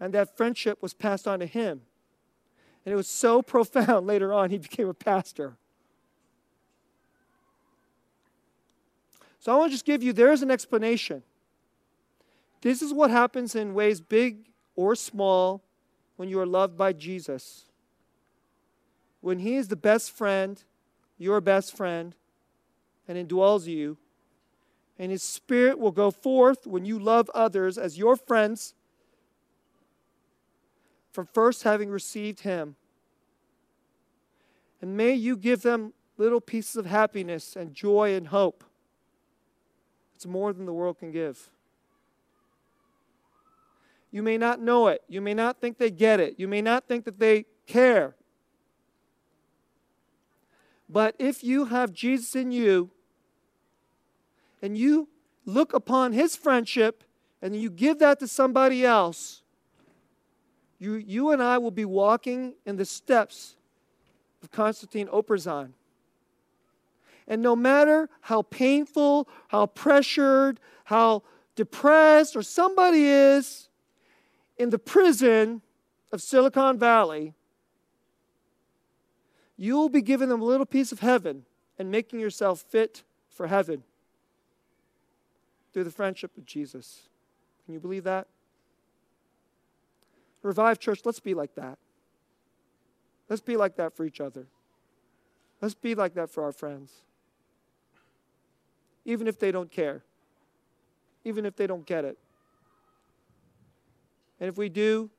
And 0.00 0.12
that 0.14 0.36
friendship 0.36 0.82
was 0.82 0.92
passed 0.92 1.28
on 1.28 1.38
to 1.38 1.46
him. 1.46 1.82
And 2.84 2.92
it 2.92 2.96
was 2.96 3.06
so 3.06 3.40
profound 3.54 4.08
later 4.08 4.32
on, 4.32 4.50
he 4.50 4.58
became 4.58 4.88
a 4.88 4.94
pastor. 4.94 5.56
So 9.38 9.52
I 9.52 9.56
want 9.56 9.70
to 9.70 9.74
just 9.74 9.84
give 9.84 10.02
you 10.02 10.12
there 10.12 10.32
is 10.32 10.42
an 10.42 10.50
explanation. 10.50 11.22
This 12.62 12.82
is 12.82 12.92
what 12.92 13.12
happens 13.12 13.54
in 13.54 13.74
ways 13.74 14.00
big 14.00 14.48
or 14.74 14.96
small 14.96 15.62
when 16.16 16.28
you 16.28 16.40
are 16.40 16.46
loved 16.46 16.76
by 16.76 16.92
Jesus. 16.92 17.66
When 19.20 19.38
he 19.38 19.54
is 19.54 19.68
the 19.68 19.76
best 19.76 20.10
friend, 20.10 20.60
your 21.16 21.40
best 21.40 21.76
friend, 21.76 22.16
and 23.08 23.16
indwells 23.16 23.66
you. 23.66 23.96
And 24.98 25.10
his 25.10 25.22
spirit 25.22 25.78
will 25.78 25.92
go 25.92 26.10
forth 26.10 26.66
when 26.66 26.84
you 26.84 26.98
love 26.98 27.30
others 27.34 27.76
as 27.76 27.98
your 27.98 28.16
friends 28.16 28.74
from 31.12 31.26
first 31.32 31.62
having 31.62 31.90
received 31.90 32.40
him 32.40 32.76
And 34.80 34.96
may 34.96 35.14
you 35.14 35.36
give 35.36 35.62
them 35.62 35.92
little 36.18 36.40
pieces 36.40 36.76
of 36.76 36.86
happiness 36.86 37.56
and 37.56 37.74
joy 37.74 38.14
and 38.14 38.28
hope. 38.28 38.64
It's 40.14 40.26
more 40.26 40.52
than 40.52 40.66
the 40.66 40.72
world 40.72 40.98
can 40.98 41.10
give. 41.10 41.50
You 44.10 44.22
may 44.22 44.38
not 44.38 44.60
know 44.60 44.88
it. 44.88 45.02
You 45.08 45.20
may 45.20 45.34
not 45.34 45.60
think 45.60 45.78
they 45.78 45.90
get 45.90 46.20
it. 46.20 46.36
You 46.38 46.48
may 46.48 46.62
not 46.62 46.86
think 46.86 47.04
that 47.04 47.18
they 47.18 47.44
care. 47.66 48.14
But 50.88 51.16
if 51.18 51.42
you 51.42 51.66
have 51.66 51.92
Jesus 51.92 52.34
in 52.36 52.52
you 52.52 52.90
and 54.62 54.76
you 54.76 55.08
look 55.44 55.72
upon 55.72 56.12
his 56.12 56.36
friendship 56.36 57.04
and 57.40 57.54
you 57.54 57.70
give 57.70 57.98
that 57.98 58.18
to 58.20 58.28
somebody 58.28 58.84
else, 58.84 59.42
you, 60.78 60.94
you 60.94 61.30
and 61.30 61.42
I 61.42 61.58
will 61.58 61.70
be 61.70 61.84
walking 61.84 62.54
in 62.64 62.76
the 62.76 62.84
steps 62.84 63.56
of 64.42 64.50
Constantine 64.50 65.08
Oprisan. 65.08 65.72
And 67.28 67.42
no 67.42 67.56
matter 67.56 68.08
how 68.20 68.42
painful, 68.42 69.28
how 69.48 69.66
pressured, 69.66 70.60
how 70.84 71.22
depressed, 71.54 72.36
or 72.36 72.42
somebody 72.42 73.04
is 73.04 73.68
in 74.58 74.70
the 74.70 74.78
prison 74.78 75.62
of 76.12 76.22
Silicon 76.22 76.78
Valley, 76.78 77.34
you'll 79.56 79.88
be 79.88 80.02
giving 80.02 80.28
them 80.28 80.40
a 80.40 80.44
little 80.44 80.66
piece 80.66 80.92
of 80.92 81.00
heaven 81.00 81.44
and 81.78 81.90
making 81.90 82.20
yourself 82.20 82.60
fit 82.60 83.02
for 83.28 83.48
heaven 83.48 83.82
through 85.76 85.84
the 85.84 85.90
friendship 85.90 86.34
of 86.38 86.46
Jesus. 86.46 87.02
Can 87.66 87.74
you 87.74 87.80
believe 87.80 88.04
that? 88.04 88.28
Revive 90.40 90.78
Church, 90.78 91.00
let's 91.04 91.20
be 91.20 91.34
like 91.34 91.54
that. 91.56 91.76
Let's 93.28 93.42
be 93.42 93.58
like 93.58 93.76
that 93.76 93.94
for 93.94 94.06
each 94.06 94.18
other. 94.18 94.46
Let's 95.60 95.74
be 95.74 95.94
like 95.94 96.14
that 96.14 96.30
for 96.30 96.44
our 96.44 96.52
friends. 96.52 97.02
Even 99.04 99.26
if 99.26 99.38
they 99.38 99.52
don't 99.52 99.70
care, 99.70 100.02
even 101.26 101.44
if 101.44 101.56
they 101.56 101.66
don't 101.66 101.84
get 101.84 102.06
it. 102.06 102.16
And 104.40 104.48
if 104.48 104.56
we 104.56 104.70
do, 104.70 105.10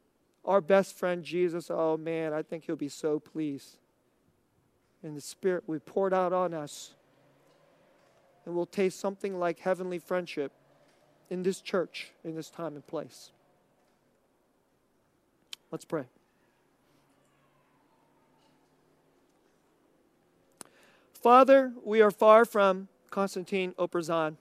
our 0.43 0.59
best 0.59 0.97
friend 0.97 1.23
Jesus, 1.23 1.69
oh 1.69 1.97
man, 1.97 2.33
I 2.33 2.41
think 2.41 2.65
he'll 2.65 2.75
be 2.75 2.89
so 2.89 3.19
pleased. 3.19 3.77
And 5.03 5.15
the 5.15 5.21
Spirit 5.21 5.69
be 5.69 5.77
poured 5.77 6.15
out 6.15 6.33
on 6.33 6.55
us. 6.55 6.95
And 8.47 8.55
we'll 8.55 8.65
taste 8.65 9.01
something 9.01 9.37
like 9.37 9.59
heavenly 9.59 9.99
friendship 9.99 10.53
in 11.29 11.43
this 11.43 11.59
church, 11.59 12.13
in 12.23 12.33
this 12.33 12.49
time 12.49 12.75
and 12.75 12.87
place. 12.87 13.31
Let's 15.69 15.83
pray. 15.83 16.05
Father, 21.11 21.73
we 21.83 21.99
are 21.99 22.09
far 22.09 22.45
from 22.45 22.87
Constantine 23.09 23.73
Oprisan. 23.77 24.37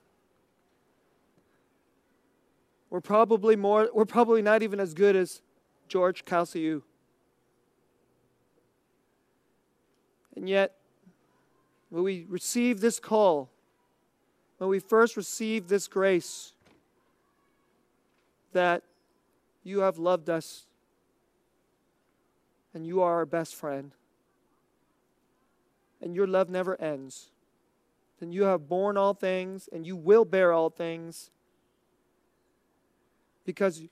We're 2.91 3.01
probably 3.01 3.57
more 3.57 3.91
we're 3.93 4.05
probably 4.05 4.41
not 4.41 4.63
even 4.63 4.79
as 4.79 4.95
good 4.95 5.17
as 5.17 5.43
George 5.89 6.25
Calciu. 6.25 6.83
And 10.37 10.49
yet, 10.49 10.77
when 11.91 12.05
we 12.05 12.25
receive 12.29 12.81
this 12.81 13.01
call, 13.01 13.51
when 14.59 14.71
we 14.71 14.79
first 14.79 15.17
receive 15.17 15.69
this 15.69 15.87
grace, 15.89 16.53
that 18.53 18.83
you 19.65 19.81
have 19.81 19.99
loved 19.99 20.31
us 20.31 20.67
and 22.73 22.87
you 22.87 23.03
are 23.03 23.15
our 23.15 23.27
best 23.27 23.55
friend, 23.55 23.93
and 26.01 26.15
your 26.15 26.27
love 26.27 26.49
never 26.49 26.81
ends, 26.81 27.31
then 28.21 28.33
you 28.33 28.45
have 28.45 28.69
borne 28.69 28.97
all 28.97 29.15
things 29.15 29.69
and 29.73 29.87
you 29.87 29.97
will 29.97 30.25
bear 30.25 30.53
all 30.53 30.71
things 30.71 31.31
because 33.45 33.83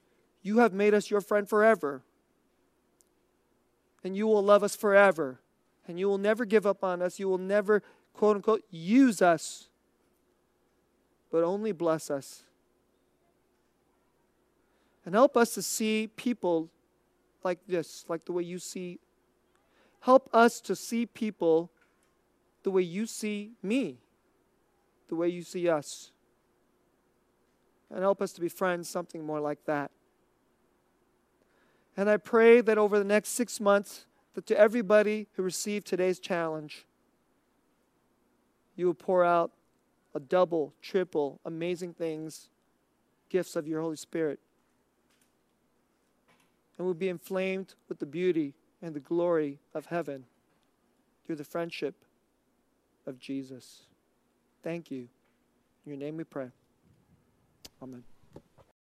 you 0.42 0.58
have 0.58 0.72
made 0.72 0.92
us 0.92 1.10
your 1.10 1.20
friend 1.20 1.48
forever. 1.48 2.02
And 4.02 4.14
you 4.14 4.26
will 4.26 4.42
love 4.42 4.62
us 4.62 4.76
forever. 4.76 5.40
And 5.88 5.98
you 5.98 6.06
will 6.06 6.18
never 6.18 6.44
give 6.44 6.66
up 6.66 6.84
on 6.84 7.00
us. 7.00 7.18
You 7.18 7.28
will 7.28 7.38
never, 7.38 7.82
quote 8.12 8.36
unquote, 8.36 8.62
use 8.70 9.22
us, 9.22 9.68
but 11.34 11.42
only 11.42 11.72
bless 11.72 12.12
us. 12.12 12.44
And 15.04 15.16
help 15.16 15.36
us 15.36 15.52
to 15.54 15.62
see 15.62 16.08
people 16.14 16.70
like 17.42 17.58
this, 17.66 18.04
like 18.06 18.24
the 18.24 18.30
way 18.30 18.44
you 18.44 18.60
see. 18.60 19.00
Help 19.98 20.30
us 20.32 20.60
to 20.60 20.76
see 20.76 21.06
people 21.06 21.72
the 22.62 22.70
way 22.70 22.82
you 22.82 23.04
see 23.04 23.50
me, 23.64 23.98
the 25.08 25.16
way 25.16 25.28
you 25.28 25.42
see 25.42 25.68
us. 25.68 26.12
And 27.90 27.98
help 27.98 28.22
us 28.22 28.32
to 28.34 28.40
be 28.40 28.48
friends, 28.48 28.88
something 28.88 29.26
more 29.26 29.40
like 29.40 29.64
that. 29.64 29.90
And 31.96 32.08
I 32.08 32.16
pray 32.16 32.60
that 32.60 32.78
over 32.78 32.96
the 32.96 33.04
next 33.04 33.30
six 33.30 33.58
months, 33.58 34.06
that 34.34 34.46
to 34.46 34.56
everybody 34.56 35.26
who 35.32 35.42
received 35.42 35.88
today's 35.88 36.20
challenge, 36.20 36.86
you 38.76 38.86
will 38.86 38.94
pour 38.94 39.24
out 39.24 39.50
a 40.14 40.20
double, 40.20 40.72
triple, 40.80 41.40
amazing 41.44 41.94
things, 41.94 42.48
gifts 43.28 43.56
of 43.56 43.66
your 43.66 43.80
Holy 43.80 43.96
Spirit 43.96 44.40
and 46.76 46.84
we'll 46.84 46.94
be 46.94 47.08
inflamed 47.08 47.74
with 47.88 47.98
the 47.98 48.06
beauty 48.06 48.54
and 48.82 48.94
the 48.94 49.00
glory 49.00 49.58
of 49.74 49.86
heaven 49.86 50.24
through 51.24 51.36
the 51.36 51.44
friendship 51.44 51.94
of 53.06 53.18
Jesus. 53.18 53.82
Thank 54.62 54.90
you. 54.90 55.08
In 55.84 55.92
your 55.92 55.96
name 55.96 56.16
we 56.16 56.24
pray. 56.24 56.48
Amen. 57.82 58.13